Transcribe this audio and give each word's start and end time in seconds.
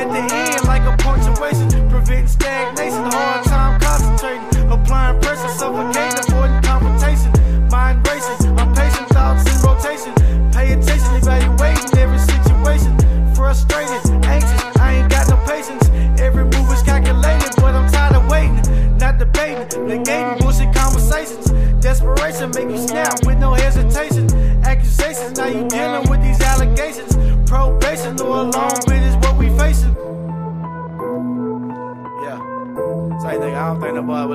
at 0.00 0.08
the 0.08 0.34
end, 0.34 0.64
like 0.66 0.82
a 0.82 0.96
punctuation. 0.96 1.68
Preventing 1.90 2.28
stagnation, 2.28 3.04
hard 3.12 3.49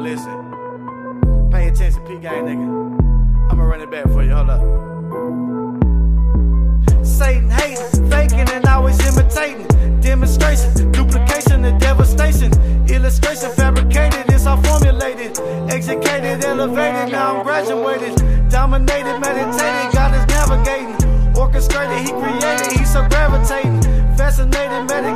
listen. 0.06 1.50
Pay 1.52 1.68
attention, 1.68 2.02
P 2.06 2.20
gang, 2.20 2.46
nigga. 2.46 3.52
I'ma 3.52 3.64
run 3.64 3.82
it 3.82 3.90
back 3.90 4.06
for 4.14 4.22
you. 4.24 4.36
Hold 4.36 4.52
up. 4.52 4.62
Satan 7.04 7.50
hating, 7.50 8.10
faking, 8.12 8.48
and 8.54 8.66
always 8.68 9.00
imitating. 9.10 9.68
Demonstration, 10.02 10.92
duplication, 10.92 11.66
and 11.66 11.80
devastation. 11.82 12.52
Illustration, 12.88 13.50
fabricated, 13.54 14.26
it's 14.30 14.46
all 14.46 14.62
formulated. 14.62 15.40
Educated, 15.74 16.46
elevated, 16.46 17.12
now 17.12 17.38
I'm 17.38 17.44
graduated. 17.44 18.16
Dominated, 18.50 19.18
meditated, 19.20 19.88
God 19.98 20.14
is 20.14 20.26
navigating. 20.28 20.96
Orchestrated, 21.36 21.98
He 22.06 22.12
created, 22.12 22.78
He's 22.78 22.94
so 22.94 23.02
gravitating. 23.10 23.82
Fascinated, 24.16 24.86
medicated, 24.88 25.15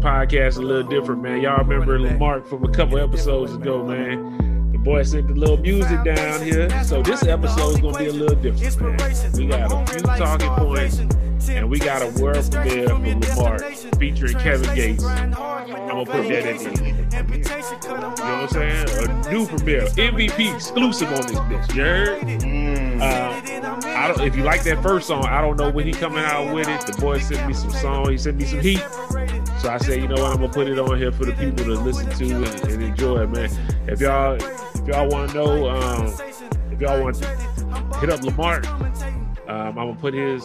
Podcast 0.00 0.58
a 0.58 0.60
little 0.60 0.88
different, 0.88 1.22
man. 1.22 1.40
Y'all 1.40 1.64
remember 1.64 1.98
Mark 2.18 2.46
from 2.46 2.64
a 2.64 2.72
couple 2.72 2.98
episodes 2.98 3.54
ago, 3.54 3.84
man. 3.84 4.72
The 4.72 4.78
boy 4.78 5.02
sent 5.02 5.28
the 5.28 5.34
little 5.34 5.56
music 5.56 6.04
down 6.04 6.42
here. 6.42 6.68
So 6.84 7.02
this 7.02 7.22
episode 7.24 7.70
is 7.70 7.80
gonna 7.80 7.98
be 7.98 8.06
a 8.06 8.12
little 8.12 8.36
different, 8.36 8.98
man. 9.00 9.32
We 9.32 9.46
got 9.46 9.72
a 9.72 9.92
few 9.92 10.02
talking 10.02 10.50
points, 10.50 10.98
and 11.48 11.70
we 11.70 11.78
got 11.78 12.02
a 12.02 12.22
world 12.22 12.50
premiere 12.52 12.88
from 12.88 13.20
Lamar 13.20 13.58
featuring 13.98 14.38
Kevin 14.38 14.74
Gates. 14.74 15.04
I'm 15.04 15.32
gonna 15.32 16.04
put 16.04 16.28
that 16.28 16.46
in 16.46 16.74
there. 16.74 16.96
You 17.26 17.98
know 17.98 18.10
what 18.10 18.22
I'm 18.22 18.48
saying? 18.48 18.88
A 19.08 19.32
new 19.32 19.46
premiere, 19.46 19.86
MVP 19.86 20.54
exclusive 20.54 21.08
on 21.08 21.22
this 21.26 21.38
bitch. 21.38 21.74
You 21.74 21.82
heard? 21.82 22.20
Mm. 22.20 23.00
Uh, 23.00 23.86
I 23.88 24.08
don't. 24.08 24.20
If 24.20 24.36
you 24.36 24.42
like 24.42 24.62
that 24.64 24.82
first 24.82 25.06
song, 25.06 25.24
I 25.24 25.40
don't 25.40 25.56
know 25.56 25.70
when 25.70 25.86
he 25.86 25.92
coming 25.92 26.24
out 26.24 26.54
with 26.54 26.68
it. 26.68 26.86
The 26.86 27.00
boy 27.00 27.18
sent 27.18 27.46
me 27.46 27.54
some 27.54 27.70
song. 27.70 28.10
He 28.10 28.18
sent 28.18 28.36
me 28.36 28.44
some 28.44 28.60
heat. 28.60 28.82
So 29.66 29.72
I 29.72 29.78
said, 29.78 30.00
you 30.00 30.06
know 30.06 30.22
what? 30.22 30.32
I'm 30.32 30.40
gonna 30.40 30.52
put 30.52 30.68
it 30.68 30.78
on 30.78 30.96
here 30.96 31.10
for 31.10 31.24
the 31.24 31.32
people 31.32 31.64
to 31.64 31.74
listen 31.74 32.08
to 32.08 32.36
and, 32.36 32.70
and 32.70 32.82
enjoy 32.84 33.22
it, 33.24 33.30
man. 33.30 33.50
If 33.88 34.00
y'all, 34.00 34.36
if 34.36 34.86
y'all 34.86 35.08
want 35.08 35.30
to 35.30 35.36
know, 35.36 35.68
um, 35.68 36.06
if 36.70 36.80
y'all 36.80 37.02
want 37.02 37.16
to 37.16 37.26
hit 37.98 38.08
up 38.08 38.22
Lamar, 38.22 38.64
um, 39.48 39.70
I'm 39.70 39.74
gonna 39.74 39.96
put 39.96 40.14
his 40.14 40.44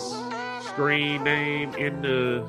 screen 0.62 1.24
name 1.24 1.72
in 1.76 2.02
the 2.02 2.44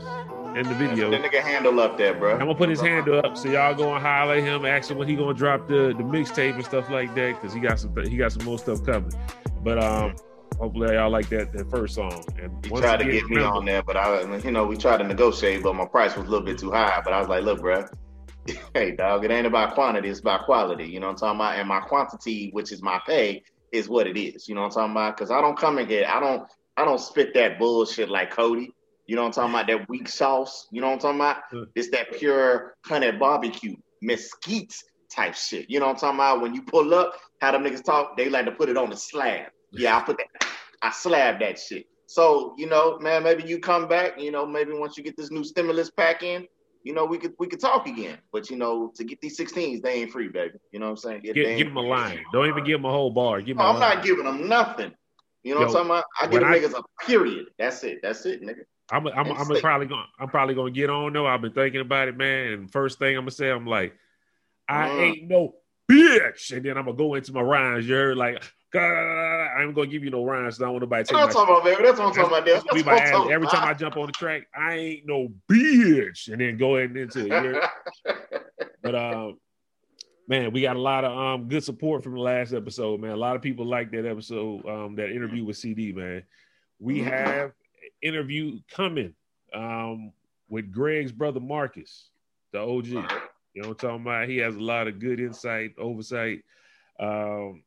in 0.57 0.67
the 0.67 0.75
video. 0.77 1.11
That 1.11 1.21
nigga 1.21 1.43
handle 1.43 1.79
up 1.79 1.99
there, 1.99 2.15
bro. 2.15 2.33
I'm 2.33 2.39
gonna 2.39 2.55
put 2.55 2.71
his 2.71 2.81
handle 2.81 3.21
up 3.23 3.37
so 3.37 3.51
y'all 3.51 3.75
go 3.75 3.93
and 3.95 4.03
highlight 4.03 4.43
him, 4.43 4.65
ask 4.65 4.91
him 4.91 4.97
when 4.97 5.07
he 5.07 5.15
gonna 5.15 5.35
drop 5.35 5.69
the 5.69 5.89
the 5.95 6.03
mixtape 6.03 6.55
and 6.55 6.65
stuff 6.65 6.89
like 6.89 7.15
that, 7.17 7.39
because 7.39 7.53
he 7.53 7.61
got 7.61 7.81
some 7.81 7.95
he 8.07 8.17
got 8.17 8.33
some 8.33 8.47
more 8.47 8.59
stuff 8.59 8.83
coming. 8.83 9.13
But 9.63 9.79
um, 9.79 10.17
hopefully 10.63 10.95
y'all 10.95 11.11
like 11.11 11.29
that 11.29 11.53
that 11.53 11.69
first 11.71 11.97
song. 11.97 12.25
And 12.41 12.65
He 12.65 12.71
tried 12.71 12.99
to 12.99 13.05
get 13.05 13.29
me 13.29 13.43
on 13.43 13.65
there, 13.65 13.83
but 13.83 13.97
I, 13.97 14.37
you 14.39 14.53
know, 14.53 14.65
we 14.65 14.77
tried 14.77 14.99
to 14.99 15.05
negotiate, 15.05 15.63
but 15.65 15.75
my 15.75 15.87
price 15.87 16.17
was 16.17 16.29
a 16.29 16.31
little 16.31 16.47
bit 16.47 16.59
too 16.59 16.71
high. 16.71 17.01
But 17.03 17.13
I 17.13 17.19
was 17.19 17.29
like, 17.29 17.43
look, 17.43 17.61
bro, 17.61 17.85
hey, 18.75 18.93
dog, 18.93 19.25
it 19.25 19.33
ain't 19.33 19.47
about 19.47 19.75
quantity, 19.75 20.09
it's 20.09 20.21
about 20.21 20.45
quality. 20.45 20.85
You 20.85 21.01
know 21.01 21.09
what 21.09 21.15
I'm 21.23 21.37
talking 21.37 21.41
about? 21.41 21.59
And 21.59 21.69
my 21.69 21.81
quantity, 21.81 22.51
which 22.53 22.71
is 22.71 22.81
my 22.81 23.01
pay, 23.05 23.43
is 23.73 23.89
what 23.89 24.07
it 24.07 24.17
is. 24.17 24.49
You 24.49 24.55
know 24.55 24.61
what 24.61 24.69
I'm 24.69 24.73
talking 24.73 24.93
about? 24.93 25.17
Because 25.17 25.33
I 25.33 25.41
don't 25.41 25.59
come 25.59 25.79
and 25.79 25.89
get, 25.89 26.09
I 26.09 26.21
don't, 26.21 26.49
I 26.77 26.85
don't 26.85 27.01
spit 27.01 27.35
that 27.35 27.59
bullshit 27.59 28.09
like 28.09 28.31
Cody. 28.31 28.73
You 29.07 29.17
know 29.17 29.23
what 29.23 29.37
I'm 29.37 29.51
talking 29.51 29.55
about? 29.55 29.67
That 29.67 29.89
weak 29.89 30.09
sauce. 30.09 30.69
You 30.71 30.81
know 30.81 30.87
what 30.87 31.05
I'm 31.05 31.19
talking 31.19 31.21
about? 31.21 31.69
It's 31.75 31.91
that 31.91 32.13
pure 32.13 32.77
honey 32.87 33.11
barbecue, 33.11 33.75
mesquite 34.01 34.75
type 35.11 35.35
shit. 35.35 35.69
You 35.69 35.81
know 35.81 35.87
what 35.87 35.95
I'm 35.95 35.99
talking 35.99 36.19
about? 36.19 36.41
When 36.41 36.55
you 36.55 36.63
pull 36.63 36.95
up, 36.95 37.15
how 37.41 37.51
them 37.51 37.65
niggas 37.65 37.85
talk, 37.85 38.17
they 38.17 38.29
like 38.29 38.45
to 38.45 38.53
put 38.53 38.69
it 38.69 38.77
on 38.77 38.91
the 38.91 38.97
slab. 38.97 39.51
Yeah, 39.73 39.97
I 39.97 40.03
put 40.03 40.19
that, 40.19 40.47
I 40.83 40.91
slab 40.91 41.41
that 41.41 41.59
shit. 41.59 41.87
So, 42.07 42.55
you 42.59 42.67
know, 42.67 42.99
man, 42.99 43.23
maybe 43.23 43.45
you 43.45 43.59
come 43.59 43.89
back, 43.89 44.21
you 44.21 44.31
know, 44.31 44.45
maybe 44.45 44.73
once 44.73 44.99
you 44.99 45.05
get 45.05 45.17
this 45.17 45.31
new 45.31 45.45
stimulus 45.45 45.91
pack 45.91 46.23
in, 46.23 46.47
you 46.85 46.93
know, 46.93 47.05
we 47.05 47.17
could 47.17 47.33
we 47.39 47.47
could 47.47 47.61
talk 47.61 47.87
again. 47.87 48.19
But 48.33 48.51
you 48.51 48.57
know, 48.57 48.93
to 48.97 49.05
get 49.05 49.21
these 49.21 49.39
16s, 49.39 49.83
they 49.83 50.03
ain't 50.03 50.11
free, 50.11 50.29
baby. 50.29 50.55
You 50.73 50.81
know 50.81 50.87
what 50.87 50.91
I'm 50.91 50.97
saying? 50.99 51.21
Give, 51.23 51.35
give 51.35 51.69
him 51.69 51.77
a 51.77 51.81
line. 51.81 52.19
Don't 52.33 52.49
even 52.49 52.65
give 52.65 52.79
them 52.79 52.85
a 52.85 52.91
whole 52.91 53.11
bar. 53.11 53.41
Give 53.41 53.57
a 53.59 53.63
I'm 53.63 53.79
line. 53.79 53.97
not 53.97 54.05
giving 54.05 54.25
them 54.25 54.49
nothing. 54.49 54.93
You 55.45 55.55
know 55.55 55.61
Yo, 55.61 55.67
what 55.69 55.77
I'm 55.81 55.87
talking 55.89 55.91
about? 55.91 56.05
I 56.21 56.27
give 56.27 56.41
them 56.41 56.53
I- 56.53 56.59
niggas 56.59 56.79
a 56.79 57.05
period. 57.07 57.47
That's 57.59 57.83
it. 57.85 58.01
That's 58.03 58.27
it, 58.27 58.43
nigga. 58.43 58.63
I'm, 58.91 59.07
I'm, 59.07 59.35
probably 59.61 59.87
going. 59.87 60.05
I'm 60.21 60.29
probably 60.29 60.55
going 60.55 60.75
to 60.75 60.79
get 60.79 60.91
on 60.91 61.15
though. 61.15 61.27
I've 61.27 61.41
been 61.41 61.53
thinking 61.53 61.81
about 61.81 62.09
it, 62.09 62.17
man. 62.17 62.53
And 62.53 62.71
first 62.71 62.99
thing 62.99 63.17
I'm 63.17 63.23
gonna 63.23 63.31
say, 63.31 63.49
I'm 63.51 63.67
like, 63.67 63.95
I 64.69 64.89
Mm. 64.89 65.01
ain't 65.01 65.29
no 65.29 65.55
bitch, 65.91 66.55
and 66.55 66.65
then 66.65 66.77
I'm 66.77 66.85
gonna 66.85 66.97
go 66.97 67.15
into 67.15 67.33
my 67.33 67.41
rhymes. 67.41 67.89
You 67.89 67.95
heard 67.95 68.17
like, 68.19 68.43
I 69.57 69.63
ain't 69.63 69.75
gonna 69.75 69.87
give 69.87 70.05
you 70.05 70.11
no 70.11 70.25
rhymes. 70.25 70.57
So 70.57 70.65
I 70.65 70.67
don't 70.67 70.75
want 70.75 70.83
nobody 70.83 71.05
to 71.05 71.15
That's 71.15 71.35
what. 71.35 71.43
I'm 71.43 71.47
talking 71.47 71.55
about, 71.55 71.65
baby. 71.65 71.83
That's 71.83 71.99
what 71.99 72.09
I'm 72.09 72.15
talking 72.15 72.27
about. 72.31 72.47
That's 72.47 72.65
That's 72.65 72.85
what 72.85 73.03
I'm 73.25 73.31
every 73.31 73.47
time 73.49 73.65
I 73.67 73.75
jump 73.75 73.97
on 73.97 74.07
the 74.07 74.13
track, 74.13 74.47
I 74.55 74.75
ain't 74.75 75.07
no 75.07 75.29
bitch, 75.51 76.29
and 76.33 76.41
then 76.41 76.57
go 76.57 76.77
ahead 76.77 76.97
into 76.97 77.27
it. 77.27 77.63
But 78.83 78.97
um, 78.97 79.39
man, 80.27 80.53
we 80.53 80.63
got 80.63 80.75
a 80.75 80.81
lot 80.81 81.05
of 81.05 81.17
um 81.17 81.49
good 81.49 81.63
support 81.63 82.03
from 82.03 82.15
the 82.15 82.21
last 82.21 82.53
episode, 82.53 83.01
man. 83.01 83.13
A 83.13 83.17
lot 83.17 83.37
of 83.37 83.43
people 83.43 83.65
like 83.65 83.93
that 83.93 84.05
episode, 84.07 84.67
um, 84.67 84.97
that 84.97 85.11
interview 85.11 85.45
with 85.45 85.57
CD, 85.57 85.93
man. 85.93 86.25
We 86.81 86.99
Mhm. 86.99 87.05
have 87.05 87.53
interview 88.01 88.59
coming 88.69 89.15
um 89.55 90.13
with 90.49 90.73
Greg's 90.73 91.13
brother 91.13 91.41
Marcus, 91.41 92.11
the 92.53 92.59
OG. 92.59 92.87
You 93.55 93.63
know 93.63 93.69
what 93.69 93.85
I'm 93.85 93.89
talking 93.91 94.03
about? 94.03 94.29
He 94.29 94.39
has 94.39 94.57
a 94.57 94.61
lot 94.61 94.89
of 94.89 94.99
good 94.99 95.21
insight, 95.21 95.75
oversight, 95.79 96.43
um, 96.99 97.63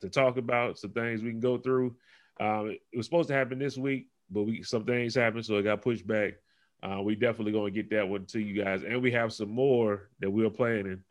to 0.00 0.08
talk 0.08 0.36
about 0.36 0.78
some 0.78 0.92
things 0.92 1.22
we 1.22 1.30
can 1.30 1.40
go 1.40 1.58
through. 1.58 1.94
Um, 2.40 2.70
it 2.92 2.96
was 2.96 3.06
supposed 3.06 3.28
to 3.28 3.34
happen 3.34 3.58
this 3.58 3.76
week, 3.76 4.08
but 4.30 4.44
we 4.44 4.62
some 4.62 4.84
things 4.84 5.14
happened, 5.14 5.44
so 5.44 5.56
it 5.56 5.62
got 5.62 5.82
pushed 5.82 6.06
back. 6.06 6.34
Uh, 6.82 7.02
we 7.02 7.14
definitely 7.14 7.52
gonna 7.52 7.70
get 7.70 7.90
that 7.90 8.08
one 8.08 8.24
to 8.26 8.40
you 8.40 8.62
guys, 8.62 8.82
and 8.82 9.02
we 9.02 9.10
have 9.12 9.32
some 9.32 9.50
more 9.50 10.08
that 10.20 10.30
we're 10.30 10.48
planning 10.50 11.02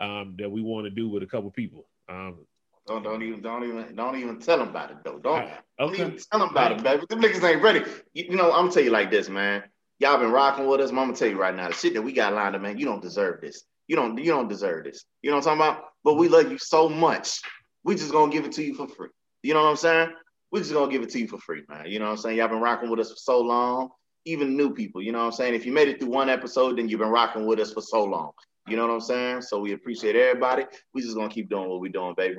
um, 0.00 0.34
that 0.38 0.50
we 0.50 0.60
want 0.62 0.84
to 0.84 0.90
do 0.90 1.08
with 1.08 1.22
a 1.22 1.26
couple 1.26 1.50
people. 1.50 1.86
Um, 2.08 2.44
Don't 2.88 3.04
don't 3.04 3.22
even 3.22 3.40
don't 3.40 3.62
even 3.62 3.94
don't 3.94 4.16
even 4.16 4.40
tell 4.40 4.58
them 4.58 4.70
about 4.70 4.90
it 4.90 4.96
though. 5.04 5.18
Don't 5.18 5.42
I- 5.42 5.58
don't 5.78 5.94
even 5.94 6.18
tell 6.30 6.40
them 6.40 6.50
about 6.50 6.72
it, 6.72 6.82
baby. 6.82 7.04
Them 7.08 7.20
niggas 7.22 7.42
ain't 7.48 7.62
ready. 7.62 7.84
You, 8.12 8.24
you 8.30 8.36
know, 8.36 8.50
I'm 8.52 8.62
gonna 8.64 8.72
tell 8.72 8.82
you 8.82 8.90
like 8.90 9.10
this, 9.10 9.28
man. 9.28 9.62
Y'all 10.00 10.18
been 10.18 10.32
rocking 10.32 10.66
with 10.66 10.80
us. 10.80 10.90
I'm 10.90 10.96
gonna 10.96 11.14
tell 11.14 11.28
you 11.28 11.38
right 11.38 11.54
now, 11.54 11.68
the 11.68 11.74
shit 11.74 11.94
that 11.94 12.02
we 12.02 12.12
got 12.12 12.32
lined 12.32 12.56
up, 12.56 12.62
man. 12.62 12.78
You 12.78 12.86
don't 12.86 13.00
deserve 13.02 13.40
this. 13.40 13.64
You 13.86 13.94
don't 13.94 14.18
you 14.18 14.30
don't 14.32 14.48
deserve 14.48 14.84
this. 14.84 15.04
You 15.22 15.30
know 15.30 15.36
what 15.36 15.46
I'm 15.46 15.58
talking 15.58 15.74
about? 15.74 15.90
But 16.02 16.14
we 16.14 16.28
love 16.28 16.50
you 16.50 16.58
so 16.58 16.88
much. 16.88 17.40
We 17.84 17.94
just 17.94 18.12
gonna 18.12 18.32
give 18.32 18.44
it 18.44 18.52
to 18.52 18.62
you 18.62 18.74
for 18.74 18.86
free. 18.88 19.08
You 19.42 19.54
know 19.54 19.62
what 19.64 19.70
I'm 19.70 19.76
saying? 19.76 20.10
We're 20.50 20.60
just 20.60 20.72
gonna 20.72 20.90
give 20.92 21.02
it 21.02 21.10
to 21.10 21.18
you 21.18 21.26
for 21.28 21.38
free, 21.38 21.62
man. 21.68 21.86
You 21.86 21.98
know 21.98 22.06
what 22.06 22.10
I'm 22.12 22.16
saying? 22.18 22.36
Y'all 22.38 22.48
been 22.48 22.60
rocking 22.60 22.90
with 22.90 23.00
us 23.00 23.10
for 23.10 23.16
so 23.16 23.40
long. 23.40 23.90
Even 24.24 24.56
new 24.56 24.72
people, 24.72 25.02
you 25.02 25.10
know 25.10 25.18
what 25.18 25.24
I'm 25.24 25.32
saying? 25.32 25.54
If 25.54 25.66
you 25.66 25.72
made 25.72 25.88
it 25.88 25.98
through 25.98 26.10
one 26.10 26.28
episode, 26.30 26.78
then 26.78 26.88
you've 26.88 27.00
been 27.00 27.08
rocking 27.08 27.44
with 27.44 27.58
us 27.58 27.72
for 27.72 27.80
so 27.80 28.04
long. 28.04 28.30
You 28.68 28.76
know 28.76 28.86
what 28.86 28.92
I'm 28.94 29.00
saying? 29.00 29.42
So 29.42 29.58
we 29.58 29.72
appreciate 29.72 30.14
everybody. 30.14 30.64
We 30.94 31.02
just 31.02 31.16
gonna 31.16 31.28
keep 31.28 31.48
doing 31.50 31.68
what 31.68 31.80
we're 31.80 31.90
doing, 31.90 32.14
baby. 32.16 32.36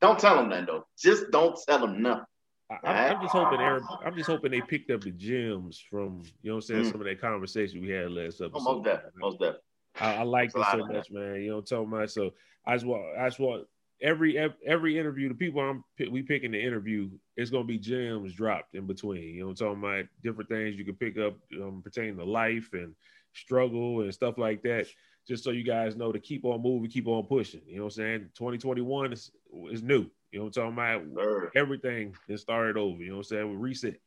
Don't 0.00 0.18
tell 0.18 0.36
them 0.36 0.48
nothing 0.48 0.66
though. 0.66 0.84
Just 0.98 1.30
don't 1.30 1.56
tell 1.68 1.78
them 1.78 2.02
nothing. 2.02 2.24
I, 2.70 2.74
I'm- 2.90 3.16
I'm 3.16 3.22
just 3.22 3.32
hoping 3.34 3.60
Aaron, 3.60 3.84
I'm 4.04 4.16
just 4.16 4.28
hoping 4.30 4.50
they 4.50 4.62
picked 4.62 4.90
up 4.90 5.02
the 5.02 5.10
gems 5.12 5.78
from 5.90 6.22
you 6.42 6.50
know 6.50 6.54
what 6.56 6.56
I'm 6.56 6.60
saying 6.62 6.84
Mm. 6.86 6.90
some 6.92 7.00
of 7.02 7.06
that 7.06 7.20
conversation 7.20 7.82
we 7.82 7.90
had 7.90 8.10
last 8.10 8.40
episode. 8.40 8.52
Oh, 8.54 8.60
most 8.74 8.84
definitely, 8.84 9.12
most 9.20 9.38
definitely. 9.38 9.60
I, 10.00 10.14
I 10.16 10.22
like 10.22 10.52
this 10.52 10.66
so 10.72 10.80
of 10.80 10.88
that. 10.88 10.92
much, 10.94 11.10
man. 11.10 11.34
You 11.42 11.48
know 11.50 11.56
what 11.56 11.70
I'm 11.70 11.86
talking 11.86 11.92
about? 11.92 12.10
So 12.10 12.30
I 12.66 12.74
just 12.74 12.86
want 12.86 13.02
I 13.18 13.28
just 13.28 13.38
want 13.38 13.66
every 14.02 14.38
every 14.66 14.98
interview, 14.98 15.28
the 15.28 15.34
people 15.34 15.60
I'm 15.62 15.84
we 16.10 16.22
picking 16.22 16.52
the 16.52 16.62
interview, 16.62 17.10
it's 17.36 17.50
gonna 17.50 17.64
be 17.64 17.78
gems 17.78 18.34
dropped 18.34 18.74
in 18.74 18.86
between. 18.86 19.34
You 19.36 19.44
know, 19.44 19.50
I'm 19.50 19.54
talking 19.54 19.78
about 19.82 20.06
different 20.22 20.50
things 20.50 20.76
you 20.76 20.84
can 20.84 20.96
pick 20.96 21.16
up 21.18 21.36
um, 21.62 21.80
pertaining 21.82 22.16
to 22.18 22.24
life 22.24 22.70
and 22.72 22.94
struggle 23.32 24.02
and 24.02 24.12
stuff 24.12 24.36
like 24.38 24.62
that. 24.62 24.86
Just 25.26 25.44
so 25.44 25.50
you 25.50 25.62
guys 25.62 25.96
know 25.96 26.10
to 26.12 26.18
keep 26.18 26.44
on 26.44 26.62
moving, 26.62 26.90
keep 26.90 27.06
on 27.06 27.24
pushing. 27.24 27.62
You 27.66 27.76
know 27.76 27.84
what 27.84 27.92
I'm 27.94 27.96
saying? 27.96 28.20
2021 28.36 29.12
is 29.12 29.30
is 29.70 29.82
new. 29.82 30.10
You 30.32 30.38
know 30.38 30.44
what 30.46 30.56
I'm 30.56 30.72
talking 30.74 31.04
about? 31.12 31.22
Sure. 31.22 31.52
Everything 31.54 32.14
is 32.28 32.40
started 32.40 32.76
over. 32.76 33.00
You 33.02 33.10
know 33.10 33.16
what 33.16 33.26
I'm 33.30 33.36
saying? 33.36 33.50
We 33.50 33.56
reset. 33.56 34.00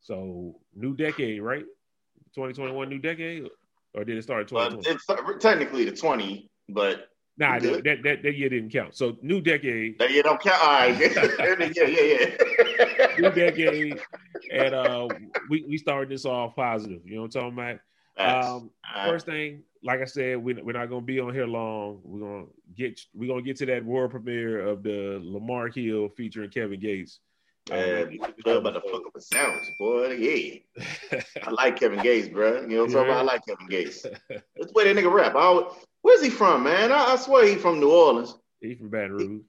So 0.00 0.60
new 0.74 0.94
decade, 0.94 1.40
right? 1.40 1.64
2021 2.34 2.88
new 2.88 2.98
decade, 2.98 3.48
or 3.94 4.04
did 4.04 4.16
it 4.18 4.22
start 4.22 4.42
in 4.42 4.46
But 4.54 4.70
2020? 4.80 4.90
it's 4.90 5.42
technically 5.42 5.84
the 5.84 5.92
20, 5.96 6.50
but 6.68 7.08
Nah, 7.38 7.58
good. 7.58 7.84
that, 7.84 8.02
that 8.02 8.22
that 8.22 8.36
year 8.36 8.50
didn't 8.50 8.70
count. 8.70 8.94
So 8.94 9.16
new 9.22 9.40
decade, 9.40 9.98
that 9.98 10.10
year 10.10 10.22
don't 10.22 10.40
count. 10.40 10.62
All 10.62 10.70
right. 10.70 10.98
yeah, 11.76 11.86
yeah, 11.86 12.26
yeah. 12.98 13.06
new 13.18 13.30
decade, 13.30 14.00
and 14.52 14.74
uh, 14.74 15.08
we 15.48 15.64
we 15.66 15.78
started 15.78 16.10
this 16.10 16.26
off 16.26 16.54
positive. 16.54 17.00
You 17.04 17.16
know 17.16 17.22
what 17.22 17.34
I'm 17.36 17.52
talking 17.52 17.58
about? 17.58 17.78
Um, 18.18 18.26
All 18.26 18.70
right. 18.94 19.08
first 19.08 19.26
thing, 19.26 19.62
like 19.82 20.00
I 20.00 20.04
said, 20.04 20.38
we, 20.42 20.54
we're 20.54 20.72
not 20.72 20.90
gonna 20.90 21.00
be 21.00 21.20
on 21.20 21.32
here 21.32 21.46
long. 21.46 22.00
We're 22.04 22.20
gonna 22.20 22.46
get 22.76 23.00
we're 23.14 23.28
gonna 23.28 23.42
get 23.42 23.56
to 23.58 23.66
that 23.66 23.84
world 23.84 24.10
premiere 24.10 24.60
of 24.60 24.82
the 24.82 25.18
Lamar 25.22 25.68
Hill 25.68 26.10
featuring 26.10 26.50
Kevin 26.50 26.80
Gates. 26.80 27.20
Uh, 27.70 27.76
Man, 27.76 28.18
I'm 28.44 28.56
about 28.56 28.72
to 28.72 28.80
fuck 28.80 29.06
up 29.06 29.16
a 29.16 29.20
sandwich, 29.20 29.70
boy. 29.78 30.10
Yeah. 30.12 31.20
I 31.44 31.50
like 31.50 31.78
Kevin 31.78 32.02
Gates, 32.02 32.28
bro. 32.28 32.62
You 32.62 32.68
know 32.68 32.78
what 32.80 32.86
I'm 32.86 32.92
talking 32.92 33.10
about? 33.10 33.18
I 33.18 33.22
like 33.22 33.46
Kevin 33.46 33.68
Gates. 33.68 34.02
That's 34.02 34.42
the 34.56 34.72
way 34.74 34.92
that 34.92 35.00
nigga 35.00 35.12
rap. 35.12 35.36
I 35.36 35.40
always, 35.42 35.72
where's 36.02 36.22
he 36.22 36.30
from, 36.30 36.64
man? 36.64 36.92
I, 36.92 37.12
I 37.12 37.16
swear 37.16 37.46
he 37.46 37.56
from 37.56 37.80
New 37.80 37.90
Orleans. 37.90 38.36
he 38.60 38.74
from 38.74 38.90
Baton 38.90 39.12
Rouge. 39.12 39.42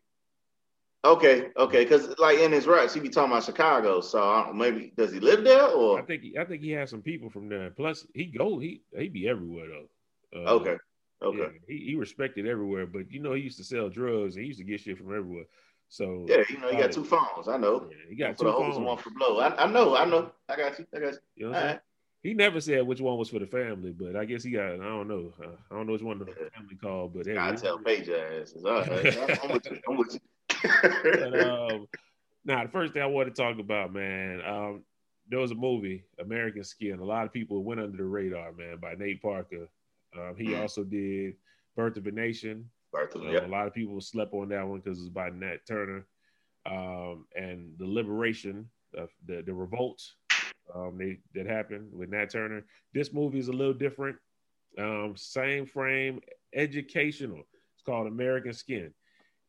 Okay, 1.05 1.49
okay, 1.57 1.83
because 1.83 2.17
like 2.17 2.37
in 2.39 2.53
his 2.53 2.65
raps, 2.65 2.93
he 2.93 3.01
be 3.01 3.09
talking 3.09 3.31
about 3.33 3.43
Chicago. 3.43 3.99
So 3.99 4.23
I 4.23 4.45
don't, 4.45 4.57
maybe 4.57 4.93
does 4.95 5.11
he 5.11 5.19
live 5.19 5.43
there 5.43 5.67
or? 5.67 5.99
I 5.99 6.03
think 6.03 6.23
he, 6.23 6.37
I 6.37 6.45
think 6.45 6.61
he 6.61 6.71
has 6.71 6.89
some 6.89 7.01
people 7.01 7.29
from 7.29 7.49
there. 7.49 7.71
Plus, 7.71 8.07
he 8.13 8.25
go 8.27 8.57
he 8.57 8.83
he 8.97 9.09
be 9.09 9.27
everywhere 9.27 9.67
though. 9.67 10.39
Uh, 10.39 10.53
Okay, 10.53 10.77
okay. 11.21 11.37
yeah, 11.39 11.47
he, 11.67 11.77
he 11.89 11.95
respected 11.95 12.47
everywhere, 12.47 12.87
but 12.87 13.11
you 13.11 13.19
know 13.19 13.33
he 13.33 13.41
used 13.41 13.57
to 13.57 13.65
sell 13.65 13.89
drugs 13.89 14.35
and 14.35 14.43
he 14.43 14.47
used 14.47 14.59
to 14.59 14.65
get 14.65 14.79
shit 14.79 14.97
from 14.97 15.07
everywhere. 15.13 15.43
So 15.89 16.25
Yeah, 16.29 16.43
you 16.49 16.57
know 16.59 16.69
he 16.69 16.77
got 16.77 16.93
two 16.93 17.03
phones. 17.03 17.49
I 17.49 17.57
know. 17.57 17.89
yeah, 17.91 17.97
he 18.09 18.15
got 18.15 18.37
two 18.37 18.45
phones. 18.45 18.77
one 18.77 18.97
for 18.97 19.09
blow. 19.09 19.39
I, 19.39 19.65
I 19.65 19.67
know, 19.67 19.97
I 19.97 20.05
know. 20.05 20.31
I 20.47 20.55
got 20.55 20.79
you. 20.79 20.87
I 20.95 20.99
got 20.99 21.13
you. 21.13 21.19
You 21.35 21.51
know 21.51 21.77
what 22.23 22.41
All 22.41 22.47
I'm 22.47 22.61
saying? 22.61 22.77
right. 22.77 22.83
He 22.83 22.83
never 22.83 22.83
said 22.83 22.87
which 22.87 23.01
one 23.01 23.17
was 23.17 23.29
for 23.29 23.39
the 23.39 23.47
family, 23.47 23.91
but 23.91 24.15
I 24.15 24.25
guess 24.25 24.43
he 24.43 24.51
got. 24.51 24.71
I 24.73 24.77
don't 24.77 25.07
know. 25.07 25.33
Uh, 25.41 25.47
I 25.71 25.75
don't 25.75 25.87
know 25.87 25.93
which 25.93 26.01
one 26.01 26.19
the 26.19 26.25
family 26.25 26.75
called, 26.81 27.13
but 27.13 27.25
hey, 27.25 27.37
I 27.37 27.51
tell 27.53 27.77
Page 27.79 28.09
asses. 28.09 28.63
All 28.65 28.81
right. 28.83 29.39
I'm 29.43 29.51
with 29.51 29.65
you. 29.69 29.79
I'm 29.89 29.97
with 29.97 30.13
you. 30.13 30.19
but, 31.03 31.39
um, 31.39 31.87
now 32.45 32.63
the 32.63 32.69
first 32.71 32.93
thing 32.93 33.01
I 33.01 33.05
want 33.07 33.33
to 33.33 33.41
talk 33.41 33.59
about, 33.59 33.93
man, 33.93 34.41
um, 34.45 34.83
there 35.29 35.39
was 35.39 35.51
a 35.51 35.55
movie, 35.55 36.03
American 36.19 36.63
Skin. 36.63 36.99
A 36.99 37.03
lot 37.05 37.25
of 37.25 37.31
people 37.33 37.63
went 37.63 37.79
under 37.79 37.97
the 37.97 38.03
radar, 38.03 38.51
man, 38.53 38.77
by 38.81 38.93
Nate 38.95 39.21
Parker. 39.21 39.69
Um, 40.17 40.35
he 40.37 40.47
Mm. 40.49 40.61
also 40.61 40.83
did 40.83 41.35
Birth 41.75 41.97
of 41.97 42.05
a 42.07 42.11
Nation. 42.11 42.69
Birth 42.91 43.15
of- 43.15 43.23
Uh, 43.23 43.29
yeah. 43.31 43.45
A 43.45 43.47
lot 43.47 43.65
of 43.67 43.73
people 43.73 43.99
slept 44.01 44.33
on 44.33 44.49
that 44.49 44.67
one 44.67 44.79
because 44.79 44.99
it 44.99 45.03
was 45.03 45.09
by 45.09 45.29
Nat 45.29 45.65
Turner. 45.67 46.05
Um, 46.65 47.25
and 47.35 47.73
the 47.77 47.85
liberation 47.87 48.69
of 48.95 49.09
the, 49.25 49.41
the 49.41 49.53
revolt 49.53 50.01
um, 50.73 50.97
they, 50.97 51.19
that 51.33 51.49
happened 51.49 51.89
with 51.93 52.09
Nat 52.09 52.29
Turner. 52.31 52.65
This 52.93 53.13
movie 53.13 53.39
is 53.39 53.47
a 53.47 53.53
little 53.53 53.73
different. 53.73 54.17
Um, 54.77 55.13
same 55.15 55.65
frame, 55.65 56.21
educational. 56.53 57.39
It's 57.75 57.83
called 57.85 58.07
American 58.07 58.53
Skin. 58.53 58.93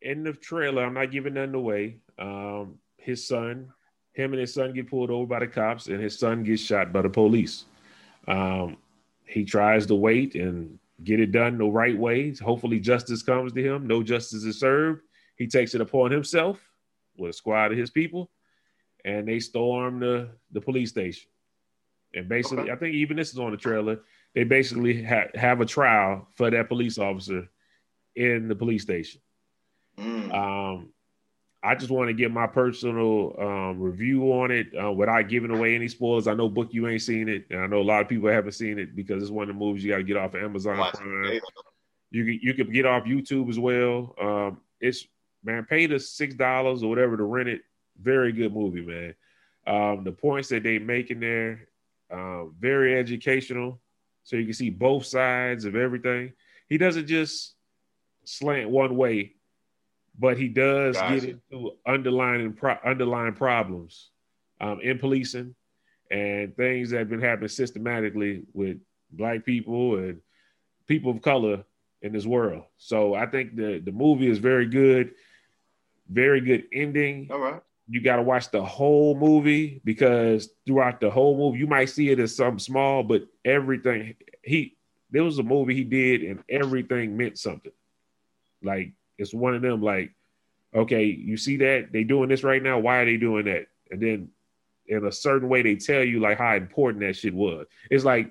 In 0.02 0.22
the 0.22 0.32
trailer, 0.32 0.84
I'm 0.84 0.94
not 0.94 1.10
giving 1.10 1.34
nothing 1.34 1.54
away. 1.54 1.98
Um, 2.18 2.78
his 2.98 3.26
son, 3.26 3.72
him 4.12 4.32
and 4.32 4.40
his 4.40 4.52
son 4.52 4.72
get 4.72 4.90
pulled 4.90 5.10
over 5.10 5.26
by 5.26 5.40
the 5.40 5.46
cops, 5.46 5.88
and 5.88 6.00
his 6.00 6.18
son 6.18 6.42
gets 6.42 6.62
shot 6.62 6.92
by 6.92 7.02
the 7.02 7.08
police. 7.08 7.64
Um, 8.28 8.76
he 9.26 9.44
tries 9.44 9.86
to 9.86 9.94
wait 9.94 10.34
and 10.34 10.78
get 11.02 11.20
it 11.20 11.32
done 11.32 11.58
the 11.58 11.64
right 11.64 11.98
way. 11.98 12.34
Hopefully, 12.34 12.80
justice 12.80 13.22
comes 13.22 13.52
to 13.52 13.62
him. 13.62 13.86
No 13.86 14.02
justice 14.02 14.44
is 14.44 14.60
served. 14.60 15.02
He 15.36 15.46
takes 15.46 15.74
it 15.74 15.80
upon 15.80 16.10
himself 16.10 16.58
with 17.16 17.30
a 17.30 17.32
squad 17.32 17.72
of 17.72 17.78
his 17.78 17.90
people, 17.90 18.30
and 19.04 19.28
they 19.28 19.40
storm 19.40 20.00
the, 20.00 20.30
the 20.52 20.60
police 20.60 20.90
station. 20.90 21.28
And 22.14 22.28
basically, 22.28 22.64
Okay. 22.64 22.72
I 22.72 22.76
think 22.76 22.94
even 22.94 23.16
this 23.16 23.32
is 23.32 23.38
on 23.38 23.50
the 23.50 23.56
trailer. 23.56 24.00
They 24.34 24.44
basically 24.44 25.02
ha- 25.02 25.28
have 25.34 25.60
a 25.60 25.66
trial 25.66 26.28
for 26.34 26.50
that 26.50 26.68
police 26.68 26.98
officer 26.98 27.48
in 28.16 28.48
the 28.48 28.54
police 28.54 28.82
station. 28.82 29.20
Mm. 29.98 30.34
Um, 30.34 30.88
I 31.62 31.74
just 31.74 31.90
want 31.90 32.08
to 32.08 32.14
get 32.14 32.30
my 32.30 32.46
personal 32.46 33.34
um, 33.40 33.80
review 33.80 34.24
on 34.32 34.50
it 34.50 34.66
uh, 34.80 34.92
without 34.92 35.28
giving 35.28 35.50
away 35.50 35.74
any 35.74 35.88
spoilers. 35.88 36.26
I 36.26 36.34
know 36.34 36.48
Book 36.48 36.74
you 36.74 36.86
ain't 36.88 37.00
seen 37.00 37.28
it, 37.28 37.46
and 37.50 37.60
I 37.60 37.66
know 37.66 37.80
a 37.80 37.82
lot 37.82 38.02
of 38.02 38.08
people 38.08 38.28
haven't 38.28 38.52
seen 38.52 38.78
it 38.78 38.94
because 38.94 39.22
it's 39.22 39.32
one 39.32 39.48
of 39.48 39.54
the 39.54 39.58
movies 39.58 39.82
you 39.82 39.90
got 39.90 39.96
to 39.96 40.02
get 40.02 40.16
off 40.18 40.34
of 40.34 40.42
Amazon 40.42 40.76
Prime. 40.76 41.40
You 42.10 42.24
can 42.24 42.38
you 42.42 42.54
can 42.54 42.70
get 42.70 42.86
off 42.86 43.04
YouTube 43.04 43.48
as 43.48 43.58
well. 43.58 44.14
Um, 44.20 44.60
it's 44.78 45.06
man, 45.42 45.64
pay 45.64 45.86
the 45.86 45.98
six 45.98 46.34
dollars 46.34 46.82
or 46.82 46.90
whatever 46.90 47.16
to 47.16 47.24
rent 47.24 47.48
it. 47.48 47.62
Very 48.00 48.32
good 48.32 48.52
movie, 48.52 48.82
man. 48.82 49.14
Um, 49.66 50.04
the 50.04 50.12
points 50.12 50.48
that 50.48 50.62
they 50.62 50.78
make 50.78 51.10
in 51.10 51.20
there, 51.20 51.68
um, 52.10 52.54
very 52.58 52.98
educational, 52.98 53.80
so 54.24 54.36
you 54.36 54.44
can 54.44 54.54
see 54.54 54.70
both 54.70 55.06
sides 55.06 55.64
of 55.64 55.76
everything. 55.76 56.32
He 56.68 56.78
doesn't 56.78 57.06
just 57.06 57.54
slant 58.24 58.70
one 58.70 58.96
way, 58.96 59.34
but 60.18 60.38
he 60.38 60.48
does 60.48 60.96
Gotcha. 60.96 61.14
get 61.14 61.38
into 61.50 61.72
underlying 61.86 62.52
pro- 62.52 62.78
underlying 62.84 63.34
problems 63.34 64.10
um, 64.60 64.80
in 64.80 64.98
policing 64.98 65.54
and 66.10 66.56
things 66.56 66.90
that 66.90 66.98
have 66.98 67.08
been 67.08 67.20
happening 67.20 67.48
systematically 67.48 68.42
with 68.52 68.78
black 69.10 69.44
people 69.44 69.96
and 69.96 70.20
people 70.86 71.10
of 71.10 71.22
color 71.22 71.64
in 72.02 72.12
this 72.12 72.26
world. 72.26 72.64
So 72.76 73.14
I 73.14 73.26
think 73.26 73.56
the 73.56 73.80
the 73.84 73.92
movie 73.92 74.28
is 74.28 74.38
very 74.38 74.66
good, 74.66 75.12
very 76.08 76.40
good 76.40 76.64
ending. 76.72 77.28
All 77.30 77.38
right. 77.38 77.62
You 77.88 78.00
got 78.00 78.16
to 78.16 78.22
watch 78.22 78.50
the 78.50 78.64
whole 78.64 79.14
movie 79.14 79.80
because 79.84 80.48
throughout 80.66 81.00
the 81.00 81.10
whole 81.10 81.36
movie, 81.36 81.58
you 81.58 81.66
might 81.66 81.90
see 81.90 82.10
it 82.10 82.18
as 82.18 82.34
something 82.34 82.58
small, 82.58 83.02
but 83.02 83.26
everything 83.44 84.14
he 84.42 84.76
there 85.10 85.22
was 85.22 85.38
a 85.38 85.42
movie 85.42 85.74
he 85.74 85.84
did 85.84 86.22
and 86.22 86.42
everything 86.48 87.16
meant 87.16 87.38
something. 87.38 87.72
Like 88.62 88.92
it's 89.18 89.34
one 89.34 89.54
of 89.54 89.62
them. 89.62 89.82
Like, 89.82 90.12
okay, 90.74 91.04
you 91.04 91.36
see 91.36 91.58
that 91.58 91.92
they 91.92 92.04
doing 92.04 92.28
this 92.28 92.42
right 92.42 92.62
now. 92.62 92.78
Why 92.78 92.98
are 92.98 93.04
they 93.04 93.16
doing 93.16 93.44
that? 93.44 93.66
And 93.90 94.00
then 94.00 94.30
in 94.86 95.04
a 95.06 95.12
certain 95.12 95.48
way, 95.48 95.62
they 95.62 95.76
tell 95.76 96.02
you 96.02 96.20
like 96.20 96.38
how 96.38 96.56
important 96.56 97.02
that 97.04 97.16
shit 97.16 97.34
was. 97.34 97.66
It's 97.90 98.04
like 98.04 98.30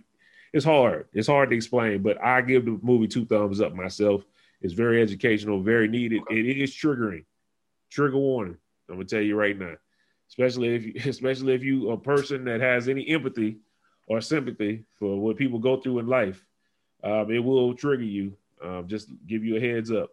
it's 0.52 0.66
hard. 0.66 1.08
It's 1.14 1.28
hard 1.28 1.50
to 1.50 1.56
explain, 1.56 2.02
but 2.02 2.22
I 2.22 2.42
give 2.42 2.66
the 2.66 2.80
movie 2.82 3.08
two 3.08 3.26
thumbs 3.26 3.62
up 3.62 3.74
myself. 3.74 4.24
It's 4.62 4.74
very 4.74 5.02
educational, 5.02 5.62
very 5.62 5.88
needed. 5.88 6.22
It 6.30 6.46
is 6.46 6.72
triggering. 6.72 7.26
Trigger 7.90 8.18
warning. 8.18 8.58
I'm 8.90 8.96
gonna 8.96 9.06
tell 9.06 9.22
you 9.22 9.36
right 9.36 9.58
now. 9.58 9.76
Especially 10.30 10.76
if 10.76 10.86
you, 10.86 10.94
especially 11.06 11.54
if 11.54 11.64
you 11.64 11.92
a 11.92 11.98
person 11.98 12.46
that 12.46 12.62
has 12.62 12.88
any 12.88 13.08
empathy 13.10 13.58
or 14.08 14.22
sympathy 14.22 14.86
for 14.96 15.20
what 15.20 15.38
people 15.38 15.60
go 15.60 15.78
through 15.78 16.00
in 16.00 16.08
life, 16.08 16.44
um, 17.04 17.32
it 17.32 17.40
will 17.40 17.74
trigger 17.74 18.04
you. 18.04 18.36
Um, 18.62 18.88
just 18.88 19.10
give 19.28 19.44
you 19.44 19.58
a 19.58 19.60
heads 19.60 19.92
up. 19.92 20.10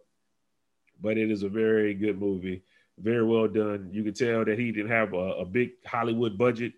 But 1.01 1.17
it 1.17 1.31
is 1.31 1.43
a 1.43 1.49
very 1.49 1.93
good 1.93 2.19
movie, 2.19 2.63
very 2.99 3.23
well 3.23 3.47
done. 3.47 3.89
You 3.91 4.03
can 4.03 4.13
tell 4.13 4.45
that 4.45 4.59
he 4.59 4.71
didn't 4.71 4.91
have 4.91 5.13
a, 5.13 5.33
a 5.39 5.45
big 5.45 5.71
Hollywood 5.85 6.37
budget, 6.37 6.73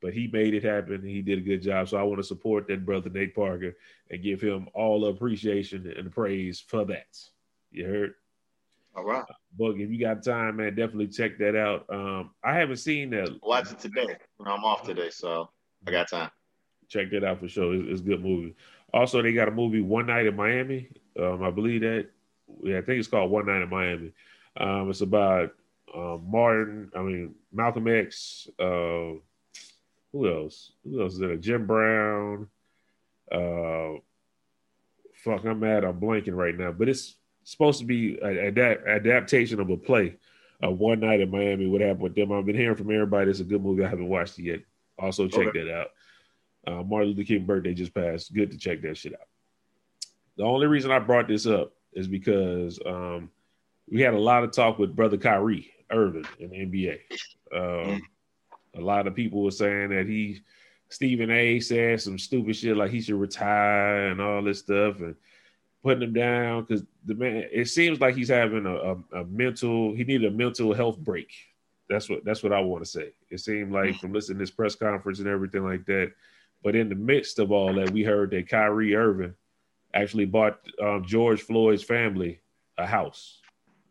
but 0.00 0.12
he 0.12 0.26
made 0.26 0.54
it 0.54 0.64
happen. 0.64 1.02
He 1.02 1.22
did 1.22 1.38
a 1.38 1.42
good 1.42 1.62
job. 1.62 1.88
So 1.88 1.96
I 1.96 2.02
want 2.02 2.18
to 2.18 2.24
support 2.24 2.66
that 2.68 2.84
brother 2.84 3.10
Nate 3.10 3.34
Parker 3.34 3.76
and 4.10 4.22
give 4.22 4.40
him 4.40 4.68
all 4.74 5.06
appreciation 5.06 5.92
and 5.96 6.10
praise 6.10 6.60
for 6.60 6.84
that. 6.86 7.16
You 7.70 7.86
heard? 7.86 8.14
All 8.98 9.04
right. 9.04 9.24
Book, 9.52 9.76
if 9.78 9.90
you 9.90 10.00
got 10.00 10.24
time, 10.24 10.56
man, 10.56 10.74
definitely 10.74 11.06
check 11.06 11.38
that 11.38 11.56
out. 11.56 11.86
Um, 11.88 12.30
I 12.42 12.56
haven't 12.56 12.78
seen 12.78 13.10
that. 13.10 13.38
Watch 13.44 13.70
it 13.70 13.78
today. 13.78 14.16
I'm 14.44 14.64
off 14.64 14.82
today, 14.82 15.08
so 15.10 15.50
I 15.86 15.92
got 15.92 16.10
time. 16.10 16.30
Check 16.88 17.12
that 17.12 17.22
out 17.22 17.38
for 17.38 17.46
sure. 17.46 17.74
It's, 17.74 17.84
it's 17.88 18.00
a 18.00 18.04
good 18.04 18.24
movie. 18.24 18.56
Also, 18.92 19.22
they 19.22 19.32
got 19.32 19.46
a 19.46 19.52
movie 19.52 19.82
One 19.82 20.06
Night 20.06 20.26
in 20.26 20.34
Miami. 20.34 20.88
Um, 21.16 21.44
I 21.44 21.50
believe 21.52 21.82
that. 21.82 22.08
Yeah, 22.64 22.78
I 22.78 22.80
think 22.80 22.98
it's 22.98 23.06
called 23.06 23.30
One 23.30 23.46
Night 23.46 23.62
in 23.62 23.70
Miami. 23.70 24.12
Um, 24.56 24.90
it's 24.90 25.00
about 25.00 25.52
um, 25.94 26.24
Martin. 26.28 26.90
I 26.96 27.02
mean 27.02 27.36
Malcolm 27.52 27.86
X. 27.86 28.48
Uh, 28.58 29.20
who 30.10 30.28
else? 30.28 30.72
Who 30.82 31.00
else 31.00 31.12
is 31.12 31.18
there? 31.20 31.36
Jim 31.36 31.68
Brown. 31.68 32.48
Uh, 33.30 34.00
fuck, 35.22 35.44
I'm 35.44 35.60
mad. 35.60 35.84
I'm 35.84 36.00
blanking 36.00 36.34
right 36.34 36.58
now. 36.58 36.72
But 36.72 36.88
it's 36.88 37.14
supposed 37.50 37.78
to 37.80 37.86
be 37.86 38.18
an 38.20 38.36
adapt- 38.38 38.86
adaptation 38.86 39.60
of 39.60 39.70
a 39.70 39.76
play. 39.76 40.16
Uh, 40.62 40.70
One 40.70 41.00
Night 41.00 41.20
in 41.20 41.30
Miami. 41.30 41.66
What 41.66 41.80
happened 41.80 42.00
with 42.02 42.14
them? 42.14 42.32
I've 42.32 42.44
been 42.46 42.56
hearing 42.56 42.76
from 42.76 42.92
everybody. 42.92 43.30
It's 43.30 43.40
a 43.40 43.44
good 43.44 43.62
movie. 43.62 43.84
I 43.84 43.88
haven't 43.88 44.08
watched 44.08 44.38
it 44.38 44.42
yet. 44.44 44.60
Also, 44.98 45.28
check 45.28 45.48
Okay. 45.48 45.62
that 45.64 45.74
out. 45.74 45.88
Uh, 46.66 46.82
Martin 46.82 47.10
Luther 47.10 47.24
King 47.24 47.46
birthday 47.46 47.72
just 47.74 47.94
passed. 47.94 48.34
Good 48.34 48.50
to 48.50 48.58
check 48.58 48.82
that 48.82 48.96
shit 48.96 49.14
out. 49.14 49.28
The 50.36 50.44
only 50.44 50.66
reason 50.66 50.90
I 50.90 50.98
brought 50.98 51.28
this 51.28 51.46
up 51.46 51.72
is 51.92 52.06
because 52.08 52.78
um, 52.84 53.30
we 53.90 54.00
had 54.00 54.14
a 54.14 54.18
lot 54.18 54.44
of 54.44 54.52
talk 54.52 54.78
with 54.78 54.94
brother 54.96 55.16
Kyrie 55.16 55.70
Irving 55.90 56.26
in 56.38 56.50
the 56.50 56.56
NBA. 56.56 56.98
Um, 57.54 58.02
a 58.76 58.80
lot 58.80 59.06
of 59.06 59.14
people 59.14 59.42
were 59.42 59.50
saying 59.50 59.90
that 59.90 60.06
he, 60.06 60.40
Stephen 60.90 61.30
A. 61.30 61.60
said 61.60 62.00
some 62.00 62.18
stupid 62.18 62.56
shit 62.56 62.76
like 62.76 62.90
he 62.90 63.00
should 63.00 63.14
retire 63.20 64.08
and 64.08 64.20
all 64.20 64.42
this 64.42 64.58
stuff, 64.58 65.00
and 65.00 65.14
putting 65.82 66.02
him 66.02 66.12
down 66.12 66.62
because 66.62 66.84
the 67.04 67.14
man. 67.14 67.44
It 67.52 67.66
seems 67.66 68.00
like 68.00 68.14
he's 68.14 68.28
having 68.28 68.66
a, 68.66 68.74
a, 68.74 69.20
a 69.20 69.24
mental. 69.24 69.94
He 69.94 70.04
needed 70.04 70.32
a 70.32 70.36
mental 70.36 70.74
health 70.74 70.98
break. 70.98 71.30
That's 71.88 72.08
what 72.08 72.24
that's 72.24 72.42
what 72.42 72.52
I 72.52 72.60
want 72.60 72.84
to 72.84 72.90
say. 72.90 73.12
It 73.30 73.40
seemed 73.40 73.72
like 73.72 73.98
from 73.98 74.12
listening 74.12 74.38
to 74.38 74.42
this 74.42 74.50
press 74.50 74.74
conference 74.74 75.18
and 75.18 75.28
everything 75.28 75.64
like 75.64 75.86
that. 75.86 76.12
But 76.62 76.74
in 76.76 76.88
the 76.88 76.94
midst 76.94 77.38
of 77.38 77.52
all 77.52 77.72
that, 77.74 77.90
we 77.90 78.02
heard 78.02 78.30
that 78.32 78.48
Kyrie 78.48 78.94
Irving 78.94 79.34
actually 79.94 80.26
bought 80.26 80.58
um, 80.82 81.04
George 81.06 81.40
Floyd's 81.40 81.84
family 81.84 82.40
a 82.76 82.86
house, 82.86 83.40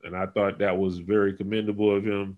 and 0.03 0.15
I 0.15 0.27
thought 0.27 0.59
that 0.59 0.77
was 0.77 0.99
very 0.99 1.33
commendable 1.33 1.95
of 1.95 2.05
him. 2.05 2.37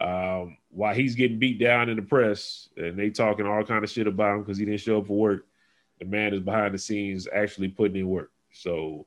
Um, 0.00 0.56
while 0.70 0.94
he's 0.94 1.14
getting 1.14 1.38
beat 1.38 1.60
down 1.60 1.88
in 1.88 1.94
the 1.96 2.02
press 2.02 2.68
and 2.76 2.98
they 2.98 3.10
talking 3.10 3.46
all 3.46 3.62
kind 3.62 3.84
of 3.84 3.90
shit 3.90 4.08
about 4.08 4.34
him 4.34 4.42
because 4.42 4.58
he 4.58 4.64
didn't 4.64 4.80
show 4.80 4.98
up 4.98 5.06
for 5.06 5.16
work, 5.16 5.46
the 6.00 6.04
man 6.04 6.34
is 6.34 6.40
behind 6.40 6.74
the 6.74 6.78
scenes 6.78 7.28
actually 7.32 7.68
putting 7.68 7.96
in 7.96 8.08
work. 8.08 8.32
So 8.52 9.06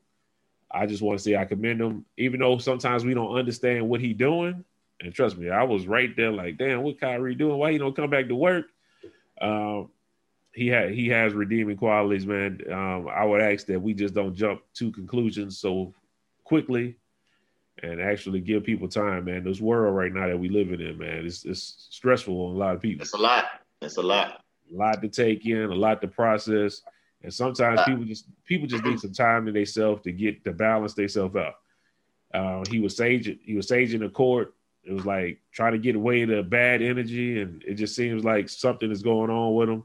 I 0.71 0.85
just 0.85 1.01
want 1.01 1.19
to 1.19 1.23
say 1.23 1.35
I 1.35 1.45
commend 1.45 1.81
him, 1.81 2.05
even 2.17 2.39
though 2.39 2.57
sometimes 2.57 3.05
we 3.05 3.13
don't 3.13 3.35
understand 3.35 3.87
what 3.87 4.01
he's 4.01 4.17
doing. 4.17 4.63
And 5.01 5.13
trust 5.13 5.37
me, 5.37 5.49
I 5.49 5.63
was 5.63 5.87
right 5.87 6.15
there, 6.15 6.31
like, 6.31 6.57
damn, 6.57 6.81
what 6.81 6.99
Kyrie 6.99 7.35
doing? 7.35 7.57
Why 7.57 7.71
he 7.71 7.77
don't 7.77 7.95
come 7.95 8.09
back 8.09 8.27
to 8.27 8.35
work? 8.35 8.65
Um, 9.39 9.89
he 10.53 10.67
had 10.67 10.91
he 10.91 11.09
has 11.09 11.33
redeeming 11.33 11.75
qualities, 11.75 12.25
man. 12.25 12.61
Um, 12.71 13.09
I 13.09 13.25
would 13.25 13.41
ask 13.41 13.65
that 13.67 13.81
we 13.81 13.93
just 13.93 14.13
don't 14.13 14.33
jump 14.33 14.61
to 14.75 14.91
conclusions 14.91 15.57
so 15.57 15.93
quickly 16.45 16.95
and 17.83 18.01
actually 18.01 18.39
give 18.39 18.63
people 18.63 18.87
time, 18.87 19.25
man. 19.25 19.43
This 19.43 19.59
world 19.59 19.95
right 19.95 20.13
now 20.13 20.27
that 20.27 20.39
we 20.39 20.47
living 20.47 20.79
in, 20.79 20.97
man, 20.97 21.25
it's 21.25 21.43
it's 21.43 21.87
stressful 21.89 22.33
on 22.33 22.55
a 22.55 22.57
lot 22.57 22.75
of 22.75 22.81
people. 22.81 23.03
It's 23.03 23.13
a 23.13 23.17
lot. 23.17 23.45
It's 23.81 23.97
a 23.97 24.01
lot. 24.01 24.41
A 24.73 24.77
lot 24.77 25.01
to 25.01 25.09
take 25.09 25.45
in, 25.45 25.63
a 25.63 25.75
lot 25.75 26.01
to 26.01 26.07
process, 26.07 26.81
and 27.25 27.33
sometimes 27.33 27.79
uh, 27.79 27.85
people 27.85 28.05
just 28.05 28.27
people 28.45 28.67
just 28.67 28.83
need 28.83 28.99
some 28.99 29.11
time 29.11 29.47
to 29.47 29.51
themselves 29.51 30.03
to 30.03 30.11
get 30.11 30.43
to 30.43 30.53
balance 30.53 30.93
themselves 30.93 31.35
out. 31.35 31.55
Uh, 32.31 32.63
he 32.69 32.79
was 32.79 32.95
saging 32.95 33.39
he 33.41 33.55
was 33.55 33.67
saging 33.67 33.99
the 33.99 34.09
court. 34.09 34.53
It 34.83 34.93
was 34.93 35.05
like 35.05 35.39
trying 35.51 35.71
to 35.71 35.79
get 35.79 35.95
away 35.95 36.23
the 36.25 36.43
bad 36.43 36.83
energy, 36.83 37.41
and 37.41 37.63
it 37.63 37.73
just 37.73 37.95
seems 37.95 38.23
like 38.23 38.47
something 38.47 38.91
is 38.91 39.01
going 39.01 39.31
on 39.31 39.55
with 39.55 39.69
him 39.69 39.83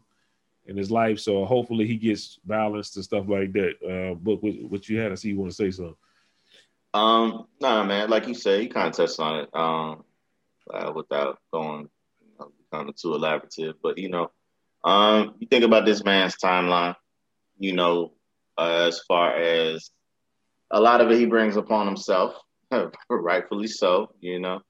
in 0.66 0.76
his 0.76 0.90
life. 0.90 1.18
So 1.18 1.46
hopefully 1.46 1.86
he 1.86 1.96
gets 1.96 2.38
balanced 2.44 2.96
and 2.96 3.04
stuff 3.04 3.24
like 3.26 3.54
that. 3.54 3.72
Uh, 3.82 4.14
but 4.16 4.42
what, 4.42 4.54
what 4.64 4.88
you 4.90 4.98
had, 4.98 5.12
I 5.12 5.14
see 5.14 5.30
you 5.30 5.38
want 5.38 5.50
to 5.50 5.56
say 5.56 5.70
something. 5.70 5.96
Um, 6.92 7.46
nah, 7.58 7.84
man. 7.84 8.10
Like 8.10 8.28
you 8.28 8.34
said, 8.34 8.62
you 8.62 8.68
kind 8.68 8.88
of 8.88 8.94
touched 8.94 9.18
on 9.18 9.40
it. 9.40 9.48
Um, 9.54 10.04
uh, 10.72 10.92
without 10.94 11.38
going 11.50 11.88
you 12.20 12.28
know, 12.38 12.52
kind 12.70 12.88
of 12.88 12.96
too 12.96 13.08
elaborative, 13.08 13.74
but 13.82 13.96
you 13.96 14.10
know, 14.10 14.30
um, 14.84 15.34
you 15.38 15.46
think 15.46 15.64
about 15.64 15.84
this 15.84 16.04
man's 16.04 16.36
timeline. 16.36 16.94
You 17.60 17.74
know, 17.74 18.12
uh, 18.58 18.86
as 18.88 19.00
far 19.06 19.36
as 19.36 19.90
a 20.70 20.80
lot 20.80 21.00
of 21.00 21.10
it, 21.10 21.18
he 21.18 21.26
brings 21.26 21.56
upon 21.56 21.86
himself, 21.86 22.34
rightfully 23.08 23.68
so. 23.68 24.12
You 24.20 24.40
know, 24.40 24.62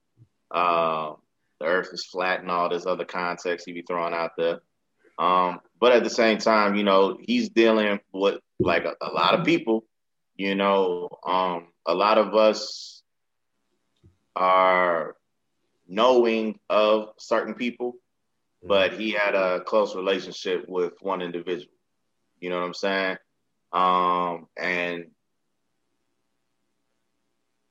uh, 0.50 1.14
the 1.60 1.66
Earth 1.66 1.90
is 1.92 2.04
flat 2.04 2.40
and 2.40 2.50
all 2.50 2.68
this 2.68 2.86
other 2.86 3.04
context 3.04 3.64
he 3.64 3.72
be 3.72 3.82
throwing 3.82 4.12
out 4.12 4.32
there. 4.36 4.60
Um, 5.18 5.60
but 5.78 5.92
at 5.92 6.02
the 6.02 6.10
same 6.10 6.38
time, 6.38 6.74
you 6.74 6.82
know, 6.82 7.16
he's 7.20 7.50
dealing 7.50 8.00
with 8.12 8.40
like 8.58 8.84
a, 8.84 8.94
a 9.00 9.12
lot 9.12 9.38
of 9.38 9.46
people. 9.46 9.84
You 10.36 10.54
know, 10.54 11.08
um, 11.24 11.68
a 11.86 11.94
lot 11.94 12.18
of 12.18 12.34
us 12.34 13.02
are 14.34 15.16
knowing 15.86 16.58
of 16.70 17.10
certain 17.18 17.54
people, 17.54 17.96
but 18.62 18.94
he 18.94 19.10
had 19.10 19.34
a 19.34 19.60
close 19.60 19.94
relationship 19.94 20.64
with 20.66 20.94
one 21.00 21.20
individual. 21.22 21.72
You 22.40 22.50
know 22.50 22.56
what 22.56 22.66
I'm 22.66 22.74
saying? 22.74 23.16
Um, 23.72 24.46
and 24.56 25.06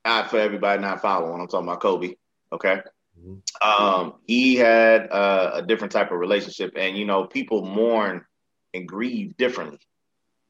not 0.05 0.29
for 0.29 0.39
everybody 0.39 0.81
not 0.81 1.01
following. 1.01 1.41
I'm 1.41 1.47
talking 1.47 1.67
about 1.67 1.81
Kobe. 1.81 2.13
Okay. 2.51 2.81
Mm-hmm. 3.19 3.83
Um, 3.83 4.15
he 4.25 4.55
had 4.55 5.11
uh, 5.11 5.51
a 5.55 5.61
different 5.61 5.91
type 5.91 6.11
of 6.11 6.19
relationship, 6.19 6.73
and 6.77 6.97
you 6.97 7.05
know, 7.05 7.25
people 7.25 7.65
mourn 7.65 8.25
and 8.73 8.87
grieve 8.87 9.35
differently. 9.37 9.79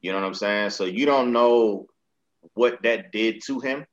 You 0.02 0.12
know 0.12 0.20
what 0.20 0.28
I'm 0.28 0.34
saying? 0.34 0.70
So 0.72 0.86
you 0.86 1.06
don't 1.06 1.34
know 1.34 1.88
what 2.54 2.82
that 2.84 3.12
did 3.12 3.42
to 3.48 3.60
him. 3.60 3.86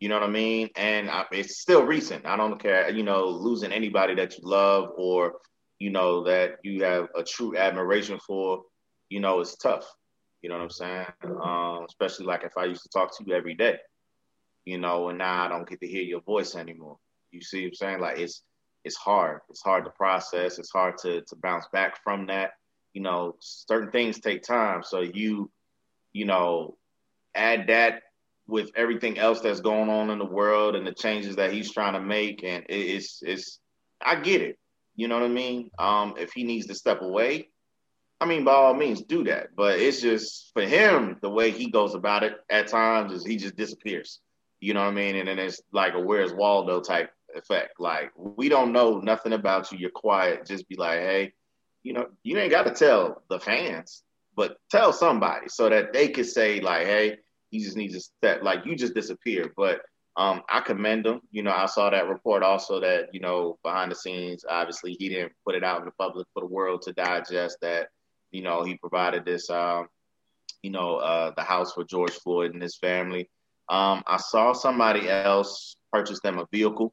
You 0.00 0.08
know 0.08 0.16
what 0.16 0.28
I 0.28 0.32
mean? 0.32 0.70
And 0.76 1.10
I, 1.10 1.24
it's 1.32 1.60
still 1.60 1.84
recent. 1.84 2.26
I 2.26 2.36
don't 2.36 2.60
care, 2.60 2.90
you 2.90 3.02
know, 3.02 3.26
losing 3.26 3.72
anybody 3.72 4.14
that 4.16 4.36
you 4.36 4.44
love 4.44 4.90
or, 4.96 5.36
you 5.78 5.90
know, 5.90 6.24
that 6.24 6.56
you 6.62 6.84
have 6.84 7.08
a 7.14 7.22
true 7.22 7.56
admiration 7.56 8.18
for, 8.26 8.62
you 9.14 9.20
know, 9.20 9.38
it's 9.38 9.54
tough. 9.54 9.86
You 10.42 10.48
know 10.48 10.56
what 10.56 10.64
I'm 10.64 10.70
saying? 10.70 11.06
Um, 11.22 11.86
especially 11.88 12.26
like 12.26 12.42
if 12.42 12.58
I 12.58 12.64
used 12.64 12.82
to 12.82 12.88
talk 12.88 13.16
to 13.16 13.24
you 13.24 13.32
every 13.32 13.54
day, 13.54 13.78
you 14.64 14.76
know, 14.76 15.08
and 15.08 15.18
now 15.18 15.44
I 15.44 15.48
don't 15.48 15.68
get 15.68 15.78
to 15.82 15.86
hear 15.86 16.02
your 16.02 16.20
voice 16.20 16.56
anymore. 16.56 16.98
You 17.30 17.40
see 17.40 17.60
what 17.60 17.68
I'm 17.68 17.74
saying? 17.74 18.00
Like 18.00 18.18
it's 18.18 18.42
it's 18.82 18.96
hard. 18.96 19.42
It's 19.50 19.62
hard 19.62 19.84
to 19.84 19.90
process. 19.90 20.58
It's 20.58 20.72
hard 20.72 20.98
to 21.02 21.20
to 21.20 21.36
bounce 21.36 21.66
back 21.72 22.02
from 22.02 22.26
that. 22.26 22.54
You 22.92 23.02
know, 23.02 23.36
certain 23.38 23.92
things 23.92 24.18
take 24.18 24.42
time. 24.42 24.82
So 24.82 25.00
you, 25.00 25.48
you 26.12 26.24
know, 26.24 26.76
add 27.36 27.68
that 27.68 28.02
with 28.48 28.72
everything 28.74 29.16
else 29.16 29.42
that's 29.42 29.60
going 29.60 29.90
on 29.90 30.10
in 30.10 30.18
the 30.18 30.24
world 30.24 30.74
and 30.74 30.84
the 30.84 30.92
changes 30.92 31.36
that 31.36 31.52
he's 31.52 31.70
trying 31.70 31.92
to 31.92 32.00
make, 32.00 32.42
and 32.42 32.66
it's 32.68 33.22
it's 33.22 33.60
I 34.04 34.16
get 34.16 34.42
it. 34.42 34.58
You 34.96 35.06
know 35.06 35.14
what 35.14 35.24
I 35.24 35.28
mean? 35.28 35.70
Um, 35.78 36.14
if 36.18 36.32
he 36.32 36.42
needs 36.42 36.66
to 36.66 36.74
step 36.74 37.00
away, 37.00 37.50
I 38.20 38.26
mean, 38.26 38.44
by 38.44 38.52
all 38.52 38.74
means, 38.74 39.02
do 39.02 39.24
that. 39.24 39.48
But 39.56 39.78
it's 39.78 40.00
just 40.00 40.50
for 40.54 40.62
him, 40.62 41.18
the 41.20 41.30
way 41.30 41.50
he 41.50 41.70
goes 41.70 41.94
about 41.94 42.22
it 42.22 42.34
at 42.48 42.68
times 42.68 43.12
is 43.12 43.24
he 43.24 43.36
just 43.36 43.56
disappears. 43.56 44.20
You 44.60 44.72
know 44.72 44.80
what 44.80 44.88
I 44.88 44.92
mean? 44.92 45.16
And 45.16 45.28
then 45.28 45.38
it's 45.38 45.60
like 45.72 45.94
a 45.94 46.00
Where's 46.00 46.32
Waldo 46.32 46.80
type 46.80 47.10
effect. 47.34 47.80
Like 47.80 48.12
we 48.16 48.48
don't 48.48 48.72
know 48.72 48.98
nothing 48.98 49.32
about 49.32 49.70
you. 49.72 49.78
You're 49.78 49.90
quiet. 49.90 50.46
Just 50.46 50.68
be 50.68 50.76
like, 50.76 51.00
hey, 51.00 51.32
you 51.82 51.92
know, 51.92 52.06
you 52.22 52.38
ain't 52.38 52.50
got 52.50 52.64
to 52.64 52.72
tell 52.72 53.22
the 53.28 53.38
fans, 53.38 54.02
but 54.36 54.56
tell 54.70 54.92
somebody 54.92 55.48
so 55.48 55.68
that 55.68 55.92
they 55.92 56.08
could 56.08 56.26
say 56.26 56.60
like, 56.60 56.86
hey, 56.86 57.18
he 57.50 57.62
just 57.62 57.76
needs 57.76 57.94
to 57.94 58.00
step. 58.00 58.42
Like 58.42 58.64
you 58.64 58.74
just 58.76 58.94
disappeared. 58.94 59.52
But 59.56 59.82
um, 60.16 60.42
I 60.48 60.60
commend 60.60 61.06
him. 61.06 61.20
You 61.30 61.42
know, 61.42 61.52
I 61.52 61.66
saw 61.66 61.90
that 61.90 62.08
report 62.08 62.42
also 62.42 62.80
that 62.80 63.08
you 63.12 63.20
know 63.20 63.58
behind 63.62 63.90
the 63.90 63.96
scenes, 63.96 64.44
obviously 64.48 64.96
he 64.98 65.08
didn't 65.08 65.32
put 65.44 65.54
it 65.54 65.64
out 65.64 65.80
in 65.80 65.86
the 65.86 65.92
public 65.92 66.26
for 66.32 66.40
the 66.40 66.46
world 66.46 66.82
to 66.82 66.92
digest. 66.92 67.58
That 67.60 67.88
you 68.34 68.42
know 68.42 68.64
he 68.64 68.76
provided 68.76 69.24
this, 69.24 69.48
um, 69.48 69.86
you 70.62 70.70
know, 70.70 70.96
uh, 70.96 71.32
the 71.36 71.42
house 71.42 71.72
for 71.72 71.84
George 71.84 72.12
Floyd 72.12 72.52
and 72.52 72.62
his 72.62 72.76
family. 72.76 73.30
Um, 73.68 74.02
I 74.06 74.18
saw 74.18 74.52
somebody 74.52 75.08
else 75.08 75.76
purchase 75.92 76.20
them 76.20 76.38
a 76.38 76.46
vehicle. 76.52 76.92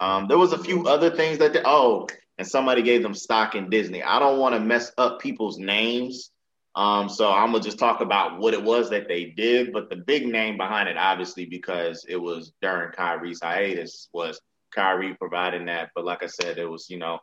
Um, 0.00 0.26
there 0.26 0.38
was 0.38 0.52
a 0.52 0.58
few 0.58 0.86
other 0.86 1.10
things 1.10 1.38
that 1.38 1.52
they, 1.52 1.62
oh, 1.64 2.06
and 2.38 2.46
somebody 2.46 2.82
gave 2.82 3.02
them 3.02 3.14
stock 3.14 3.54
in 3.54 3.68
Disney. 3.68 4.02
I 4.02 4.18
don't 4.18 4.38
want 4.38 4.54
to 4.54 4.60
mess 4.60 4.90
up 4.96 5.20
people's 5.20 5.58
names. 5.58 6.30
Um, 6.74 7.08
so 7.08 7.32
I'm 7.32 7.50
gonna 7.50 7.62
just 7.62 7.78
talk 7.78 8.00
about 8.00 8.38
what 8.38 8.54
it 8.54 8.62
was 8.62 8.90
that 8.90 9.08
they 9.08 9.24
did, 9.24 9.72
but 9.72 9.90
the 9.90 9.96
big 9.96 10.26
name 10.26 10.56
behind 10.56 10.88
it, 10.88 10.96
obviously, 10.96 11.44
because 11.44 12.06
it 12.08 12.16
was 12.16 12.52
during 12.62 12.92
Kyrie's 12.92 13.40
hiatus, 13.42 14.08
was 14.12 14.40
Kyrie 14.72 15.14
providing 15.14 15.66
that. 15.66 15.90
But 15.94 16.04
like 16.04 16.22
I 16.22 16.26
said, 16.26 16.58
it 16.58 16.70
was 16.70 16.88
you 16.88 16.98
know 16.98 17.18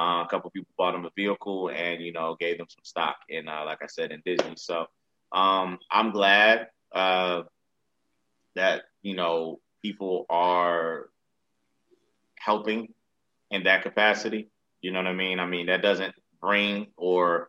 uh, 0.00 0.24
a 0.24 0.28
couple 0.30 0.50
people 0.50 0.72
bought 0.78 0.94
him 0.94 1.04
a 1.04 1.10
vehicle 1.14 1.68
and 1.68 2.00
you 2.00 2.12
know 2.12 2.34
gave 2.40 2.56
them 2.56 2.66
some 2.70 2.84
stock 2.84 3.16
in, 3.28 3.48
uh, 3.48 3.64
like 3.66 3.82
I 3.82 3.86
said, 3.86 4.12
in 4.12 4.22
Disney. 4.24 4.54
So 4.56 4.86
um, 5.30 5.78
I'm 5.90 6.10
glad 6.10 6.68
uh, 6.92 7.42
that 8.56 8.84
you 9.02 9.14
know 9.14 9.60
people 9.82 10.24
are 10.30 11.10
helping 12.36 12.94
in 13.50 13.64
that 13.64 13.82
capacity. 13.82 14.48
You 14.80 14.92
know 14.92 15.00
what 15.00 15.08
I 15.08 15.12
mean? 15.12 15.38
I 15.38 15.46
mean, 15.46 15.66
that 15.66 15.82
doesn't 15.82 16.14
bring 16.40 16.86
or 16.96 17.48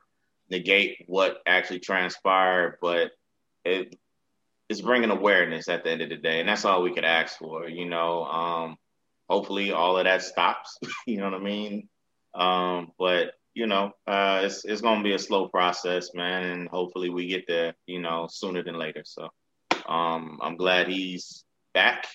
negate 0.49 1.05
what 1.07 1.37
actually 1.47 1.79
transpired, 1.79 2.79
but 2.81 3.11
it 3.63 3.95
it's 4.67 4.81
bringing 4.81 5.09
awareness 5.09 5.69
at 5.69 5.85
the 5.85 5.91
end 5.91 6.01
of 6.01 6.09
the 6.09 6.17
day, 6.17 6.41
and 6.41 6.49
that's 6.49 6.65
all 6.65 6.83
we 6.83 6.93
could 6.93 7.05
ask 7.05 7.37
for. 7.37 7.69
You 7.69 7.85
know, 7.85 8.25
um, 8.25 8.75
hopefully 9.29 9.71
all 9.71 9.97
of 9.97 10.03
that 10.03 10.21
stops. 10.21 10.77
you 11.07 11.15
know 11.15 11.25
what 11.29 11.39
I 11.39 11.39
mean? 11.39 11.87
Um, 12.33 12.91
but 12.97 13.33
you 13.53 13.67
know, 13.67 13.91
uh, 14.07 14.41
it's 14.43 14.63
it's 14.65 14.81
gonna 14.81 15.03
be 15.03 15.13
a 15.13 15.19
slow 15.19 15.49
process, 15.49 16.13
man, 16.13 16.43
and 16.43 16.69
hopefully 16.69 17.09
we 17.09 17.27
get 17.27 17.45
there, 17.47 17.73
you 17.85 17.99
know, 17.99 18.27
sooner 18.29 18.63
than 18.63 18.77
later. 18.77 19.03
So, 19.05 19.29
um, 19.87 20.39
I'm 20.41 20.55
glad 20.55 20.87
he's 20.87 21.43
back. 21.73 22.07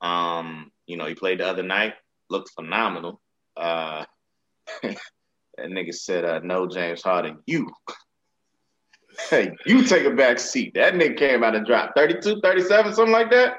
Um, 0.00 0.72
you 0.86 0.96
know, 0.96 1.06
he 1.06 1.14
played 1.14 1.40
the 1.40 1.46
other 1.46 1.62
night, 1.62 1.94
looked 2.30 2.50
phenomenal. 2.54 3.20
Uh, 3.56 4.04
that 4.82 4.96
nigga 5.58 5.94
said, 5.94 6.24
uh, 6.24 6.40
no, 6.42 6.66
James 6.66 7.02
Harden, 7.02 7.38
you. 7.46 7.70
hey, 9.30 9.52
you 9.66 9.84
take 9.84 10.06
a 10.06 10.10
back 10.10 10.38
seat. 10.38 10.72
That 10.74 10.94
nigga 10.94 11.18
came 11.18 11.44
out 11.44 11.54
and 11.54 11.66
dropped 11.66 11.96
32, 11.96 12.40
37, 12.42 12.94
something 12.94 13.12
like 13.12 13.30
that. 13.30 13.56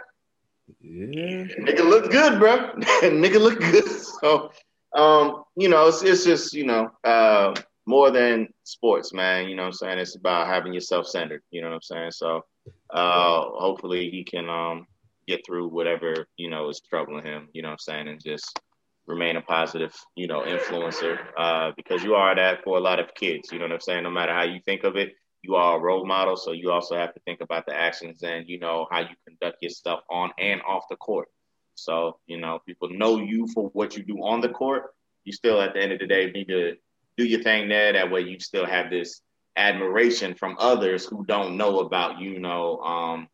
Yeah. 0.81 1.45
Nigga 1.59 1.87
look 1.87 2.11
good, 2.11 2.39
bro. 2.39 2.71
Nigga 3.03 3.39
look 3.39 3.59
good. 3.59 3.87
So, 4.21 4.51
um, 4.95 5.43
you 5.55 5.69
know, 5.69 5.87
it's, 5.87 6.03
it's 6.03 6.23
just, 6.23 6.53
you 6.53 6.65
know, 6.65 6.91
uh, 7.03 7.53
more 7.85 8.11
than 8.11 8.47
sports, 8.63 9.13
man. 9.13 9.49
You 9.49 9.55
know 9.55 9.63
what 9.63 9.67
I'm 9.67 9.73
saying? 9.73 9.99
It's 9.99 10.15
about 10.15 10.47
having 10.47 10.73
yourself 10.73 11.07
centered. 11.07 11.41
You 11.51 11.61
know 11.61 11.69
what 11.69 11.75
I'm 11.75 11.81
saying? 11.81 12.11
So, 12.11 12.45
uh, 12.91 13.41
hopefully 13.53 14.09
he 14.09 14.23
can 14.23 14.49
um 14.49 14.87
get 15.27 15.45
through 15.45 15.69
whatever 15.69 16.27
you 16.37 16.49
know 16.49 16.69
is 16.69 16.81
troubling 16.81 17.25
him. 17.25 17.49
You 17.53 17.61
know 17.61 17.69
what 17.69 17.73
I'm 17.73 17.79
saying? 17.79 18.07
And 18.07 18.23
just 18.23 18.59
remain 19.05 19.35
a 19.35 19.41
positive, 19.41 19.93
you 20.15 20.27
know, 20.27 20.41
influencer. 20.41 21.19
Uh, 21.37 21.71
because 21.75 22.03
you 22.03 22.15
are 22.15 22.35
that 22.35 22.63
for 22.63 22.77
a 22.77 22.81
lot 22.81 22.99
of 22.99 23.13
kids. 23.15 23.51
You 23.51 23.59
know 23.59 23.65
what 23.65 23.73
I'm 23.73 23.81
saying? 23.81 24.03
No 24.03 24.11
matter 24.11 24.33
how 24.33 24.43
you 24.43 24.61
think 24.65 24.83
of 24.83 24.95
it, 24.95 25.13
you 25.41 25.55
are 25.55 25.77
a 25.77 25.81
role 25.81 26.05
model. 26.05 26.37
So 26.37 26.53
you 26.53 26.71
also 26.71 26.95
have 26.95 27.13
to 27.13 27.19
think 27.21 27.41
about 27.41 27.65
the 27.65 27.75
actions 27.75 28.23
and 28.23 28.47
you 28.47 28.59
know 28.59 28.87
how 28.91 29.01
you 29.01 29.15
conduct 29.27 29.61
yourself 29.61 30.01
on 30.09 30.31
and 30.39 30.61
off 30.61 30.85
the 30.89 30.95
court. 30.95 31.27
So 31.75 32.17
you 32.27 32.39
know, 32.39 32.59
people 32.65 32.89
know 32.89 33.19
you 33.19 33.47
for 33.47 33.69
what 33.69 33.95
you 33.97 34.03
do 34.03 34.17
on 34.23 34.41
the 34.41 34.49
court. 34.49 34.93
You 35.25 35.31
still, 35.31 35.61
at 35.61 35.73
the 35.73 35.81
end 35.81 35.91
of 35.91 35.99
the 35.99 36.07
day, 36.07 36.31
need 36.31 36.47
to 36.49 36.75
do 37.17 37.25
your 37.25 37.41
thing 37.41 37.69
there. 37.69 37.93
That 37.93 38.11
way, 38.11 38.21
you 38.21 38.39
still 38.39 38.65
have 38.65 38.89
this 38.89 39.21
admiration 39.55 40.33
from 40.33 40.55
others 40.59 41.05
who 41.05 41.23
don't 41.25 41.57
know 41.57 41.79
about 41.79 42.19
you 42.19 42.39
know 42.39 42.79
um, 42.79 43.27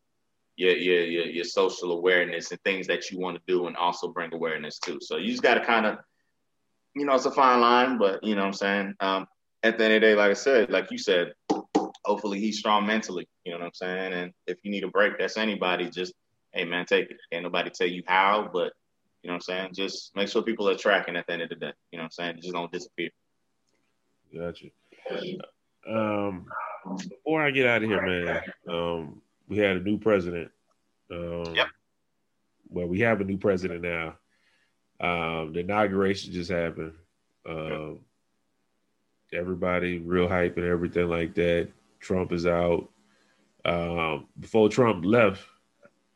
your, 0.56 0.76
your 0.76 1.04
your 1.04 1.26
your 1.26 1.44
social 1.44 1.92
awareness 1.92 2.50
and 2.50 2.60
things 2.62 2.86
that 2.86 3.10
you 3.10 3.18
want 3.18 3.36
to 3.36 3.42
do, 3.46 3.66
and 3.66 3.76
also 3.76 4.08
bring 4.08 4.32
awareness 4.32 4.78
too. 4.78 4.98
So 5.00 5.16
you 5.16 5.30
just 5.30 5.42
got 5.42 5.54
to 5.54 5.64
kind 5.64 5.86
of, 5.86 5.98
you 6.94 7.04
know, 7.04 7.14
it's 7.14 7.26
a 7.26 7.30
fine 7.30 7.60
line, 7.60 7.98
but 7.98 8.22
you 8.22 8.34
know 8.34 8.42
what 8.42 8.48
I'm 8.48 8.52
saying. 8.54 8.94
Um, 9.00 9.26
at 9.62 9.78
the 9.78 9.84
end 9.84 9.94
of 9.94 10.00
the 10.00 10.06
day, 10.06 10.14
like 10.14 10.30
I 10.30 10.34
said, 10.34 10.70
like 10.70 10.90
you 10.90 10.98
said, 10.98 11.32
hopefully 12.04 12.40
he's 12.40 12.58
strong 12.58 12.86
mentally. 12.86 13.28
You 13.44 13.52
know 13.52 13.58
what 13.58 13.66
I'm 13.66 13.74
saying? 13.74 14.12
And 14.12 14.32
if 14.46 14.58
you 14.62 14.70
need 14.70 14.84
a 14.84 14.88
break, 14.88 15.18
that's 15.18 15.36
anybody. 15.36 15.90
Just 15.90 16.14
hey 16.52 16.64
man, 16.64 16.86
take 16.86 17.10
it. 17.10 17.16
Can't 17.32 17.44
nobody 17.44 17.70
tell 17.70 17.86
you 17.86 18.02
how, 18.06 18.48
but 18.52 18.72
you 19.22 19.28
know 19.28 19.34
what 19.34 19.36
I'm 19.36 19.40
saying. 19.40 19.70
Just 19.74 20.14
make 20.16 20.28
sure 20.28 20.42
people 20.42 20.68
are 20.68 20.76
tracking 20.76 21.16
at 21.16 21.26
the 21.26 21.32
end 21.34 21.42
of 21.42 21.48
the 21.50 21.56
day. 21.56 21.72
You 21.92 21.98
know 21.98 22.04
what 22.04 22.06
I'm 22.06 22.10
saying? 22.10 22.36
Just 22.40 22.52
don't 22.52 22.72
disappear. 22.72 23.10
Gotcha. 24.34 24.66
Um, 25.88 26.46
before 27.08 27.42
I 27.42 27.50
get 27.50 27.66
out 27.66 27.82
of 27.82 27.88
here, 27.88 28.02
man, 28.04 28.42
um, 28.68 29.22
we 29.48 29.58
had 29.58 29.76
a 29.76 29.80
new 29.80 29.98
president. 29.98 30.50
Um, 31.10 31.54
yep. 31.54 31.66
Well, 32.68 32.86
we 32.86 33.00
have 33.00 33.20
a 33.20 33.24
new 33.24 33.36
president 33.36 33.82
now. 33.82 34.16
Um, 35.00 35.52
the 35.52 35.60
inauguration 35.60 36.32
just 36.32 36.50
happened. 36.50 36.92
Um, 37.48 38.00
everybody 39.32 39.98
real 39.98 40.28
hype 40.28 40.56
and 40.56 40.66
everything 40.66 41.08
like 41.08 41.34
that. 41.34 41.68
Trump 41.98 42.32
is 42.32 42.46
out. 42.46 42.88
Um, 43.64 44.28
before 44.38 44.68
Trump 44.68 45.04
left, 45.04 45.42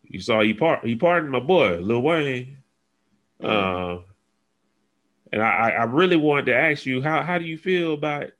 you 0.08 0.20
saw 0.20 0.40
he 0.40 0.54
part 0.54 0.84
he 0.84 0.96
pardoned 0.96 1.32
my 1.32 1.40
boy 1.40 1.78
Lil 1.78 2.02
Wayne. 2.02 2.58
Uh, 3.42 3.98
and 5.32 5.42
I, 5.42 5.70
I 5.70 5.84
really 5.84 6.16
wanted 6.16 6.46
to 6.46 6.54
ask 6.56 6.86
you 6.86 7.02
how 7.02 7.22
how 7.22 7.38
do 7.38 7.44
you 7.44 7.58
feel 7.58 7.94
about 7.94 8.30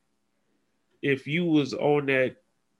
if 1.03 1.27
you 1.27 1.45
was 1.45 1.75
on 1.75 2.07
that 2.07 2.37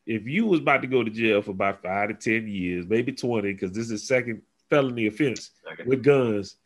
if 0.07 0.27
you 0.27 0.47
was 0.47 0.61
about 0.61 0.83
to 0.83 0.89
go 0.89 1.03
to 1.03 1.11
jail 1.11 1.43
for 1.43 1.53
about 1.53 1.83
five 1.83 2.09
to 2.09 2.15
ten 2.15 2.47
years, 2.47 2.87
maybe 2.87 3.13
twenty, 3.13 3.53
because 3.53 3.73
this 3.73 3.91
is 3.91 4.07
second 4.07 4.43
felony 4.71 5.07
offense 5.07 5.51
with 5.87 6.03
guns. 6.03 6.57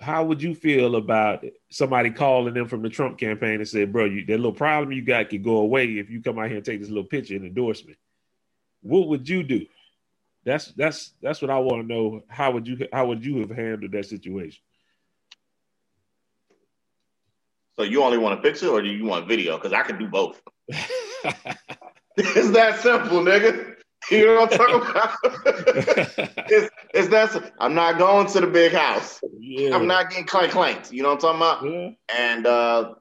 How 0.00 0.24
would 0.24 0.42
you 0.42 0.54
feel 0.54 0.96
about 0.96 1.44
somebody 1.70 2.10
calling 2.10 2.54
them 2.54 2.68
from 2.68 2.82
the 2.82 2.90
Trump 2.90 3.18
campaign 3.18 3.56
and 3.56 3.68
said, 3.68 3.92
"Bro, 3.92 4.06
you, 4.06 4.24
that 4.26 4.36
little 4.36 4.52
problem 4.52 4.92
you 4.92 5.02
got 5.02 5.30
could 5.30 5.42
go 5.42 5.56
away 5.58 5.98
if 5.98 6.10
you 6.10 6.22
come 6.22 6.38
out 6.38 6.48
here 6.48 6.56
and 6.56 6.64
take 6.64 6.80
this 6.80 6.88
little 6.88 7.04
picture 7.04 7.36
and 7.36 7.46
endorsement"? 7.46 7.98
What 8.82 9.08
would 9.08 9.28
you 9.28 9.42
do? 9.42 9.66
That's 10.44 10.72
that's 10.72 11.12
that's 11.22 11.42
what 11.42 11.50
I 11.50 11.58
want 11.58 11.86
to 11.86 11.94
know. 11.94 12.22
How 12.28 12.52
would 12.52 12.66
you 12.66 12.88
how 12.92 13.06
would 13.06 13.24
you 13.24 13.40
have 13.40 13.50
handled 13.50 13.92
that 13.92 14.06
situation? 14.06 14.62
So 17.78 17.84
you 17.84 18.02
only 18.02 18.18
want 18.18 18.38
a 18.38 18.42
picture 18.42 18.68
or 18.68 18.82
do 18.82 18.88
you 18.88 19.04
want 19.04 19.26
video? 19.26 19.56
Because 19.56 19.72
I 19.72 19.82
can 19.82 19.98
do 19.98 20.06
both. 20.06 20.40
it's 20.68 22.50
that 22.50 22.80
simple, 22.80 23.20
nigga. 23.20 23.74
You 24.10 24.26
know 24.26 24.40
what 24.40 24.52
I'm 24.52 24.58
talking 24.58 24.90
about? 24.90 26.46
it's, 26.50 26.70
it's 26.94 27.08
that. 27.08 27.52
I'm 27.58 27.74
not 27.74 27.98
going 27.98 28.26
to 28.28 28.40
the 28.40 28.46
big 28.46 28.72
house. 28.72 29.20
yeah. 29.38 29.74
I'm 29.74 29.86
not 29.86 30.10
getting 30.10 30.26
clank 30.26 30.52
clanked. 30.52 30.92
You 30.92 31.02
know 31.02 31.14
what 31.14 31.24
I'm 31.24 31.40
talking 31.40 31.68
about? 31.68 31.74
Yeah. 31.74 31.90
And 32.18 32.46
uh, 32.46 32.94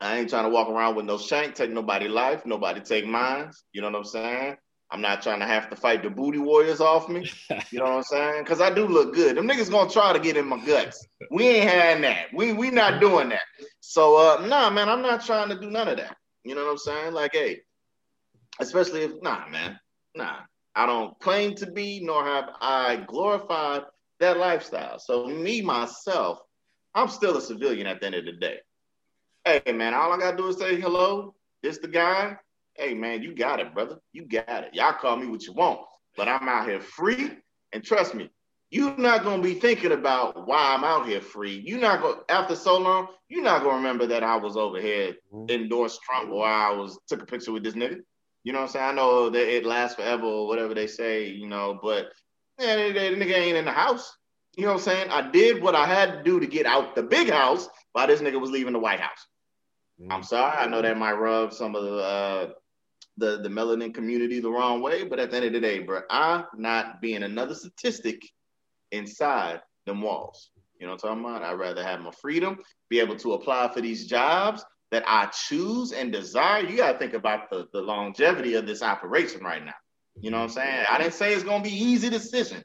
I 0.00 0.18
ain't 0.18 0.30
trying 0.30 0.44
to 0.44 0.50
walk 0.50 0.68
around 0.68 0.96
with 0.96 1.06
no 1.06 1.18
shank, 1.18 1.54
take 1.54 1.70
nobody 1.70 2.08
life, 2.08 2.44
nobody 2.46 2.80
take 2.80 3.06
mine. 3.06 3.50
You 3.72 3.82
know 3.82 3.90
what 3.90 3.98
I'm 3.98 4.04
saying? 4.04 4.56
I'm 4.90 5.02
not 5.02 5.22
trying 5.22 5.40
to 5.40 5.46
have 5.46 5.68
to 5.68 5.76
fight 5.76 6.02
the 6.02 6.08
booty 6.08 6.38
warriors 6.38 6.80
off 6.80 7.08
me. 7.08 7.30
You 7.70 7.80
know 7.80 7.84
what 7.84 7.96
I'm 7.96 8.02
saying? 8.04 8.44
Because 8.44 8.60
I 8.60 8.72
do 8.72 8.86
look 8.86 9.14
good. 9.14 9.36
Them 9.36 9.46
niggas 9.46 9.70
gonna 9.70 9.90
try 9.90 10.12
to 10.12 10.18
get 10.18 10.36
in 10.36 10.46
my 10.46 10.64
guts. 10.64 11.06
We 11.30 11.46
ain't 11.46 11.68
having 11.68 12.02
that. 12.02 12.26
We 12.32 12.52
we 12.52 12.70
not 12.70 13.00
doing 13.00 13.28
that. 13.28 13.42
So 13.80 14.16
uh 14.16 14.46
nah, 14.46 14.70
man, 14.70 14.88
I'm 14.88 15.02
not 15.02 15.24
trying 15.24 15.50
to 15.50 15.60
do 15.60 15.70
none 15.70 15.88
of 15.88 15.98
that. 15.98 16.16
You 16.44 16.54
know 16.54 16.64
what 16.64 16.70
I'm 16.72 16.78
saying? 16.78 17.12
Like, 17.12 17.32
hey, 17.34 17.60
especially 18.60 19.02
if 19.02 19.22
nah, 19.22 19.48
man, 19.48 19.78
nah. 20.14 20.36
I 20.74 20.86
don't 20.86 21.18
claim 21.18 21.54
to 21.56 21.70
be, 21.70 22.00
nor 22.00 22.24
have 22.24 22.50
I 22.60 23.04
glorified 23.08 23.82
that 24.20 24.38
lifestyle. 24.38 24.98
So 24.98 25.26
me 25.26 25.60
myself, 25.60 26.38
I'm 26.94 27.08
still 27.08 27.36
a 27.36 27.40
civilian 27.40 27.86
at 27.86 28.00
the 28.00 28.06
end 28.06 28.14
of 28.14 28.24
the 28.24 28.32
day. 28.32 28.58
Hey 29.44 29.72
man, 29.72 29.92
all 29.92 30.12
I 30.12 30.18
gotta 30.18 30.36
do 30.36 30.48
is 30.48 30.56
say 30.56 30.80
hello. 30.80 31.34
This 31.62 31.78
the 31.78 31.88
guy. 31.88 32.36
Hey 32.78 32.94
man, 32.94 33.22
you 33.22 33.34
got 33.34 33.58
it, 33.58 33.74
brother. 33.74 33.98
You 34.12 34.24
got 34.24 34.64
it. 34.64 34.72
Y'all 34.72 34.92
call 34.92 35.16
me 35.16 35.26
what 35.26 35.44
you 35.44 35.52
want, 35.52 35.80
but 36.16 36.28
I'm 36.28 36.48
out 36.48 36.68
here 36.68 36.80
free. 36.80 37.32
And 37.72 37.82
trust 37.82 38.14
me, 38.14 38.30
you're 38.70 38.96
not 38.96 39.24
gonna 39.24 39.42
be 39.42 39.54
thinking 39.54 39.90
about 39.90 40.46
why 40.46 40.74
I'm 40.74 40.84
out 40.84 41.08
here 41.08 41.20
free. 41.20 41.60
You're 41.66 41.80
not 41.80 42.00
going 42.00 42.20
after 42.28 42.54
so 42.54 42.78
long, 42.78 43.08
you're 43.28 43.42
not 43.42 43.64
gonna 43.64 43.78
remember 43.78 44.06
that 44.06 44.22
I 44.22 44.36
was 44.36 44.56
over 44.56 44.80
here 44.80 45.16
endorsed 45.48 46.02
Trump 46.02 46.30
or 46.30 46.46
I 46.46 46.70
was 46.70 46.98
took 47.08 47.20
a 47.20 47.26
picture 47.26 47.50
with 47.50 47.64
this 47.64 47.74
nigga. 47.74 47.98
You 48.44 48.52
know 48.52 48.60
what 48.60 48.66
I'm 48.66 48.72
saying? 48.72 48.84
I 48.84 48.92
know 48.92 49.28
that 49.28 49.56
it 49.56 49.66
lasts 49.66 49.96
forever 49.96 50.24
or 50.24 50.46
whatever 50.46 50.72
they 50.72 50.86
say, 50.86 51.26
you 51.26 51.48
know, 51.48 51.80
but 51.82 52.12
man, 52.60 52.94
the 52.94 53.00
nigga 53.00 53.34
ain't 53.34 53.56
in 53.56 53.64
the 53.64 53.72
house. 53.72 54.16
You 54.56 54.64
know 54.64 54.74
what 54.74 54.78
I'm 54.78 54.84
saying? 54.84 55.10
I 55.10 55.30
did 55.30 55.62
what 55.62 55.74
I 55.74 55.86
had 55.86 56.12
to 56.12 56.22
do 56.22 56.38
to 56.38 56.46
get 56.46 56.64
out 56.66 56.94
the 56.94 57.02
big 57.02 57.28
house 57.28 57.68
while 57.92 58.06
this 58.06 58.20
nigga 58.20 58.40
was 58.40 58.50
leaving 58.50 58.72
the 58.72 58.78
White 58.78 59.00
House. 59.00 59.26
I'm 60.10 60.22
sorry. 60.22 60.56
I 60.56 60.66
know 60.66 60.80
that 60.80 60.96
might 60.96 61.12
rub 61.12 61.52
some 61.52 61.74
of 61.74 61.84
the 61.84 61.96
uh, 61.96 62.50
the 63.18 63.40
the 63.42 63.48
melanin 63.48 63.92
community 63.94 64.40
the 64.40 64.50
wrong 64.50 64.80
way, 64.80 65.04
but 65.04 65.18
at 65.18 65.30
the 65.30 65.36
end 65.36 65.46
of 65.46 65.52
the 65.52 65.60
day, 65.60 65.80
bro, 65.80 66.00
I'm 66.10 66.44
not 66.56 67.00
being 67.00 67.22
another 67.22 67.54
statistic 67.54 68.22
inside 68.92 69.60
them 69.86 70.02
walls. 70.02 70.50
You 70.78 70.86
know 70.86 70.92
what 70.92 71.04
I'm 71.04 71.22
talking 71.22 71.24
about? 71.24 71.42
I'd 71.42 71.58
rather 71.58 71.82
have 71.82 72.00
my 72.00 72.12
freedom, 72.12 72.58
be 72.88 73.00
able 73.00 73.16
to 73.16 73.32
apply 73.32 73.72
for 73.72 73.80
these 73.80 74.06
jobs 74.06 74.64
that 74.90 75.04
I 75.06 75.26
choose 75.26 75.92
and 75.92 76.12
desire. 76.12 76.64
You 76.64 76.76
got 76.76 76.92
to 76.92 76.98
think 76.98 77.14
about 77.14 77.50
the, 77.50 77.66
the 77.72 77.80
longevity 77.80 78.54
of 78.54 78.66
this 78.66 78.82
operation 78.82 79.42
right 79.42 79.64
now. 79.64 79.74
You 80.20 80.30
know 80.30 80.38
what 80.38 80.44
I'm 80.44 80.50
saying? 80.50 80.86
I 80.90 80.98
didn't 80.98 81.14
say 81.14 81.34
it's 81.34 81.44
gonna 81.44 81.62
be 81.62 81.70
easy 81.70 82.08
decision. 82.10 82.62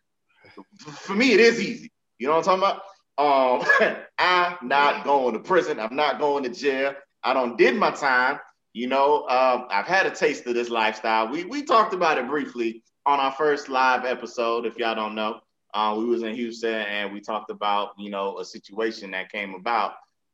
For 0.92 1.16
me, 1.16 1.34
it 1.34 1.40
is 1.40 1.60
easy. 1.60 1.92
You 2.18 2.28
know 2.28 2.38
what 2.38 2.48
I'm 2.48 2.60
talking 2.60 2.64
about? 2.64 2.82
Um, 3.18 3.98
I'm 4.18 4.68
not 4.68 5.04
going 5.04 5.34
to 5.34 5.40
prison. 5.40 5.80
I'm 5.80 5.96
not 5.96 6.20
going 6.20 6.44
to 6.44 6.50
jail. 6.50 6.94
I 7.24 7.34
don't 7.34 7.58
did 7.58 7.76
my 7.76 7.92
time. 7.92 8.40
You 8.74 8.88
know, 8.88 9.28
um, 9.28 9.68
I've 9.70 9.86
had 9.86 10.08
a 10.08 10.12
taste 10.12 10.48
of 10.48 10.56
this 10.56 10.70
lifestyle. 10.70 11.30
We 11.30 11.46
we 11.46 11.64
talked 11.64 11.94
about 11.94 12.18
it 12.18 12.28
briefly 12.28 12.84
on 13.06 13.20
our 13.20 13.32
first 13.32 13.70
live 13.70 14.04
episode. 14.04 14.66
If 14.66 14.78
y'all 14.78 14.96
don't 14.96 15.14
know, 15.14 15.42
uh, 15.76 15.96
we 15.98 16.06
was 16.06 16.24
in 16.24 16.34
Houston 16.34 16.74
and 16.74 17.14
we 17.14 17.22
talked 17.22 17.52
about 17.52 17.92
you 18.00 18.10
know 18.10 18.40
a 18.40 18.46
situation 18.46 19.12
that 19.12 19.32
came 19.32 19.54
about, 19.54 19.94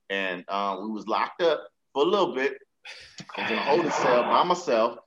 and 0.09 0.45
uh, 0.47 0.77
we 0.81 0.89
was 0.89 1.05
locked 1.05 1.41
up 1.41 1.67
for 1.93 2.03
a 2.03 2.05
little 2.05 2.33
bit. 2.33 2.57
I 3.37 3.41
was 3.41 3.51
in 3.51 3.57
a 3.57 3.61
holding 3.61 3.91
cell 3.91 4.23
by 4.23 4.43
myself, 4.43 4.99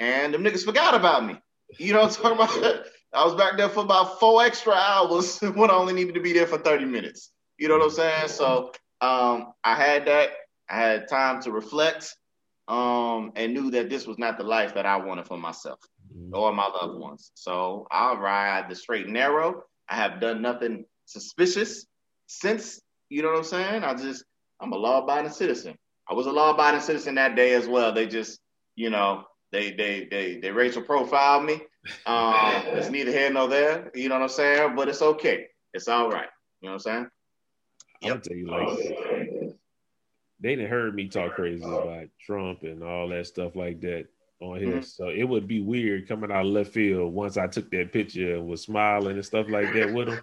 and 0.00 0.34
them 0.34 0.42
niggas 0.42 0.64
forgot 0.64 0.94
about 0.94 1.24
me. 1.24 1.36
You 1.78 1.92
know 1.92 2.00
what 2.00 2.18
I'm 2.18 2.38
talking 2.38 2.60
about? 2.60 2.86
I 3.12 3.24
was 3.24 3.34
back 3.34 3.56
there 3.56 3.68
for 3.68 3.84
about 3.84 4.18
four 4.20 4.42
extra 4.42 4.72
hours 4.72 5.38
when 5.54 5.70
I 5.70 5.74
only 5.74 5.92
needed 5.92 6.14
to 6.14 6.20
be 6.20 6.32
there 6.32 6.46
for 6.46 6.58
30 6.58 6.84
minutes. 6.84 7.30
You 7.58 7.68
know 7.68 7.78
what 7.78 7.84
I'm 7.84 7.90
saying? 7.90 8.28
So 8.28 8.72
um, 9.00 9.52
I 9.62 9.74
had 9.74 10.06
that. 10.06 10.30
I 10.68 10.76
had 10.76 11.08
time 11.08 11.42
to 11.42 11.50
reflect 11.50 12.14
um, 12.70 13.32
and 13.34 13.52
knew 13.52 13.70
that 13.72 13.90
this 13.90 14.06
was 14.06 14.16
not 14.16 14.38
the 14.38 14.44
life 14.44 14.74
that 14.74 14.86
I 14.86 14.96
wanted 14.96 15.26
for 15.26 15.36
myself 15.36 15.80
or 16.32 16.52
my 16.52 16.68
loved 16.68 17.00
ones. 17.00 17.32
So 17.34 17.86
I'll 17.90 18.16
ride 18.16 18.70
the 18.70 18.76
straight 18.76 19.06
and 19.06 19.14
narrow. 19.14 19.64
I 19.88 19.96
have 19.96 20.20
done 20.20 20.40
nothing 20.40 20.84
suspicious 21.04 21.86
since, 22.28 22.80
you 23.08 23.22
know 23.22 23.30
what 23.30 23.38
I'm 23.38 23.44
saying? 23.44 23.82
I 23.82 23.94
just, 23.94 24.24
I'm 24.60 24.72
a 24.72 24.76
law 24.76 25.02
abiding 25.02 25.32
citizen. 25.32 25.76
I 26.08 26.14
was 26.14 26.26
a 26.26 26.32
law 26.32 26.50
abiding 26.54 26.80
citizen 26.80 27.16
that 27.16 27.34
day 27.34 27.54
as 27.54 27.66
well. 27.66 27.92
They 27.92 28.06
just, 28.06 28.38
you 28.76 28.88
know, 28.88 29.24
they 29.52 29.72
they 29.72 30.06
they 30.08 30.38
they 30.38 30.52
racial 30.52 30.82
profiled 30.82 31.44
me. 31.44 31.54
Um, 32.06 32.34
it's 32.76 32.88
neither 32.88 33.10
here 33.10 33.32
nor 33.32 33.48
there. 33.48 33.90
You 33.94 34.08
know 34.08 34.14
what 34.14 34.22
I'm 34.22 34.28
saying? 34.28 34.76
But 34.76 34.88
it's 34.88 35.02
okay. 35.02 35.46
It's 35.74 35.88
all 35.88 36.08
right. 36.08 36.28
You 36.60 36.68
know 36.68 36.74
what 36.74 36.86
I'm 36.86 36.92
saying? 36.92 37.08
I'm 38.02 38.08
gonna 38.10 38.20
tell 38.20 38.36
you 38.36 38.46
like 38.46 39.19
they 40.40 40.56
didn't 40.56 40.70
heard 40.70 40.94
me 40.94 41.08
talk 41.08 41.34
crazy 41.34 41.64
about 41.64 42.06
Trump 42.24 42.62
and 42.62 42.82
all 42.82 43.08
that 43.08 43.26
stuff 43.26 43.54
like 43.56 43.80
that 43.82 44.06
on 44.40 44.58
here. 44.58 44.68
Mm-hmm. 44.68 44.82
So 44.82 45.08
it 45.08 45.24
would 45.24 45.46
be 45.46 45.60
weird 45.60 46.08
coming 46.08 46.30
out 46.30 46.46
of 46.46 46.52
left 46.52 46.72
field 46.72 47.12
once 47.12 47.36
I 47.36 47.46
took 47.46 47.70
that 47.70 47.92
picture 47.92 48.36
and 48.36 48.46
was 48.46 48.62
smiling 48.62 49.16
and 49.16 49.24
stuff 49.24 49.48
like 49.48 49.72
that 49.74 49.92
with 49.92 50.08
him. 50.08 50.20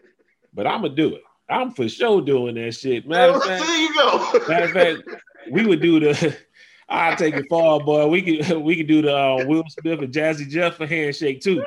but 0.54 0.66
I'm 0.66 0.82
gonna 0.82 0.94
do 0.94 1.14
it. 1.14 1.22
I'm 1.48 1.72
for 1.72 1.88
sure 1.88 2.20
doing 2.20 2.56
that 2.56 2.72
shit. 2.72 3.08
Matter 3.08 3.34
of 3.34 3.44
fact, 3.44 3.64
there 3.64 3.78
you 3.78 3.94
go. 3.94 4.40
matter 4.48 4.64
of 4.64 4.70
fact, 4.72 5.22
we 5.50 5.66
would 5.66 5.80
do 5.80 6.00
the. 6.00 6.36
I'll 6.88 7.16
take 7.16 7.34
it 7.34 7.46
far, 7.48 7.78
boy. 7.78 8.08
We 8.08 8.22
could 8.22 8.56
we 8.62 8.76
could 8.76 8.88
do 8.88 9.02
the 9.02 9.16
uh, 9.16 9.44
Will 9.46 9.62
Smith 9.68 10.00
and 10.00 10.12
Jazzy 10.12 10.48
Jeff 10.48 10.76
for 10.76 10.86
handshake 10.86 11.40
too. 11.40 11.64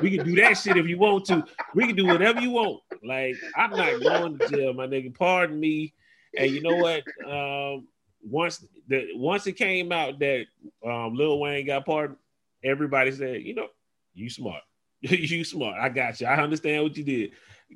We 0.00 0.16
can 0.16 0.24
do 0.24 0.36
that 0.36 0.56
shit 0.56 0.76
if 0.76 0.86
you 0.86 0.98
want 0.98 1.24
to. 1.26 1.44
We 1.74 1.86
can 1.86 1.96
do 1.96 2.06
whatever 2.06 2.40
you 2.40 2.52
want. 2.52 2.80
Like 3.04 3.34
I'm 3.56 3.70
not 3.70 4.00
going 4.00 4.38
to 4.38 4.48
jail, 4.48 4.72
my 4.72 4.86
nigga. 4.86 5.12
Pardon 5.16 5.58
me. 5.58 5.94
And 6.36 6.50
you 6.50 6.62
know 6.62 6.76
what? 6.76 7.02
Um, 7.26 7.88
once 8.22 8.64
the 8.88 9.08
once 9.14 9.46
it 9.46 9.52
came 9.52 9.92
out 9.92 10.18
that 10.18 10.46
um, 10.84 11.14
Lil 11.14 11.38
Wayne 11.40 11.66
got 11.66 11.86
pardoned, 11.86 12.18
everybody 12.62 13.12
said, 13.12 13.42
you 13.42 13.54
know, 13.54 13.68
you 14.14 14.30
smart. 14.30 14.62
you 15.00 15.44
smart. 15.44 15.76
I 15.80 15.88
got 15.88 16.20
you. 16.20 16.26
I 16.26 16.36
understand 16.42 16.82
what 16.82 16.96
you 16.96 17.04
did. 17.04 17.32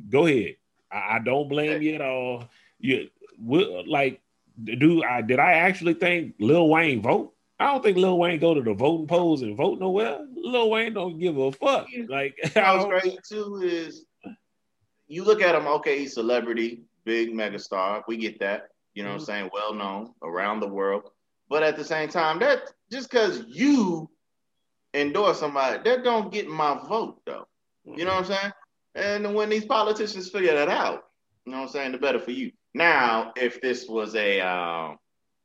Go 0.09 0.27
ahead. 0.27 0.57
I, 0.91 1.17
I 1.17 1.19
don't 1.19 1.49
blame 1.49 1.83
you 1.83 1.95
at 1.95 2.01
all. 2.01 2.49
You 2.79 3.09
like 3.87 4.21
do 4.63 5.03
I 5.03 5.23
did 5.23 5.39
I 5.39 5.53
actually 5.55 5.95
think 5.95 6.35
Lil 6.39 6.69
Wayne 6.69 7.03
vote? 7.03 7.35
I 7.59 7.67
don't 7.67 7.83
think 7.83 7.97
Lil 7.97 8.19
Wayne 8.19 8.41
go 8.41 8.55
to 8.55 8.63
the 8.63 8.75
voting 8.75 9.07
polls 9.07 9.43
and 9.43 9.57
vote 9.57 9.79
nowhere. 9.79 10.19
Lil 10.37 10.71
Wayne 10.71 10.95
don't 10.95 11.19
give 11.19 11.37
a 11.37 11.53
fuck. 11.53 11.87
Like 12.09 12.37
what's 12.55 12.85
crazy 12.85 13.19
too 13.29 13.61
is 13.63 14.07
you 15.07 15.25
look 15.25 15.43
at 15.43 15.55
him, 15.55 15.67
okay, 15.67 15.99
he's 15.99 16.15
celebrity, 16.15 16.83
big 17.05 17.33
megastar. 17.33 18.03
We 18.07 18.17
get 18.17 18.41
that. 18.41 18.69
You 18.95 19.03
know 19.03 19.11
mm-hmm. 19.11 19.19
what 19.19 19.29
I'm 19.29 19.37
mm-hmm. 19.37 19.41
saying? 19.43 19.51
Well 19.53 19.75
known 19.75 20.15
around 20.23 20.61
the 20.61 20.69
world. 20.69 21.11
But 21.49 21.63
at 21.63 21.77
the 21.77 21.85
same 21.85 22.09
time, 22.09 22.39
that 22.41 22.73
just 22.91 23.11
because 23.11 23.45
you 23.49 24.11
endorse 24.95 25.41
somebody, 25.41 25.83
that 25.85 26.05
don't 26.05 26.33
get 26.33 26.49
my 26.49 26.81
vote 26.89 27.21
though. 27.27 27.47
Mm-hmm. 27.87 27.99
You 27.99 28.05
know 28.05 28.15
what 28.15 28.31
I'm 28.31 28.37
saying? 28.37 28.53
And 28.95 29.35
when 29.35 29.51
these 29.51 29.65
politicians 29.65 30.31
figure 30.31 30.55
that 30.55 30.69
out, 30.69 31.05
you 31.45 31.53
know 31.53 31.59
what 31.59 31.67
I'm 31.67 31.73
saying, 31.73 31.93
the 31.93 31.99
better 31.99 32.21
for 32.21 32.31
you. 32.31 32.53
Now, 32.75 33.33
if 33.37 33.61
this 33.61 33.89
was 33.89 34.15
a 34.15 34.41
uh, 34.41 34.95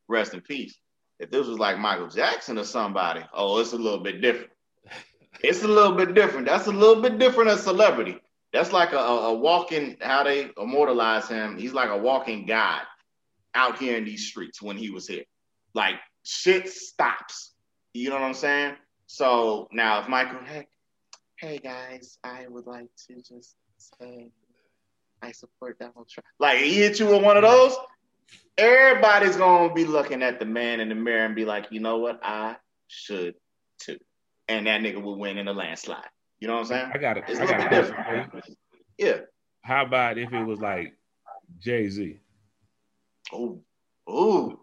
rest 0.08 0.34
in 0.34 0.42
peace, 0.42 0.78
if 1.20 1.30
this 1.32 1.48
was 1.48 1.60
like 1.60 1.78
Michael 1.78 2.08
Jackson 2.08 2.58
or 2.58 2.64
somebody, 2.64 3.22
oh, 3.34 3.60
it's 3.60 3.74
a 3.74 3.78
little 3.78 4.00
bit 4.00 4.22
different. 4.22 4.52
It's 5.42 5.64
a 5.64 5.68
little 5.68 5.96
bit 5.96 6.16
different. 6.16 6.48
That's 6.48 6.68
a 6.68 6.72
little 6.72 7.02
bit 7.02 7.18
different 7.18 7.50
as 7.50 7.64
celebrity. 7.64 8.18
That's 8.52 8.72
like 8.72 8.94
a, 8.94 8.98
a, 8.98 9.34
walking, 9.34 9.98
how 10.02 10.24
they 10.24 10.50
immortalize 10.58 11.28
him. 11.28 11.58
He's 11.58 11.74
like 11.74 11.90
a 11.90 11.98
walking 11.98 12.46
god 12.46 12.82
out 13.54 13.78
here 13.78 13.98
in 13.98 14.06
these 14.06 14.28
streets 14.28 14.62
when 14.62 14.78
he 14.78 14.90
was 14.90 15.08
here. 15.08 15.26
Like 15.74 15.96
shit 16.24 16.70
stops. 16.70 17.54
You 17.94 18.10
know 18.10 18.16
what 18.16 18.24
I'm 18.24 18.34
saying? 18.34 18.76
So 19.08 19.68
now 19.72 20.02
if 20.02 20.08
Michael, 20.08 20.40
hey, 20.46 20.68
hey 21.38 21.58
guys, 21.60 22.18
I 22.24 22.46
would 22.48 22.66
like 22.66 22.90
to 23.08 23.16
just 23.18 23.56
say 24.00 24.32
I 25.22 25.32
support 25.32 25.80
Donald 25.80 26.08
Trump. 26.10 26.26
Like 26.40 26.60
he 26.60 26.74
hit 26.74 27.00
you 27.00 27.08
with 27.08 27.24
one 27.24 27.38
of 27.38 27.44
those, 27.44 27.76
everybody's 28.58 29.36
gonna 29.36 29.74
be 29.74 29.86
looking 29.86 30.24
at 30.24 30.40
the 30.40 30.46
man 30.46 30.80
in 30.80 30.90
the 30.90 30.96
mirror 30.96 31.26
and 31.26 31.36
be 31.36 31.46
like, 31.46 31.68
you 31.72 31.80
know 31.80 31.98
what, 31.98 32.20
I 32.24 32.58
should 32.88 33.36
too. 33.80 33.98
And 34.48 34.68
that 34.68 34.82
nigga 34.82 35.02
will 35.02 35.18
win 35.18 35.38
in 35.38 35.48
a 35.48 35.54
landslide. 35.54 36.10
You 36.40 36.48
know 36.48 36.56
what 36.56 36.62
I'm 36.62 36.66
saying? 36.68 36.92
I 36.94 36.98
got 36.98 37.18
it. 37.18 37.24
It's 37.28 37.40
I 37.40 37.46
got 37.46 38.34
it. 38.36 38.58
Yeah. 38.98 39.18
How 39.62 39.86
about 39.86 40.18
if 40.18 40.32
it 40.32 40.44
was 40.44 40.60
like 40.60 40.94
Jay 41.60 41.90
Z? 41.90 42.18
Oh, 43.32 43.62
oh. 44.08 44.60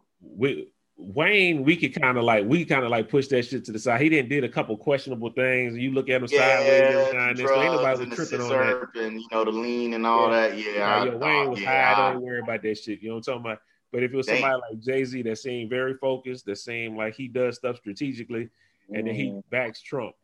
Wayne, 0.98 1.62
we 1.62 1.76
could 1.76 2.00
kind 2.00 2.16
of 2.16 2.24
like 2.24 2.46
we 2.46 2.64
kind 2.64 2.82
of 2.82 2.90
like 2.90 3.10
push 3.10 3.28
that 3.28 3.44
shit 3.44 3.64
to 3.66 3.72
the 3.72 3.78
side. 3.78 4.00
He 4.00 4.08
didn't 4.08 4.30
did 4.30 4.44
a 4.44 4.48
couple 4.48 4.76
questionable 4.78 5.30
things. 5.30 5.76
You 5.76 5.92
look 5.92 6.08
at 6.08 6.22
him 6.22 6.28
yeah, 6.30 6.58
sideways 6.58 7.14
and 7.14 7.38
so 7.38 7.62
ain't 7.62 7.72
nobody 7.74 8.06
was 8.06 8.16
tripping 8.16 8.40
on 8.40 8.48
that. 8.48 9.02
And 9.02 9.20
you 9.20 9.26
know 9.30 9.44
the 9.44 9.50
lean 9.50 9.92
and 9.92 10.06
all 10.06 10.30
yeah. 10.30 10.48
that. 10.48 10.58
Yeah, 10.58 10.94
I, 10.94 11.14
Wayne 11.14 11.50
was 11.50 11.60
yeah, 11.60 11.94
high. 11.94 12.08
I, 12.08 12.12
don't 12.12 12.22
worry 12.22 12.40
about 12.40 12.62
that 12.62 12.78
shit. 12.78 13.02
You 13.02 13.10
know 13.10 13.16
what 13.16 13.28
I'm 13.28 13.34
talking 13.34 13.40
about? 13.52 13.58
But 13.92 14.02
if 14.04 14.12
it 14.12 14.16
was 14.16 14.26
somebody 14.26 14.54
like 14.54 14.80
Jay 14.80 15.04
Z 15.04 15.22
that 15.22 15.38
seemed 15.38 15.68
very 15.68 15.94
focused, 15.98 16.46
that 16.46 16.56
seemed 16.56 16.96
like 16.96 17.14
he 17.14 17.28
does 17.28 17.56
stuff 17.56 17.76
strategically, 17.76 18.48
and 18.88 19.04
mm. 19.04 19.06
then 19.06 19.14
he 19.14 19.26
mm. 19.28 19.42
backs 19.50 19.82
Trump, 19.82 20.14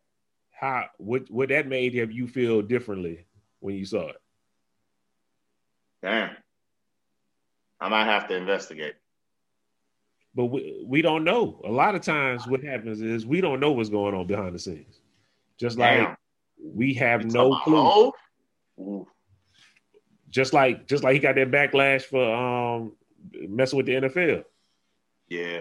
how 0.62 0.86
would 0.98 1.28
would 1.28 1.50
that 1.50 1.66
made 1.66 1.94
have 1.94 2.10
you 2.10 2.26
feel 2.26 2.62
differently 2.62 3.26
when 3.60 3.74
you 3.74 3.84
saw 3.84 4.08
it? 4.08 4.16
Damn, 6.02 6.34
I 7.78 7.88
might 7.90 8.06
have 8.06 8.28
to 8.28 8.36
investigate 8.36 8.94
but 10.34 10.46
we, 10.46 10.82
we 10.86 11.02
don't 11.02 11.24
know. 11.24 11.60
A 11.64 11.70
lot 11.70 11.94
of 11.94 12.02
times, 12.02 12.46
what 12.46 12.62
happens 12.62 13.00
is 13.02 13.26
we 13.26 13.40
don't 13.40 13.60
know 13.60 13.72
what's 13.72 13.90
going 13.90 14.14
on 14.14 14.26
behind 14.26 14.54
the 14.54 14.58
scenes. 14.58 15.00
Just 15.58 15.78
like 15.78 16.16
we 16.62 16.94
have 16.94 17.24
no 17.24 17.56
clue. 17.56 18.12
Just 20.30 20.52
like 20.52 20.86
just 20.86 21.04
like 21.04 21.14
he 21.14 21.20
got 21.20 21.34
that 21.34 21.50
backlash 21.50 22.02
for 22.02 22.34
um 22.34 22.92
messing 23.32 23.76
with 23.76 23.86
the 23.86 23.92
NFL. 23.92 24.44
Yeah. 25.28 25.60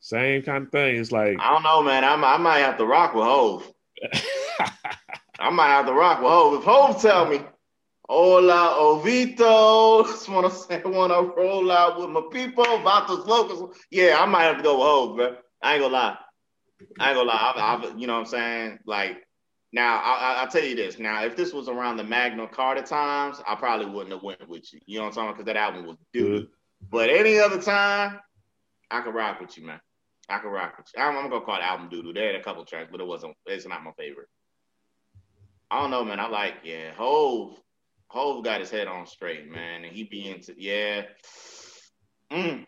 Same 0.00 0.42
kind 0.42 0.66
of 0.66 0.72
thing. 0.72 0.96
It's 0.96 1.12
like 1.12 1.38
I 1.38 1.50
don't 1.50 1.62
know, 1.62 1.82
man. 1.82 2.04
I'm, 2.04 2.24
I 2.24 2.38
might 2.38 2.60
have 2.60 2.78
to 2.78 2.86
rock 2.86 3.14
with 3.14 3.24
Hove. 3.24 3.70
I 5.38 5.50
might 5.50 5.68
have 5.68 5.86
to 5.86 5.92
rock 5.92 6.20
with 6.20 6.30
Hove. 6.30 6.58
If 6.60 6.64
Hove 6.64 7.02
tell 7.02 7.26
me 7.26 7.40
Hola, 8.06 8.76
Hovito. 8.78 10.06
Just 10.06 10.28
want 10.28 10.52
to 10.52 10.58
say, 10.58 10.82
want 10.84 11.10
to 11.10 11.40
roll 11.40 11.72
out 11.72 11.98
with 11.98 12.10
my 12.10 12.22
people. 12.30 12.64
Vatos 12.64 13.26
locals. 13.26 13.78
Yeah, 13.90 14.18
I 14.20 14.26
might 14.26 14.44
have 14.44 14.58
to 14.58 14.62
go 14.62 14.74
with 14.74 14.86
Hove, 14.86 15.16
bro. 15.16 15.36
I 15.62 15.74
ain't 15.74 15.82
gonna 15.82 15.94
lie. 15.94 16.18
I 17.00 17.08
ain't 17.08 17.16
gonna 17.16 17.28
lie. 17.28 17.52
I, 17.56 17.76
I, 17.76 17.96
you 17.96 18.06
know 18.06 18.14
what 18.14 18.20
I'm 18.20 18.26
saying? 18.26 18.78
Like, 18.84 19.24
now 19.72 19.96
I, 20.04 20.44
will 20.44 20.50
tell 20.50 20.62
you 20.62 20.76
this. 20.76 20.98
Now, 20.98 21.24
if 21.24 21.34
this 21.34 21.54
was 21.54 21.68
around 21.68 21.96
the 21.96 22.04
Magna 22.04 22.46
Carta 22.46 22.82
times, 22.82 23.40
I 23.48 23.54
probably 23.54 23.86
wouldn't 23.86 24.12
have 24.12 24.22
went 24.22 24.46
with 24.48 24.70
you. 24.72 24.80
You 24.84 24.98
know 24.98 25.04
what 25.04 25.08
I'm 25.08 25.14
saying? 25.14 25.30
Because 25.32 25.46
that 25.46 25.56
album 25.56 25.86
was 25.86 25.96
dude. 26.12 26.48
But 26.90 27.08
any 27.08 27.38
other 27.38 27.60
time, 27.60 28.20
I 28.90 29.00
could 29.00 29.14
rock 29.14 29.40
with 29.40 29.56
you, 29.56 29.66
man. 29.66 29.80
I 30.28 30.38
could 30.38 30.50
rock 30.50 30.74
with 30.78 30.86
you. 30.96 31.02
I'm, 31.02 31.16
I'm 31.16 31.30
gonna 31.30 31.44
call 31.44 31.56
it 31.56 31.62
album 31.62 31.88
doodle. 31.88 32.12
They 32.12 32.26
had 32.26 32.34
a 32.34 32.42
couple 32.42 32.64
tracks, 32.64 32.88
but 32.90 33.00
it 33.00 33.06
wasn't. 33.06 33.36
It's 33.46 33.66
not 33.66 33.82
my 33.82 33.92
favorite. 33.92 34.28
I 35.70 35.80
don't 35.80 35.90
know, 35.90 36.04
man. 36.04 36.20
I 36.20 36.28
like 36.28 36.54
yeah, 36.64 36.92
Hove. 36.94 37.60
Hove 38.08 38.44
got 38.44 38.60
his 38.60 38.70
head 38.70 38.86
on 38.86 39.06
straight, 39.06 39.50
man, 39.50 39.84
and 39.84 39.92
he 39.94 40.04
be 40.04 40.28
into 40.28 40.54
yeah. 40.56 41.02
Mm. 42.30 42.66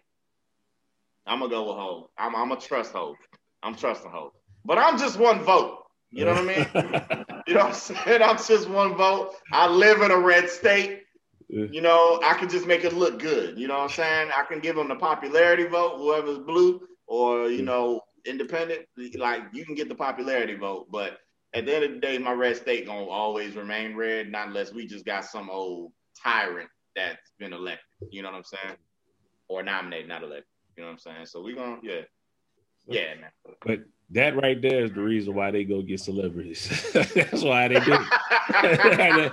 I'm 1.26 1.40
gonna 1.40 1.50
go 1.50 1.68
with 1.68 1.76
Hove. 1.76 2.08
I'm, 2.18 2.34
I'm 2.36 2.48
gonna 2.48 2.60
trust 2.60 2.92
Hove. 2.92 3.16
I'm 3.62 3.74
trusting 3.74 4.10
Hove, 4.10 4.32
but 4.64 4.78
I'm 4.78 4.98
just 4.98 5.18
one 5.18 5.40
vote. 5.42 5.82
You 6.10 6.24
know 6.24 6.34
what 6.34 6.42
I 6.42 6.44
mean? 6.44 6.66
you 7.46 7.54
know 7.54 7.64
what 7.64 7.68
I'm 7.68 7.74
saying? 7.74 8.22
I'm 8.22 8.36
just 8.36 8.68
one 8.68 8.96
vote. 8.96 9.34
I 9.52 9.66
live 9.66 10.02
in 10.02 10.10
a 10.10 10.18
red 10.18 10.48
state. 10.48 11.02
You 11.48 11.80
know, 11.80 12.20
I 12.24 12.34
can 12.34 12.48
just 12.48 12.66
make 12.66 12.84
it 12.84 12.92
look 12.92 13.20
good. 13.20 13.56
You 13.56 13.68
know 13.68 13.74
what 13.74 13.84
I'm 13.84 13.90
saying? 13.90 14.30
I 14.36 14.42
can 14.44 14.58
give 14.58 14.74
them 14.74 14.88
the 14.88 14.96
popularity 14.96 15.64
vote, 15.64 15.98
whoever's 15.98 16.38
blue, 16.38 16.80
or 17.06 17.48
you 17.48 17.62
know, 17.62 18.00
independent. 18.24 18.86
Like 19.16 19.44
you 19.52 19.64
can 19.64 19.74
get 19.74 19.88
the 19.88 19.94
popularity 19.94 20.54
vote, 20.54 20.86
but 20.90 21.18
at 21.54 21.66
the 21.66 21.74
end 21.74 21.84
of 21.84 21.92
the 21.92 22.00
day, 22.00 22.18
my 22.18 22.32
red 22.32 22.56
state 22.56 22.86
gonna 22.86 23.06
always 23.06 23.56
remain 23.56 23.96
red, 23.96 24.30
not 24.30 24.48
unless 24.48 24.72
we 24.72 24.86
just 24.86 25.04
got 25.04 25.24
some 25.24 25.48
old 25.50 25.92
tyrant 26.22 26.68
that's 26.94 27.32
been 27.38 27.52
elected. 27.52 27.84
You 28.10 28.22
know 28.22 28.30
what 28.30 28.38
I'm 28.38 28.44
saying? 28.44 28.76
Or 29.48 29.62
nominated, 29.62 30.08
not 30.08 30.22
elected. 30.22 30.46
You 30.76 30.82
know 30.82 30.88
what 30.88 30.92
I'm 30.94 30.98
saying? 30.98 31.26
So 31.26 31.42
we 31.42 31.54
gonna 31.54 31.78
yeah. 31.82 32.02
Yeah, 32.88 33.14
man. 33.20 33.30
But 33.64 33.80
that 34.10 34.36
right 34.36 34.60
there 34.60 34.84
is 34.84 34.92
the 34.92 35.00
reason 35.00 35.34
why 35.34 35.50
they 35.50 35.64
go 35.64 35.82
get 35.82 36.00
celebrities. 36.00 36.68
That's 36.92 37.42
why 37.42 37.68
they 37.68 37.80
do 37.80 37.94
it. 37.94 39.32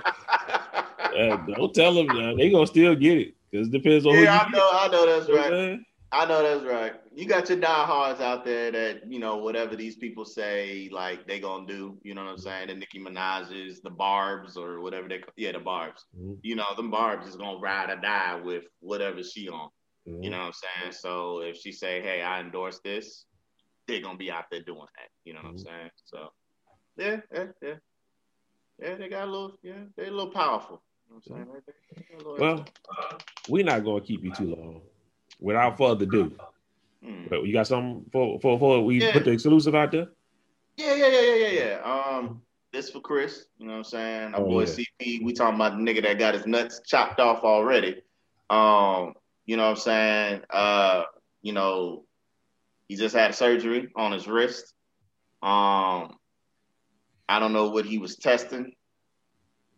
uh, 1.14 1.36
don't 1.36 1.72
tell 1.74 1.94
them 1.94 2.10
uh, 2.10 2.34
they 2.34 2.50
gonna 2.50 2.66
still 2.66 2.96
get 2.96 3.18
it 3.18 3.34
because 3.50 3.68
it 3.68 3.70
depends 3.70 4.06
on. 4.06 4.14
Yeah, 4.14 4.40
I 4.40 4.50
know, 4.50 4.68
I 4.72 4.88
know 4.88 5.06
that's 5.06 5.30
right. 5.30 5.78
I 6.14 6.26
know 6.26 6.42
that's 6.42 6.64
right. 6.64 6.94
You 7.12 7.26
got 7.26 7.48
your 7.48 7.58
diehards 7.58 8.20
out 8.20 8.44
there 8.44 8.70
that 8.70 9.10
you 9.10 9.18
know 9.18 9.36
whatever 9.36 9.74
these 9.74 9.96
people 9.96 10.24
say, 10.24 10.88
like 10.92 11.26
they 11.26 11.40
gonna 11.40 11.66
do. 11.66 11.98
You 12.02 12.14
know 12.14 12.24
what 12.24 12.30
I'm 12.30 12.38
saying? 12.38 12.68
The 12.68 12.74
Nicki 12.74 13.00
Minaj's, 13.00 13.80
the 13.80 13.90
Barb's, 13.90 14.56
or 14.56 14.80
whatever 14.80 15.08
they 15.08 15.22
yeah 15.36 15.52
the 15.52 15.58
Barb's. 15.58 16.04
Mm-hmm. 16.16 16.34
You 16.42 16.54
know 16.54 16.66
them 16.76 16.90
Barb's 16.90 17.26
is 17.26 17.34
gonna 17.34 17.58
ride 17.58 17.90
or 17.90 17.96
die 17.96 18.40
with 18.42 18.64
whatever 18.78 19.24
she 19.24 19.48
on. 19.48 19.70
Mm-hmm. 20.08 20.22
You 20.22 20.30
know 20.30 20.38
what 20.38 20.46
I'm 20.46 20.52
saying? 20.52 20.92
So 20.92 21.40
if 21.40 21.56
she 21.56 21.72
say, 21.72 22.00
"Hey, 22.00 22.22
I 22.22 22.38
endorse 22.40 22.80
this," 22.84 23.26
they're 23.88 24.00
gonna 24.02 24.16
be 24.16 24.30
out 24.30 24.44
there 24.52 24.62
doing 24.62 24.78
that. 24.80 25.08
You 25.24 25.34
know 25.34 25.40
what 25.42 25.56
mm-hmm. 25.56 25.68
I'm 25.68 25.78
saying? 25.78 25.90
So 26.04 26.28
yeah, 26.96 27.16
yeah, 27.32 27.46
yeah, 27.60 27.74
yeah. 28.80 28.94
They 28.94 29.08
got 29.08 29.26
a 29.26 29.30
little, 29.30 29.58
yeah, 29.64 29.82
they 29.96 30.06
a 30.06 30.10
little 30.12 30.30
powerful. 30.30 30.80
You 31.08 31.34
know 31.34 31.44
what 31.46 31.46
I'm 31.48 32.36
saying? 32.38 32.38
Well, 32.38 32.64
we're 33.48 33.64
not 33.64 33.84
gonna 33.84 34.00
keep 34.00 34.22
you 34.22 34.32
too 34.32 34.54
long 34.54 34.80
without 35.44 35.76
further 35.76 36.04
ado, 36.04 36.32
mm. 37.04 37.28
but 37.28 37.42
you 37.44 37.52
got 37.52 37.66
something 37.66 38.04
for 38.10 38.40
for 38.40 38.58
for 38.58 38.84
we 38.84 39.00
yeah. 39.00 39.12
put 39.12 39.24
the 39.24 39.30
exclusive 39.30 39.74
out 39.74 39.92
there? 39.92 40.08
Yeah, 40.76 40.94
yeah, 40.94 41.08
yeah, 41.08 41.20
yeah, 41.20 41.34
yeah, 41.34 41.50
yeah. 41.50 41.78
Um, 41.84 42.42
this 42.72 42.90
for 42.90 43.00
Chris. 43.00 43.46
You 43.58 43.66
know 43.66 43.72
what 43.72 43.78
I'm 43.78 43.84
saying? 43.84 44.34
Our 44.34 44.40
oh, 44.40 44.44
boy 44.44 44.60
yeah. 44.62 44.84
CP. 45.00 45.24
We 45.24 45.32
talking 45.32 45.54
about 45.54 45.76
the 45.76 45.82
nigga 45.82 46.02
that 46.02 46.18
got 46.18 46.34
his 46.34 46.46
nuts 46.46 46.80
chopped 46.84 47.20
off 47.20 47.44
already. 47.44 48.02
Um, 48.50 49.14
you 49.46 49.56
know 49.56 49.64
what 49.64 49.70
I'm 49.70 49.76
saying? 49.76 50.40
Uh, 50.50 51.04
you 51.42 51.52
know, 51.52 52.04
He 52.88 52.96
just 52.96 53.14
had 53.14 53.34
surgery 53.34 53.92
on 53.94 54.12
his 54.12 54.26
wrist. 54.26 54.72
Um, 55.42 56.16
I 57.28 57.38
don't 57.38 57.52
know 57.52 57.68
what 57.70 57.86
he 57.86 57.98
was 57.98 58.16
testing. 58.16 58.72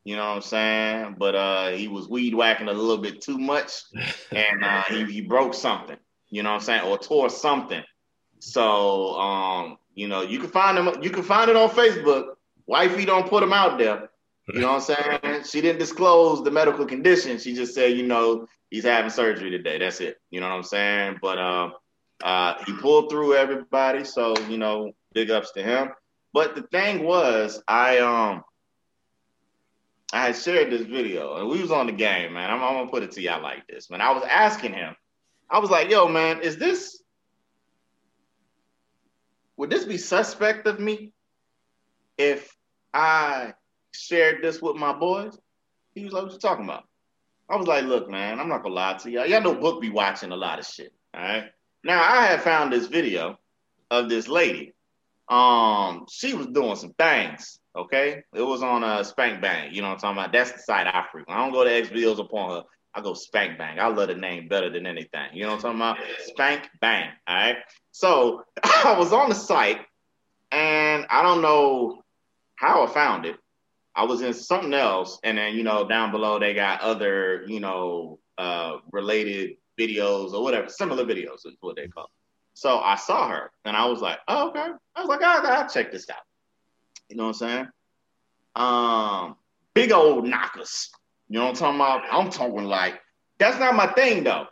You 0.07 0.15
know 0.15 0.29
what 0.29 0.37
I'm 0.37 0.43
saying? 0.43 1.17
But 1.19 1.35
uh, 1.35 1.69
he 1.71 1.89
was 1.89 2.09
weed 2.09 2.33
whacking 2.33 2.69
a 2.69 2.73
little 2.73 2.99
bit 2.99 3.21
too 3.21 3.39
much, 3.39 3.83
and 4.31 4.63
uh, 4.63 4.83
he, 4.83 5.05
he 5.07 5.21
broke 5.21 5.53
something. 5.53 5.97
You 6.29 6.45
know 6.45 6.51
what 6.51 6.61
I'm 6.61 6.63
saying? 6.63 6.83
Or 6.83 6.97
tore 6.97 7.29
something. 7.29 7.83
So 8.39 9.19
um, 9.19 9.79
you 9.97 10.07
know, 10.07 10.23
you 10.23 10.39
can 10.39 10.49
find 10.49 10.79
him. 10.79 11.03
You 11.03 11.11
can 11.11 11.25
find 11.25 11.51
it 11.51 11.57
on 11.57 11.71
Facebook. 11.71 12.37
Wifey 12.67 13.05
don't 13.05 13.29
put 13.29 13.43
him 13.43 13.53
out 13.53 13.79
there. 13.79 14.09
You 14.55 14.61
know 14.61 14.75
what 14.75 14.89
I'm 14.89 15.21
saying? 15.23 15.43
She 15.43 15.61
didn't 15.61 15.81
disclose 15.81 16.45
the 16.45 16.53
medical 16.53 16.87
condition. 16.87 17.39
She 17.39 17.57
just 17.57 17.75
said, 17.75 17.97
you 17.97 18.07
know, 18.07 18.47
he's 18.71 18.85
having 18.85 19.11
surgery 19.11 19.51
today. 19.51 19.79
That's 19.79 20.01
it. 20.01 20.21
You 20.31 20.39
know 20.39 20.49
what 20.49 20.55
I'm 20.55 20.63
saying? 20.63 21.19
But 21.21 21.39
uh, 21.39 21.71
uh, 22.23 22.55
he 22.65 22.75
pulled 22.75 23.11
through 23.11 23.35
everybody. 23.35 24.05
So 24.05 24.37
you 24.49 24.57
know, 24.57 24.93
big 25.15 25.33
ups 25.33 25.51
to 25.57 25.65
him. 25.65 25.89
But 26.33 26.55
the 26.55 26.63
thing 26.63 27.03
was, 27.03 27.61
I 27.67 27.99
um 27.99 28.45
I 30.17 30.27
had 30.27 30.37
shared 30.37 30.73
this 30.73 30.83
video 30.87 31.37
and 31.37 31.49
we 31.49 31.61
was 31.61 31.71
on 31.71 31.87
the 31.87 31.93
game, 31.93 32.33
man. 32.33 32.51
I'm, 32.51 32.63
I'm, 32.63 32.75
gonna 32.75 32.91
put 32.91 33.03
it 33.03 33.11
to 33.13 33.23
y'all 33.23 33.43
like 33.43 33.67
this, 33.67 33.91
man. 33.91 34.01
I 34.01 34.13
was 34.13 34.25
asking 34.25 34.73
him, 34.73 34.97
I 35.51 35.59
was 35.59 35.71
like, 35.71 35.91
yo, 35.91 36.09
man, 36.09 36.41
is 36.41 36.57
this 36.57 37.03
would 39.59 39.69
this 39.69 39.85
be 39.85 39.99
suspect 39.99 40.67
of 40.67 40.81
me 40.81 41.13
if 42.17 42.57
I 42.95 43.53
shared 43.93 44.43
this 44.43 44.63
with 44.63 44.77
my 44.77 44.95
boys? 44.95 45.39
He 45.95 46.05
was 46.05 46.15
like, 46.15 46.25
what 46.25 46.33
you 46.33 46.39
talking 46.39 46.65
about? 46.65 46.85
I 47.51 47.57
was 47.57 47.67
like, 47.67 47.85
look, 47.85 48.09
man, 48.11 48.41
I'm 48.41 48.49
not 48.49 48.63
gonna 48.63 48.75
lie 48.75 48.95
to 48.95 49.11
y'all. 49.11 49.27
Y'all 49.27 49.43
know 49.43 49.55
Book 49.55 49.83
be 49.83 49.91
watching 49.91 50.33
a 50.33 50.37
lot 50.37 50.59
of 50.59 50.67
shit. 50.67 50.95
All 51.15 51.21
right. 51.21 51.51
Now 51.85 52.03
I 52.03 52.25
had 52.25 52.43
found 52.43 52.73
this 52.73 52.87
video 52.87 53.39
of 53.91 54.09
this 54.09 54.29
lady. 54.29 54.73
Um, 55.29 56.07
she 56.11 56.33
was 56.33 56.47
doing 56.47 56.77
some 56.77 56.95
things 56.95 57.61
Okay, 57.77 58.23
it 58.35 58.43
was 58.43 58.63
on 58.63 58.83
a 58.83 58.87
uh, 58.87 59.03
SpankBang. 59.03 59.73
You 59.73 59.83
know 59.83 59.89
what 59.89 59.95
I'm 59.95 60.01
talking 60.01 60.19
about? 60.19 60.33
That's 60.33 60.53
the 60.53 60.59
site 60.61 60.87
I 60.87 61.05
frequent. 61.13 61.39
I 61.39 61.45
don't 61.45 61.53
go 61.53 61.63
to 61.63 61.71
XVideos 61.71 62.19
upon 62.19 62.51
her. 62.51 62.63
I 62.95 63.03
go 63.03 63.13
SpankBang. 63.13 63.79
I 63.79 63.89
love 63.89 64.09
the 64.09 64.15
name 64.15 64.49
better 64.49 64.71
than 64.71 64.87
anything. 64.87 65.29
You 65.35 65.43
know 65.43 65.51
what 65.55 65.65
I'm 65.67 65.77
talking 65.79 65.81
about? 65.81 65.99
Spank 66.25 66.71
Bang. 66.81 67.11
All 67.29 67.37
right. 67.37 67.57
So 67.93 68.45
I 68.63 68.97
was 68.99 69.13
on 69.13 69.29
the 69.29 69.35
site, 69.35 69.81
and 70.51 71.05
I 71.11 71.23
don't 71.23 71.43
know 71.43 72.03
how 72.55 72.87
I 72.87 72.91
found 72.91 73.27
it. 73.27 73.37
I 73.95 74.05
was 74.05 74.23
in 74.23 74.33
something 74.33 74.75
else, 74.75 75.19
and 75.23 75.37
then 75.37 75.55
you 75.55 75.63
know 75.63 75.87
down 75.87 76.11
below 76.13 76.39
they 76.39 76.55
got 76.55 76.81
other 76.81 77.45
you 77.47 77.61
know 77.61 78.21
uh, 78.39 78.79
related 78.91 79.57
videos 79.79 80.33
or 80.33 80.43
whatever, 80.43 80.69
similar 80.69 81.05
videos 81.05 81.45
is 81.45 81.57
what 81.61 81.77
they 81.77 81.89
call. 81.89 82.05
It. 82.05 82.11
So 82.55 82.79
I 82.79 82.95
saw 82.97 83.29
her, 83.29 83.51
and 83.67 83.77
I 83.77 83.85
was 83.85 84.01
like, 84.01 84.19
oh, 84.29 84.49
okay. 84.49 84.69
I 84.95 85.01
was 85.01 85.09
like, 85.09 85.21
oh, 85.23 85.43
I'll 85.45 85.69
check 85.69 85.93
this 85.93 86.09
out. 86.09 86.26
You 87.09 87.17
know 87.17 87.25
what 87.25 87.43
I'm 87.43 87.49
saying? 87.49 87.69
Um, 88.57 89.37
big 89.75 89.93
old 89.93 90.27
knockers. 90.27 90.91
You 91.29 91.39
know 91.39 91.47
what 91.47 91.51
I'm 91.51 91.57
talking 91.57 91.81
about? 91.81 92.03
I'm 92.11 92.31
talking 92.31 92.65
like 92.65 93.01
that's 93.39 93.59
not 93.59 93.75
my 93.75 93.87
thing 93.89 94.25
though. 94.25 94.47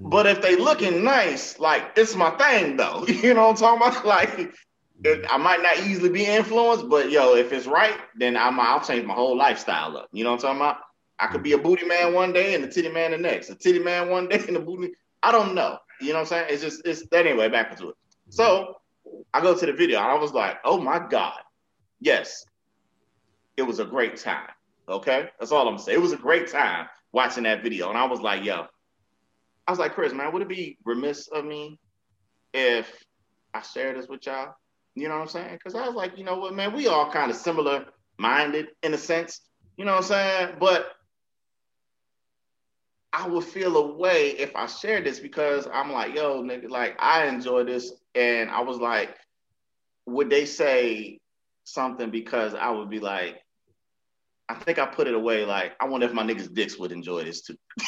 But 0.00 0.26
if 0.26 0.42
they 0.42 0.56
looking 0.56 1.04
nice, 1.04 1.58
like 1.58 1.92
it's 1.96 2.16
my 2.16 2.30
thing 2.30 2.76
though. 2.76 3.04
You 3.08 3.34
know 3.34 3.48
what 3.48 3.62
I'm 3.62 3.78
talking 3.80 4.02
about? 4.02 4.04
Like 4.14 4.54
I 5.30 5.36
might 5.36 5.62
not 5.62 5.78
easily 5.78 6.08
be 6.08 6.24
influenced, 6.24 6.88
but 6.88 7.10
yo, 7.10 7.34
if 7.34 7.52
it's 7.52 7.66
right, 7.66 7.98
then 8.16 8.36
I'm, 8.36 8.58
I'll 8.58 8.80
change 8.80 9.04
my 9.04 9.14
whole 9.14 9.36
lifestyle 9.36 9.96
up. 9.96 10.08
You 10.12 10.24
know 10.24 10.30
what 10.30 10.44
I'm 10.44 10.56
talking 10.56 10.60
about? 10.60 10.76
I 11.18 11.26
could 11.26 11.42
be 11.42 11.52
a 11.52 11.58
booty 11.58 11.86
man 11.86 12.14
one 12.14 12.32
day 12.32 12.54
and 12.54 12.64
a 12.64 12.68
titty 12.68 12.88
man 12.88 13.10
the 13.12 13.18
next. 13.18 13.50
A 13.50 13.54
titty 13.54 13.78
man 13.80 14.08
one 14.08 14.28
day 14.28 14.42
and 14.48 14.56
a 14.56 14.60
booty. 14.60 14.92
I 15.22 15.32
don't 15.32 15.54
know. 15.54 15.78
You 16.00 16.08
know 16.08 16.14
what 16.14 16.20
I'm 16.20 16.26
saying? 16.26 16.46
It's 16.50 16.62
just 16.62 16.82
it's 16.86 17.04
anyway. 17.12 17.48
Back 17.48 17.76
to 17.78 17.90
it. 17.90 17.96
So 18.28 18.76
I 19.32 19.40
go 19.40 19.56
to 19.56 19.66
the 19.66 19.72
video. 19.72 19.98
I 19.98 20.14
was 20.14 20.32
like, 20.32 20.58
oh 20.64 20.78
my 20.78 20.98
god, 20.98 21.38
yes, 22.04 22.44
it 23.56 23.62
was 23.62 23.80
a 23.80 23.84
great 23.84 24.16
time. 24.16 24.50
Okay, 24.88 25.30
that's 25.38 25.50
all 25.50 25.66
I'm 25.66 25.78
saying. 25.78 25.98
It 25.98 26.02
was 26.02 26.12
a 26.12 26.16
great 26.16 26.48
time 26.48 26.86
watching 27.12 27.44
that 27.44 27.62
video, 27.62 27.88
and 27.88 27.98
I 27.98 28.04
was 28.04 28.20
like, 28.20 28.44
yo, 28.44 28.66
I 29.66 29.72
was 29.72 29.78
like, 29.78 29.94
Chris, 29.94 30.12
man, 30.12 30.32
would 30.32 30.42
it 30.42 30.48
be 30.48 30.76
remiss 30.84 31.28
of 31.28 31.44
me 31.44 31.78
if 32.52 32.92
I 33.54 33.62
share 33.62 33.94
this 33.94 34.08
with 34.08 34.26
y'all? 34.26 34.54
You 34.94 35.08
know 35.08 35.14
what 35.14 35.22
I'm 35.22 35.28
saying? 35.28 35.54
Because 35.54 35.74
I 35.74 35.86
was 35.86 35.94
like, 35.94 36.18
you 36.18 36.24
know 36.24 36.38
what, 36.38 36.54
man, 36.54 36.74
we 36.74 36.86
all 36.86 37.10
kind 37.10 37.30
of 37.30 37.36
similar 37.36 37.86
minded 38.18 38.68
in 38.82 38.92
a 38.92 38.98
sense. 38.98 39.40
You 39.76 39.84
know 39.84 39.92
what 39.92 40.02
I'm 40.02 40.08
saying? 40.08 40.56
But 40.60 40.86
I 43.12 43.26
would 43.26 43.44
feel 43.44 43.76
a 43.76 43.96
way 43.96 44.30
if 44.30 44.54
I 44.54 44.66
shared 44.66 45.04
this 45.04 45.18
because 45.18 45.66
I'm 45.72 45.90
like, 45.90 46.14
yo, 46.14 46.42
nigga, 46.42 46.68
like 46.68 46.96
I 46.98 47.26
enjoy 47.26 47.64
this. 47.64 47.92
And 48.14 48.50
I 48.50 48.60
was 48.60 48.76
like, 48.78 49.16
would 50.06 50.30
they 50.30 50.44
say 50.44 51.20
something 51.64 52.10
because 52.10 52.54
I 52.54 52.70
would 52.70 52.88
be 52.90 53.00
like, 53.00 53.40
I 54.48 54.54
think 54.54 54.78
I 54.78 54.86
put 54.86 55.08
it 55.08 55.14
away 55.14 55.44
like, 55.44 55.72
I 55.80 55.86
wonder 55.86 56.06
if 56.06 56.12
my 56.12 56.22
niggas' 56.22 56.52
dicks 56.52 56.78
would 56.78 56.92
enjoy 56.92 57.24
this 57.24 57.40
too. 57.42 57.56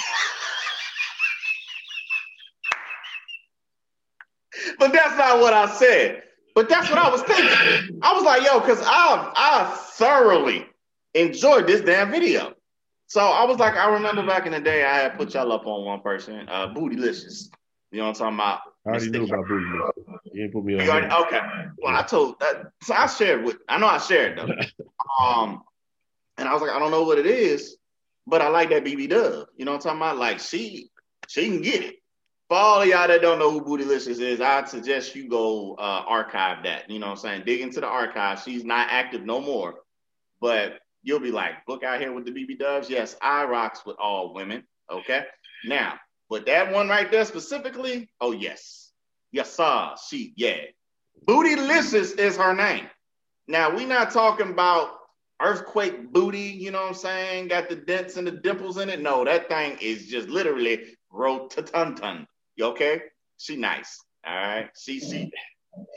but 4.78 4.92
that's 4.92 5.16
not 5.16 5.40
what 5.40 5.52
I 5.52 5.66
said. 5.74 6.22
But 6.54 6.68
that's 6.70 6.88
what 6.88 6.98
I 6.98 7.10
was 7.10 7.22
thinking. 7.22 8.00
I 8.02 8.14
was 8.14 8.24
like, 8.24 8.42
yo, 8.42 8.60
because 8.60 8.80
I 8.82 9.30
I 9.36 9.76
thoroughly 9.90 10.66
enjoyed 11.12 11.66
this 11.66 11.82
damn 11.82 12.10
video. 12.10 12.54
So 13.08 13.20
I 13.20 13.44
was 13.44 13.58
like, 13.58 13.74
I 13.74 13.92
remember 13.92 14.26
back 14.26 14.46
in 14.46 14.52
the 14.52 14.60
day, 14.60 14.84
I 14.84 14.96
had 14.96 15.18
put 15.18 15.34
y'all 15.34 15.52
up 15.52 15.66
on 15.66 15.84
one 15.84 16.00
person, 16.00 16.48
uh, 16.48 16.68
Bootylicious. 16.68 17.50
You 17.92 17.98
know 17.98 18.08
what 18.08 18.20
I'm 18.20 18.34
talking 18.34 18.36
about? 18.36 18.60
I 18.86 18.90
already 18.90 19.10
knew 19.10 19.24
about 19.26 19.46
Booty. 19.46 19.66
You 20.36 20.42
didn't 20.42 20.52
put 20.52 20.66
me 20.66 20.74
on. 20.74 20.86
Already, 20.86 21.06
okay. 21.06 21.40
Well, 21.78 21.96
I 21.96 22.02
told 22.02 22.38
that. 22.40 22.70
So 22.82 22.92
I 22.92 23.06
shared 23.06 23.42
with. 23.42 23.56
I 23.70 23.78
know 23.78 23.86
I 23.86 23.96
shared 23.96 24.36
though. 24.36 24.44
um, 25.24 25.62
and 26.36 26.46
I 26.46 26.52
was 26.52 26.60
like, 26.60 26.72
I 26.72 26.78
don't 26.78 26.90
know 26.90 27.04
what 27.04 27.16
it 27.18 27.24
is, 27.24 27.78
but 28.26 28.42
I 28.42 28.48
like 28.48 28.68
that 28.68 28.84
BB 28.84 29.08
Dub. 29.08 29.46
You 29.56 29.64
know 29.64 29.72
what 29.72 29.78
I'm 29.78 29.96
talking 29.96 29.98
about? 29.98 30.18
Like 30.18 30.38
she, 30.38 30.90
she 31.26 31.48
can 31.48 31.62
get 31.62 31.82
it. 31.82 31.94
For 32.50 32.58
all 32.58 32.82
of 32.82 32.86
y'all 32.86 33.08
that 33.08 33.22
don't 33.22 33.38
know 33.38 33.50
who 33.50 33.62
Bootylicious 33.62 34.20
is, 34.20 34.42
I'd 34.42 34.68
suggest 34.68 35.16
you 35.16 35.26
go 35.26 35.74
uh, 35.78 36.04
archive 36.06 36.64
that. 36.64 36.90
You 36.90 36.98
know 36.98 37.06
what 37.06 37.12
I'm 37.12 37.18
saying? 37.18 37.42
Dig 37.46 37.62
into 37.62 37.80
the 37.80 37.86
archive. 37.86 38.42
She's 38.42 38.62
not 38.62 38.88
active 38.90 39.24
no 39.24 39.40
more, 39.40 39.76
but 40.42 40.80
you'll 41.02 41.18
be 41.18 41.32
like, 41.32 41.54
look 41.66 41.82
out 41.82 41.98
here 41.98 42.12
with 42.12 42.26
the 42.26 42.30
BB 42.30 42.58
Dubs. 42.58 42.90
Yes, 42.90 43.16
I 43.22 43.44
rocks 43.46 43.86
with 43.86 43.96
all 43.98 44.34
women. 44.34 44.64
Okay. 44.92 45.24
Now, 45.64 45.94
but 46.28 46.44
that 46.44 46.74
one 46.74 46.90
right 46.90 47.10
there 47.10 47.24
specifically, 47.24 48.10
oh 48.20 48.32
yes. 48.32 48.85
Yes, 49.32 49.54
sir. 49.54 49.94
She, 50.08 50.32
yeah. 50.36 50.56
Bootylicious 51.26 52.18
is 52.18 52.36
her 52.36 52.54
name. 52.54 52.86
Now 53.48 53.74
we 53.74 53.84
not 53.84 54.10
talking 54.10 54.50
about 54.50 54.90
earthquake 55.40 56.12
booty, 56.12 56.38
you 56.38 56.70
know 56.70 56.82
what 56.82 56.88
I'm 56.88 56.94
saying? 56.94 57.48
Got 57.48 57.68
the 57.68 57.76
dents 57.76 58.16
and 58.16 58.26
the 58.26 58.32
dimples 58.32 58.78
in 58.78 58.88
it. 58.88 59.00
No, 59.00 59.24
that 59.24 59.48
thing 59.48 59.78
is 59.80 60.06
just 60.06 60.28
literally 60.28 60.96
rototun. 61.12 62.26
You 62.56 62.66
okay? 62.66 63.02
She 63.38 63.56
nice. 63.56 63.98
All 64.26 64.34
right. 64.34 64.70
She 64.76 65.00
she 65.00 65.30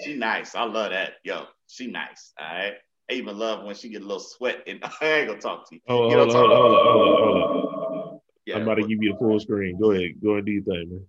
she 0.04 0.16
nice. 0.16 0.56
I 0.56 0.64
love 0.64 0.92
that. 0.92 1.14
Yo, 1.24 1.46
she 1.68 1.88
nice. 1.88 2.34
All 2.40 2.48
right. 2.48 2.74
I 3.10 3.14
even 3.14 3.38
love 3.40 3.66
when 3.66 3.76
she 3.76 3.90
get 3.90 4.02
a 4.02 4.06
little 4.06 4.20
sweat 4.20 4.64
and 4.68 4.80
I 5.02 5.06
ain't 5.06 5.28
gonna 5.28 5.40
talk 5.40 5.68
to 5.70 5.76
you. 5.76 5.82
Oh, 5.88 6.10
you 6.10 6.18
hold, 6.18 6.30
on, 6.30 6.36
hold, 6.36 6.52
on, 6.52 6.58
hold, 6.58 6.74
on, 6.74 6.86
hold 6.86 7.08
on, 7.08 7.50
hold. 7.50 8.22
Yeah, 8.46 8.56
I'm 8.56 8.64
about 8.64 8.76
to 8.76 8.82
give 8.82 9.02
you 9.02 9.14
the 9.14 9.18
full 9.20 9.40
screen. 9.40 9.80
Go 9.80 9.92
ahead. 9.92 10.22
Go 10.24 10.32
ahead 10.32 10.40
and 10.40 10.46
do 10.46 10.52
your 10.52 10.64
thing, 10.64 10.90
man. 10.90 11.06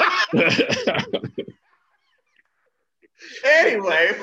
anyway, 3.44 4.10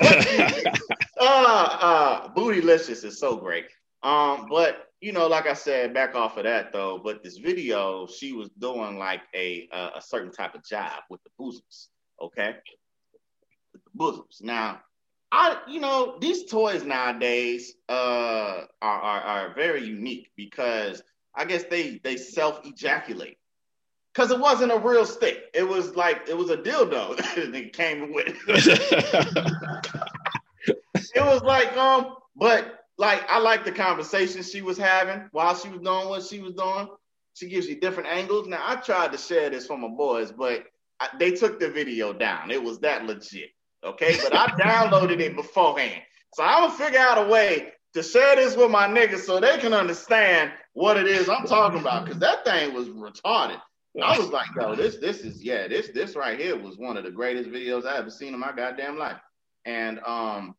uh, 1.20 1.78
uh, 1.80 2.28
Bootylicious 2.34 3.04
is 3.04 3.18
so 3.18 3.36
great. 3.36 3.66
Um, 4.02 4.46
but 4.48 4.88
you 5.00 5.12
know, 5.12 5.26
like 5.26 5.46
I 5.46 5.54
said, 5.54 5.92
back 5.92 6.14
off 6.14 6.36
of 6.36 6.44
that 6.44 6.72
though. 6.72 7.00
But 7.02 7.22
this 7.22 7.38
video, 7.38 8.06
she 8.06 8.32
was 8.32 8.48
doing 8.58 8.98
like 8.98 9.22
a 9.34 9.68
a, 9.72 9.90
a 9.96 10.02
certain 10.02 10.32
type 10.32 10.54
of 10.54 10.64
job 10.64 11.02
with 11.10 11.22
the 11.24 11.30
bosoms. 11.38 11.88
Okay, 12.22 12.56
with 13.72 13.84
the 13.84 13.90
bosoms. 13.94 14.40
Now, 14.42 14.80
I 15.32 15.60
you 15.68 15.80
know 15.80 16.18
these 16.20 16.44
toys 16.46 16.84
nowadays 16.84 17.74
uh 17.88 18.62
are, 18.80 19.00
are, 19.00 19.20
are 19.20 19.54
very 19.54 19.84
unique 19.84 20.30
because 20.36 21.02
I 21.34 21.44
guess 21.44 21.64
they 21.64 22.00
they 22.02 22.16
self 22.16 22.64
ejaculate 22.64 23.38
because 24.16 24.30
it 24.30 24.40
wasn't 24.40 24.72
a 24.72 24.78
real 24.78 25.04
stick. 25.04 25.50
It 25.52 25.68
was 25.68 25.94
like 25.94 26.22
it 26.26 26.36
was 26.36 26.48
a 26.48 26.56
dildo 26.56 27.16
that 27.36 27.54
it 27.54 27.72
came 27.74 28.14
with. 28.14 28.34
it 31.14 31.22
was 31.22 31.42
like 31.42 31.76
um, 31.76 32.14
but 32.34 32.80
like 32.96 33.28
I 33.28 33.38
like 33.38 33.66
the 33.66 33.72
conversation 33.72 34.42
she 34.42 34.62
was 34.62 34.78
having 34.78 35.28
while 35.32 35.54
she 35.54 35.68
was 35.68 35.82
doing 35.82 36.08
what 36.08 36.22
she 36.22 36.40
was 36.40 36.54
doing. 36.54 36.88
She 37.34 37.48
gives 37.48 37.66
you 37.66 37.78
different 37.78 38.08
angles. 38.08 38.48
Now 38.48 38.62
I 38.64 38.76
tried 38.76 39.12
to 39.12 39.18
share 39.18 39.50
this 39.50 39.66
for 39.66 39.76
my 39.76 39.88
boys, 39.88 40.32
but 40.32 40.64
I, 40.98 41.08
they 41.18 41.32
took 41.32 41.60
the 41.60 41.68
video 41.68 42.14
down. 42.14 42.50
It 42.50 42.62
was 42.62 42.78
that 42.80 43.04
legit. 43.04 43.50
Okay, 43.84 44.16
but 44.22 44.34
I 44.34 44.46
downloaded 44.58 45.20
it 45.20 45.36
beforehand, 45.36 46.02
so 46.32 46.42
I'm 46.42 46.68
gonna 46.68 46.72
figure 46.72 47.00
out 47.00 47.26
a 47.26 47.28
way 47.28 47.72
to 47.92 48.02
share 48.02 48.36
this 48.36 48.56
with 48.56 48.70
my 48.70 48.86
niggas 48.88 49.20
so 49.20 49.40
they 49.40 49.58
can 49.58 49.74
understand 49.74 50.52
what 50.72 50.96
it 50.96 51.06
is 51.06 51.28
I'm 51.28 51.46
talking 51.46 51.80
about. 51.80 52.06
Cause 52.06 52.18
that 52.20 52.46
thing 52.46 52.72
was 52.72 52.88
retarded. 52.88 53.60
I 54.02 54.18
was 54.18 54.28
like, 54.28 54.48
yo, 54.54 54.74
this 54.74 54.96
this 54.96 55.20
is 55.20 55.42
yeah, 55.42 55.68
this 55.68 55.88
this 55.88 56.16
right 56.16 56.38
here 56.38 56.56
was 56.56 56.76
one 56.76 56.96
of 56.96 57.04
the 57.04 57.10
greatest 57.10 57.50
videos 57.50 57.86
I 57.86 57.96
ever 57.98 58.10
seen 58.10 58.34
in 58.34 58.40
my 58.40 58.52
goddamn 58.52 58.98
life. 58.98 59.20
And 59.64 60.00
um, 60.06 60.54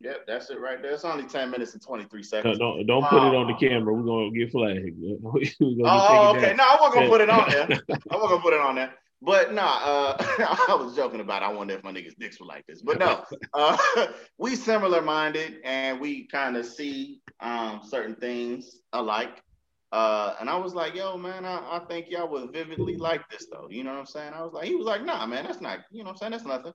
yep, 0.00 0.26
that's 0.26 0.48
it 0.50 0.60
right 0.60 0.80
there. 0.80 0.92
It's 0.92 1.04
only 1.04 1.24
10 1.24 1.50
minutes 1.50 1.74
and 1.74 1.82
23 1.82 2.22
seconds. 2.22 2.58
No, 2.58 2.76
don't 2.76 2.86
don't 2.86 3.06
put 3.06 3.22
it 3.22 3.34
on 3.34 3.46
the 3.46 3.54
camera. 3.54 3.92
We're 3.92 4.02
gonna 4.02 4.30
get 4.30 4.50
flagged. 4.50 4.98
oh, 5.84 6.36
okay. 6.36 6.54
No, 6.56 6.64
I 6.64 6.78
wasn't 6.80 6.94
gonna 6.94 7.08
put 7.08 7.20
it 7.20 7.30
on 7.30 7.50
there. 7.50 7.68
I 8.10 8.16
wasn't 8.16 8.30
gonna 8.30 8.42
put 8.42 8.52
it 8.54 8.60
on 8.60 8.74
there. 8.76 8.94
But 9.22 9.52
nah, 9.52 9.80
uh, 9.84 10.16
I 10.68 10.74
was 10.74 10.96
joking 10.96 11.20
about. 11.20 11.42
It. 11.42 11.46
I 11.46 11.52
wonder 11.52 11.74
if 11.74 11.84
my 11.84 11.92
niggas' 11.92 12.16
dicks 12.18 12.40
were 12.40 12.46
like 12.46 12.66
this. 12.66 12.80
But 12.80 12.98
no, 12.98 13.24
uh, 13.52 13.76
we 14.38 14.56
similar 14.56 15.02
minded 15.02 15.56
and 15.64 16.00
we 16.00 16.26
kind 16.28 16.56
of 16.56 16.64
see 16.64 17.20
um, 17.40 17.82
certain 17.86 18.14
things 18.14 18.78
alike. 18.92 19.42
Uh, 19.92 20.34
and 20.40 20.48
I 20.48 20.56
was 20.56 20.72
like, 20.72 20.94
yo, 20.94 21.16
man, 21.16 21.44
I, 21.44 21.78
I 21.78 21.80
think 21.88 22.06
y'all 22.08 22.28
would 22.28 22.52
vividly 22.52 22.96
like 22.96 23.28
this 23.28 23.46
though. 23.50 23.66
You 23.70 23.82
know 23.82 23.90
what 23.90 23.98
I'm 23.98 24.06
saying? 24.06 24.32
I 24.34 24.42
was 24.42 24.52
like, 24.52 24.66
he 24.66 24.76
was 24.76 24.86
like, 24.86 25.04
nah, 25.04 25.26
man, 25.26 25.44
that's 25.44 25.60
not, 25.60 25.80
you 25.90 25.98
know 25.98 26.10
what 26.10 26.12
I'm 26.12 26.16
saying? 26.18 26.32
That's 26.32 26.44
nothing. 26.44 26.72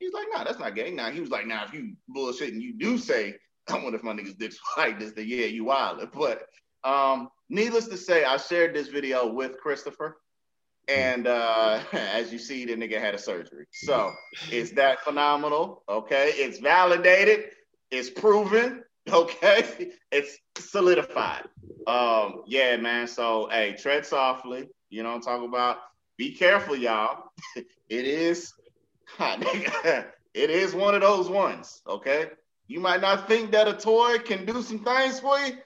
He's 0.00 0.12
like, 0.12 0.26
nah, 0.32 0.44
that's 0.44 0.58
not 0.58 0.74
gay. 0.74 0.90
Now 0.90 1.10
he 1.10 1.20
was 1.20 1.30
like, 1.30 1.46
nah, 1.46 1.64
if 1.64 1.72
you 1.72 1.94
bullshit 2.08 2.52
and 2.52 2.62
you 2.62 2.74
do 2.74 2.98
say, 2.98 3.36
I 3.68 3.74
wonder 3.74 3.96
if 3.96 4.04
my 4.04 4.12
niggas 4.12 4.38
dicks 4.38 4.58
like 4.76 4.98
this, 4.98 5.12
then 5.12 5.26
yeah, 5.28 5.46
you 5.46 5.64
wild. 5.64 6.06
But 6.12 6.48
um, 6.82 7.28
needless 7.48 7.86
to 7.88 7.96
say, 7.96 8.24
I 8.24 8.36
shared 8.36 8.74
this 8.74 8.88
video 8.88 9.32
with 9.32 9.58
Christopher. 9.58 10.18
And 10.88 11.26
uh, 11.26 11.80
as 11.92 12.32
you 12.32 12.38
see, 12.38 12.64
the 12.64 12.74
nigga 12.74 13.00
had 13.00 13.14
a 13.14 13.18
surgery. 13.18 13.66
So 13.72 14.12
is 14.50 14.72
that 14.72 15.00
phenomenal? 15.04 15.84
Okay. 15.88 16.32
It's 16.34 16.58
validated, 16.58 17.50
it's 17.90 18.10
proven, 18.10 18.82
okay, 19.08 19.92
it's 20.10 20.36
solidified. 20.58 21.44
Um, 21.86 22.42
yeah, 22.46 22.76
man. 22.76 23.06
So 23.06 23.48
hey, 23.50 23.76
tread 23.78 24.04
softly. 24.04 24.68
You 24.90 25.02
know 25.02 25.10
I'm 25.10 25.20
talking 25.20 25.48
about? 25.48 25.78
Be 26.16 26.32
careful, 26.32 26.76
y'all. 26.76 27.30
it 27.56 27.66
is 28.04 28.52
it 29.20 30.50
is 30.50 30.74
one 30.74 30.94
of 30.94 31.00
those 31.00 31.28
ones, 31.28 31.82
okay? 31.86 32.30
You 32.66 32.80
might 32.80 33.00
not 33.00 33.28
think 33.28 33.52
that 33.52 33.68
a 33.68 33.74
toy 33.74 34.18
can 34.18 34.44
do 34.44 34.62
some 34.62 34.82
things 34.82 35.20
for 35.20 35.38
you, 35.38 35.58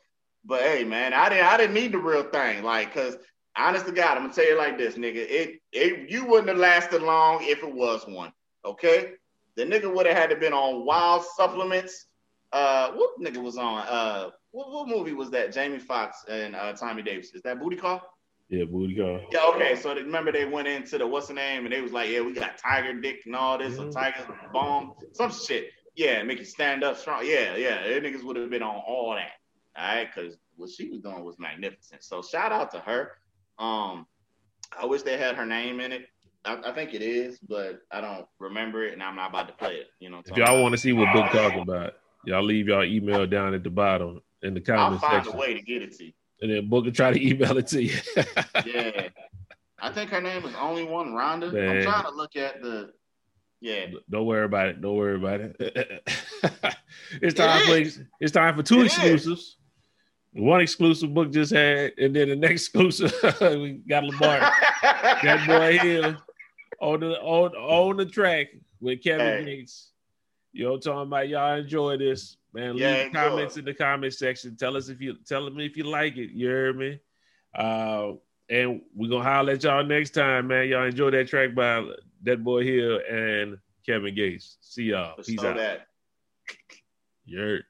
but 0.45 0.61
hey, 0.61 0.85
man, 0.85 1.15
I 1.15 1.29
didn't 1.29 1.47
I 1.47 1.57
didn't 1.57 1.75
need 1.75 1.93
the 1.93 1.99
real 1.99 2.25
thing. 2.25 2.63
Like, 2.63 2.93
cause 2.95 3.17
honest 3.57 3.87
to 3.87 3.93
God, 3.93 4.17
I'm 4.17 4.25
gonna 4.25 4.35
tell 4.35 4.47
you 4.47 4.59
like 4.59 4.79
this, 4.79 4.97
nigga. 4.97 5.17
It 5.17 5.61
it 5.73 6.11
you 6.11 6.27
wouldn't 6.27 6.49
have 6.49 6.59
lasted 6.59 7.03
long 7.03 7.39
if 7.43 7.63
it 7.63 7.75
was 7.75 8.05
one. 8.07 8.33
Okay? 8.65 9.13
The 9.57 9.65
nigga 9.65 9.93
would 9.93 10.07
have 10.07 10.17
had 10.17 10.31
to 10.31 10.37
been 10.37 10.53
on 10.53 10.85
wild 10.85 11.25
supplements. 11.37 12.07
Uh 12.53 12.93
what 12.93 13.11
nigga 13.21 13.43
was 13.43 13.57
on? 13.57 13.87
Uh 13.87 14.31
what, 14.51 14.71
what 14.71 14.89
movie 14.89 15.13
was 15.13 15.31
that? 15.31 15.53
Jamie 15.53 15.79
Foxx 15.79 16.25
and 16.29 16.57
uh 16.57 16.73
Tommy 16.73 17.03
Davis. 17.03 17.33
Is 17.35 17.43
that 17.43 17.61
Booty 17.61 17.77
Call? 17.77 18.03
Yeah, 18.51 18.65
booty 18.65 18.97
call. 18.97 19.21
Yeah, 19.31 19.47
okay. 19.55 19.77
So 19.77 19.95
they, 19.95 20.03
remember 20.03 20.33
they 20.33 20.45
went 20.45 20.67
into 20.67 20.99
the 20.99 21.07
what's 21.07 21.29
the 21.29 21.35
name 21.35 21.65
and 21.65 21.73
they 21.73 21.81
was 21.81 21.93
like, 21.93 22.11
yeah, 22.11 22.21
we 22.21 22.33
got 22.33 22.59
tiger 22.59 23.01
dick 23.01 23.21
and 23.25 23.37
all 23.37 23.57
this, 23.57 23.75
mm-hmm. 23.75 23.91
or 23.91 23.93
tiger 23.93 24.27
bomb, 24.53 24.95
some 25.13 25.31
shit. 25.31 25.71
Yeah, 25.95 26.23
make 26.25 26.41
you 26.41 26.45
stand 26.45 26.83
up 26.83 26.97
strong. 26.97 27.25
Yeah, 27.25 27.55
yeah. 27.55 27.83
They 27.87 28.01
niggas 28.01 28.25
would 28.25 28.37
have 28.37 28.51
been 28.51 28.63
on 28.63 28.75
all 28.75 29.15
that. 29.15 29.31
All 29.77 29.95
right, 29.97 30.09
because 30.13 30.37
what 30.57 30.69
she 30.71 30.89
was 30.89 31.01
doing 31.01 31.25
was 31.25 31.39
magnificent. 31.39 32.03
So 32.03 32.23
shout 32.23 32.51
out 32.51 32.73
to 32.73 32.81
her. 32.81 33.13
Um, 33.59 34.07
I 34.77 34.87
wish 34.87 35.03
they 35.03 35.17
had 35.17 35.37
her 35.37 35.47
name 35.47 35.79
in 35.79 35.93
it. 35.93 36.07
I, 36.45 36.59
I 36.65 36.73
think 36.73 36.93
it 36.93 37.03
is, 37.03 37.39
but 37.39 37.83
I 37.93 38.01
don't 38.01 38.27
remember 38.41 38.85
it, 38.85 38.95
and 38.95 39.03
I'm 39.03 39.15
not 39.15 39.31
about 39.31 39.47
to 39.47 39.55
play 39.55 39.77
it. 39.77 39.89
You 40.01 40.11
know, 40.11 40.23
if 40.27 40.37
y'all 40.37 40.61
want 40.61 40.73
to 40.73 40.79
see 40.79 40.93
what 40.93 41.13
Book 41.13 41.31
talking 41.31 41.61
about, 41.61 41.95
y'all 42.25 42.43
leave 42.43 42.69
y'all 42.69 42.85
email 42.85 43.27
down 43.27 43.55
at 43.55 43.63
the 43.63 43.71
bottom 43.71 44.21
in 44.43 44.55
the 44.55 44.61
comments 44.61 45.03
I'll 45.03 45.11
find 45.11 45.25
section. 45.25 45.39
a 45.39 45.41
way 45.41 45.55
to 45.55 45.63
get 45.63 45.83
it 45.83 45.97
to 45.99 46.07
you 46.07 46.13
and 46.41 46.51
then 46.51 46.69
Booker 46.69 46.91
try 46.91 47.13
to 47.13 47.27
email 47.27 47.57
it 47.59 47.67
to 47.69 47.83
you. 47.83 47.97
yeah, 48.67 49.09
I 49.79 49.91
think 49.93 50.11
her 50.11 50.21
name 50.21 50.45
is 50.45 50.55
only 50.59 50.85
one 50.85 51.13
Rhonda. 51.13 51.53
Man. 51.53 51.77
I'm 51.77 51.83
trying 51.83 52.05
to 52.05 52.11
look 52.11 52.37
at 52.37 52.63
the. 52.63 52.93
Yeah. 53.61 53.87
Don't 54.09 54.25
worry 54.25 54.47
about 54.47 54.69
it. 54.69 54.81
Don't 54.81 54.97
worry 54.97 55.17
about 55.17 55.41
it. 55.41 55.57
it's 57.21 57.35
time 57.35 57.61
it 57.71 57.93
for 57.93 58.07
it's 58.21 58.33
time 58.33 58.57
for 58.57 58.63
two 58.63 58.81
it 58.81 58.87
exclusives. 58.87 59.27
Is. 59.27 59.57
One 60.33 60.61
exclusive 60.61 61.13
book 61.13 61.33
just 61.33 61.53
had, 61.53 61.93
and 61.99 62.15
then 62.15 62.29
the 62.29 62.37
next 62.37 62.69
exclusive 62.75 63.13
we 63.41 63.83
got 63.89 64.05
Lamar. 64.05 64.53
that 64.81 65.45
boy 65.47 65.79
here 65.79 66.17
on 66.81 67.01
the 67.01 67.21
on 67.21 67.51
on 67.55 67.97
the 67.97 68.07
track 68.07 68.47
with 68.81 69.03
Kevin 69.03 69.27
hey. 69.27 69.45
Gates. 69.45 69.91
You 70.53 70.65
know, 70.65 70.79
talking 70.79 71.03
about 71.03 71.29
y'all 71.29 71.59
enjoy 71.59 71.97
this. 71.97 72.37
Man, 72.53 72.73
leave 72.73 72.81
yeah, 72.81 73.09
comments 73.11 73.57
in 73.57 73.65
the 73.65 73.75
comment 73.75 74.13
section. 74.13 74.57
Tell 74.57 74.77
us 74.77 74.89
if 74.89 75.01
you 75.01 75.17
tell 75.27 75.49
me 75.51 75.67
if 75.67 75.77
you 75.77 75.85
like 75.85 76.17
it. 76.17 76.31
You 76.31 76.49
heard 76.49 76.77
me? 76.77 77.01
Uh, 77.55 78.13
and 78.49 78.83
we're 78.95 79.11
gonna 79.11 79.23
holler 79.23 79.53
at 79.53 79.63
y'all 79.63 79.85
next 79.85 80.11
time, 80.11 80.49
man. 80.49 80.69
Y'all 80.69 80.85
enjoy 80.85 81.11
that 81.11 81.29
track 81.29 81.55
by 81.55 81.85
that 82.23 82.43
boy 82.43 82.65
here 82.65 82.99
and 82.99 83.59
Kevin 83.87 84.15
Gates. 84.15 84.59
See 84.61 84.85
y'all. 84.85 85.15
Let's 85.17 85.29
Peace 85.29 85.45
out. 85.45 85.57
That. 85.57 85.87
You 87.25 87.61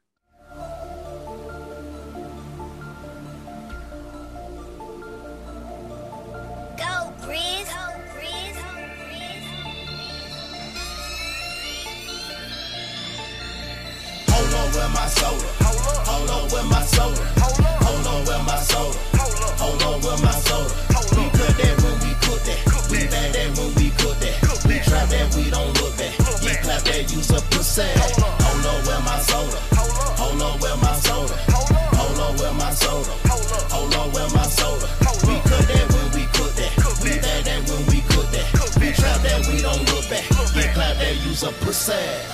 pussy 41.80 42.30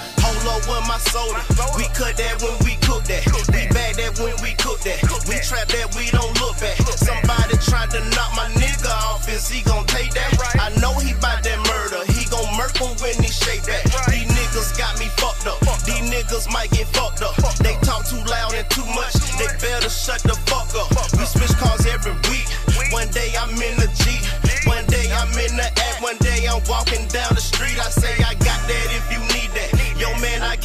low 0.46 0.62
with 0.70 0.86
my 0.86 0.98
soda. 0.98 1.42
We 1.74 1.90
cut 1.90 2.16
that 2.16 2.38
when 2.42 2.54
we 2.62 2.78
cook 2.86 3.04
that. 3.10 3.26
We 3.50 3.66
bag 3.74 3.98
that 3.98 4.14
when 4.22 4.38
we 4.42 4.54
cook 4.54 4.80
that. 4.86 5.02
We 5.26 5.42
trap 5.42 5.66
that 5.74 5.90
we 5.98 6.10
don't 6.14 6.30
look 6.40 6.58
back. 6.62 6.78
Somebody 6.94 7.58
tried 7.66 7.90
to 7.90 8.00
knock 8.14 8.30
my 8.38 8.46
nigga 8.54 8.90
off. 9.10 9.28
Is 9.28 9.50
he 9.50 9.62
gon' 9.62 9.84
take 9.86 10.14
that? 10.14 10.30
I 10.62 10.70
know 10.78 10.94
he 11.02 11.12
bout 11.18 11.42
that 11.42 11.58
murder. 11.66 12.00
He 12.14 12.24
gon' 12.30 12.46
murk 12.54 12.78
him 12.78 12.94
when 13.02 13.18
he 13.18 13.28
shake 13.28 13.66
that. 13.66 13.84
These 14.08 14.30
niggas 14.30 14.78
got 14.78 14.98
me 15.02 15.10
fucked 15.18 15.46
up. 15.50 15.58
These 15.82 16.06
niggas 16.06 16.46
might 16.52 16.70
get 16.70 16.86
fucked 16.94 17.22
up. 17.22 17.34
They 17.58 17.74
talk 17.82 18.06
too 18.06 18.22
loud 18.24 18.54
and 18.54 18.68
too 18.70 18.86
much. 18.94 19.14
They 19.36 19.50
better 19.58 19.90
shut 19.90 20.22
the 20.22 20.38
fuck 20.46 20.70
up. 20.78 20.90
We 21.18 21.26
switch 21.26 21.54
cars 21.58 21.84
every 21.86 22.14
week. 22.30 22.46
One 22.94 23.10
day 23.10 23.34
I'm 23.34 23.50
in 23.50 23.74
the 23.82 23.90
Jeep. 23.98 24.22
One 24.66 24.86
day 24.86 25.10
I'm 25.10 25.30
in 25.38 25.58
the 25.58 25.66
app. 25.66 26.02
One 26.02 26.18
day 26.18 26.46
I'm 26.46 26.62
walking 26.70 27.06
down 27.08 27.34
the 27.34 27.42
street. 27.42 27.78
I 27.78 27.90
say 27.90 28.14
I 28.22 28.34
got 28.34 28.60
that 28.70 28.86
if 28.94 29.06
you 29.10 29.25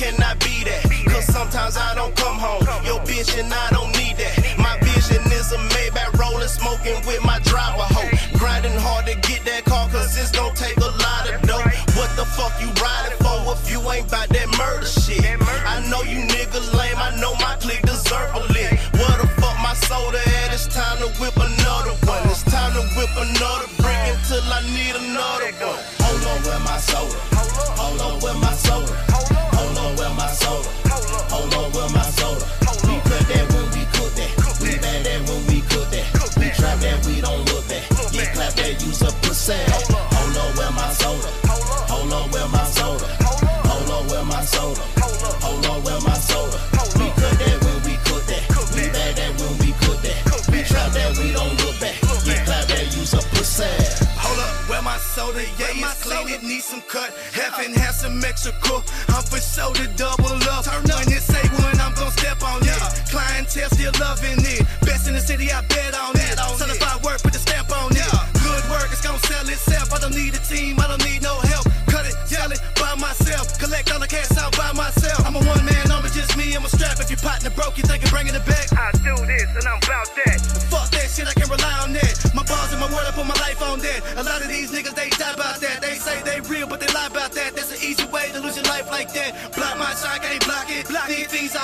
cannot 0.02 0.40
be 0.40 0.66
that. 0.66 0.82
Cause 1.06 1.26
sometimes 1.26 1.78
I 1.78 1.94
don't 1.94 2.16
come 2.16 2.38
home. 2.38 2.66
Yo, 2.84 2.98
bitch, 3.06 3.38
and 3.38 3.54
I 3.54 3.70
don't 3.70 3.94
need 3.94 4.18
that. 4.18 4.34
My 4.58 4.74
vision 4.82 5.22
is 5.30 5.54
a 5.54 5.62
Maybach 5.78 6.18
rolling, 6.18 6.50
smoking 6.50 6.98
with 7.06 7.24
my 7.24 7.38
driver 7.46 7.86
hoe. 7.94 8.10
Grinding 8.40 8.74
hard 8.82 9.06
to 9.06 9.16
get 9.30 9.46
that 9.46 9.64
car, 9.66 9.88
cause 9.90 10.18
it's 10.18 10.32
gonna 10.32 10.56
take 10.56 10.78
a 10.78 10.92
lot 11.06 11.30
of 11.30 11.38
dough. 11.46 11.70
What 11.94 12.10
the 12.18 12.26
fuck 12.26 12.54
you 12.58 12.74
riding 12.82 13.18
for 13.22 13.54
if 13.54 13.70
you 13.70 13.78
ain't 13.94 14.10
bout 14.10 14.30
that 14.30 14.50
murder 14.58 14.90
shit? 14.90 15.22
For 59.62 59.91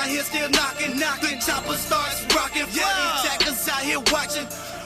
out 0.08 0.14
here 0.14 0.24
still 0.24 0.50
knocking, 0.50 1.00
knocking. 1.00 1.40
Chopper 1.40 1.74
starts 1.74 2.24
rocking. 2.36 2.66
Yeah. 2.72 3.22
Jackers 3.24 3.68
out 3.68 3.82
here 3.82 4.00
watching. 4.12 4.77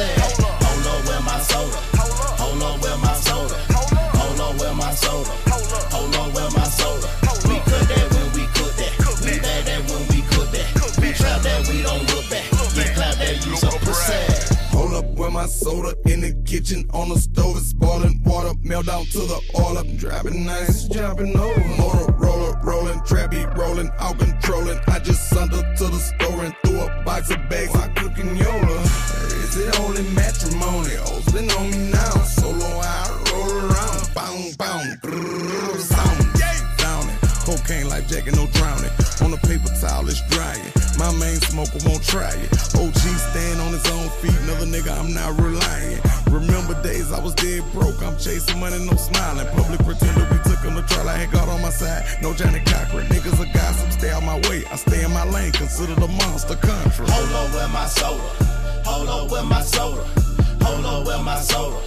Pussy. 0.00 0.20
Hold 0.64 0.86
up 0.86 1.00
with 1.06 1.24
my 1.24 1.40
soda. 1.40 1.76
Hold 2.38 2.62
on 2.62 2.80
with 2.80 3.00
my 3.00 3.14
soda. 3.14 3.54
Hold 4.16 4.40
on 4.40 4.58
with 4.58 4.76
my 4.76 4.92
soda. 4.92 5.30
Hold 5.90 6.16
on 6.16 6.32
with 6.32 6.56
my 6.56 6.64
soda. 6.64 7.06
We 7.48 7.58
cut 7.60 7.88
that 7.88 8.06
when 8.12 8.32
we 8.32 8.46
cook 8.54 8.72
that. 8.76 8.92
We 9.24 9.38
bad 9.40 9.64
that 9.66 9.90
when 9.90 10.02
we 10.08 10.22
cook 10.32 10.50
that. 10.52 11.00
We 11.00 11.12
trap 11.12 11.42
that 11.42 11.68
we 11.68 11.82
don't 11.82 12.02
look 12.14 12.28
back. 12.30 12.44
Yeah, 12.74 12.94
clap 12.94 13.14
that 13.16 13.46
use 13.46 13.62
a 13.62 13.70
pussy. 13.84 14.76
Hold 14.76 14.94
up 14.94 15.04
with 15.18 15.32
my 15.32 15.46
soda 15.46 15.94
in 16.06 16.20
the 16.20 16.32
kitchen 16.44 16.88
on 16.92 17.08
the 17.10 17.18
stove. 17.18 17.56
It's 17.56 17.72
boiling 17.72 18.20
water, 18.24 18.52
melt 18.62 18.86
down 18.86 19.04
to 19.06 19.18
the 19.18 19.40
oil. 19.56 19.78
I'm 19.78 19.96
driving 19.96 20.46
nice, 20.46 20.84
jumping 20.84 21.36
over. 21.38 21.64
Motor 21.76 22.12
roller, 22.12 22.58
rolling, 22.62 23.00
trappy 23.00 23.44
rolling, 23.56 23.90
out 23.98 24.18
controlling. 24.18 24.78
I 24.86 24.98
just 25.00 25.28
sent 25.28 25.52
her 25.52 25.74
to 25.76 25.84
the 25.84 25.98
store 25.98 26.44
and 26.44 26.54
threw 26.64 26.80
a 26.80 27.02
box 27.04 27.30
of 27.30 27.48
bags. 27.48 27.74
I 27.74 27.88
cooking 27.88 28.36
Yola. 28.36 28.89
Is 29.50 29.56
it 29.66 29.80
only 29.80 30.02
matrimony? 30.14 30.94
O's 31.10 31.26
been 31.32 31.50
on 31.58 31.70
me 31.72 31.90
now. 31.90 32.14
Solo, 32.22 32.70
I 32.70 33.10
roll 33.34 33.50
around. 33.50 34.06
Boom, 34.14 34.54
boom, 34.54 34.86
brrr, 35.02 35.74
sound. 35.74 36.78
Down 36.78 37.02
it. 37.10 37.18
Cocaine 37.42 37.88
like 37.88 38.06
Jack 38.06 38.28
and 38.28 38.36
no 38.36 38.46
drowning. 38.54 38.94
On 39.26 39.32
the 39.34 39.40
paper 39.42 39.66
towel, 39.82 40.06
it's 40.06 40.22
drying. 40.30 40.62
My 41.02 41.10
main 41.18 41.42
smoker 41.50 41.82
won't 41.82 42.04
try 42.06 42.30
it. 42.30 42.46
OG 42.78 42.94
stand 42.94 43.58
on 43.58 43.74
his 43.74 43.82
own 43.90 44.08
feet, 44.22 44.38
another 44.46 44.70
nigga 44.70 44.94
I'm 44.94 45.12
not 45.12 45.34
relying. 45.42 45.98
Remember 46.30 46.80
days 46.84 47.10
I 47.10 47.18
was 47.18 47.34
dead 47.34 47.66
broke, 47.72 48.00
I'm 48.06 48.16
chasing 48.22 48.60
money, 48.60 48.78
no 48.86 48.94
smiling. 48.94 49.50
Public 49.58 49.82
pretender, 49.82 50.30
we 50.30 50.38
took 50.46 50.62
him 50.62 50.78
to 50.78 50.86
trial, 50.86 51.08
I 51.08 51.26
had 51.26 51.32
God 51.32 51.48
on 51.48 51.60
my 51.60 51.70
side. 51.70 52.06
No 52.22 52.32
Johnnie 52.34 52.62
Cochran, 52.62 53.08
niggas 53.08 53.42
are 53.42 53.52
gossip, 53.52 53.90
stay 53.98 54.10
out 54.10 54.22
my 54.22 54.38
way. 54.46 54.62
I 54.70 54.76
stay 54.76 55.02
in 55.02 55.10
my 55.10 55.26
lane, 55.26 55.50
consider 55.50 55.96
the 55.96 56.06
monster 56.06 56.54
country. 56.54 57.04
Hold 57.10 57.32
on 57.34 57.50
with 57.50 57.72
my 57.72 57.86
soda. 57.86 58.59
Hold 58.90 59.08
up 59.08 59.30
with 59.30 59.44
my 59.44 59.62
soda. 59.62 60.02
Hold 60.64 60.84
up 60.84 61.06
with 61.06 61.22
my 61.22 61.38
soda. 61.38 61.78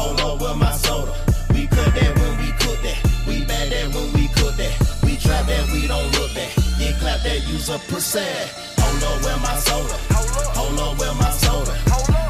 Hold 0.00 0.18
up 0.20 0.40
with 0.40 0.56
my 0.56 0.72
soda. 0.72 1.12
We 1.52 1.66
cut 1.66 1.92
that 1.94 2.12
when 2.18 2.38
we 2.40 2.48
cook 2.56 2.80
that. 2.80 2.98
We 3.28 3.44
bad 3.44 3.70
that 3.70 3.94
when 3.94 4.08
we 4.14 4.28
cook 4.28 4.56
that. 4.56 4.72
We 5.04 5.16
trap 5.16 5.44
that, 5.44 5.68
we 5.72 5.86
don't 5.86 6.10
look 6.16 6.32
back. 6.34 6.48
You 6.80 6.94
clap 7.00 7.20
that, 7.20 7.46
use 7.46 7.68
a 7.68 7.78
pussy. 7.90 8.24
Hold 8.80 9.04
up 9.04 9.16
with 9.28 9.40
my 9.44 9.56
soda. 9.60 9.96
Hold 10.56 10.80
up 10.80 10.98
with 10.98 11.16
my 11.20 11.30
soda. 11.36 11.74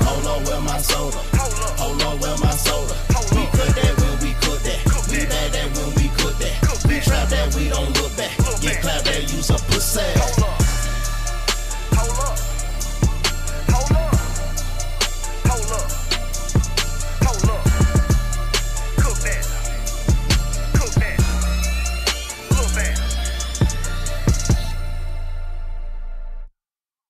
Hold 0.02 0.26
up 0.26 0.40
with 0.50 0.62
my 0.66 0.78
soda. 0.78 1.22
Hold 1.78 2.02
up 2.02 2.18
with 2.18 2.42
my 2.42 2.50
soda. 2.50 2.94
We 3.38 3.46
cut 3.54 3.70
that 3.78 3.94
when 4.02 4.14
we 4.18 4.34
cook 4.42 4.58
that. 4.66 4.80
We 5.14 5.18
bad 5.30 5.52
that 5.54 5.68
when 5.78 5.94
we 5.94 6.10
cook 6.18 6.34
that. 6.42 6.58
We 6.90 6.98
trap 7.06 7.28
that, 7.30 7.54
we 7.54 7.68
don't 7.70 7.94
look 7.94 8.10
back. 8.16 8.34
You 8.66 8.74
clap 8.82 9.04
that, 9.06 9.30
use 9.30 9.50
a 9.50 9.58
pussy. 9.70 10.38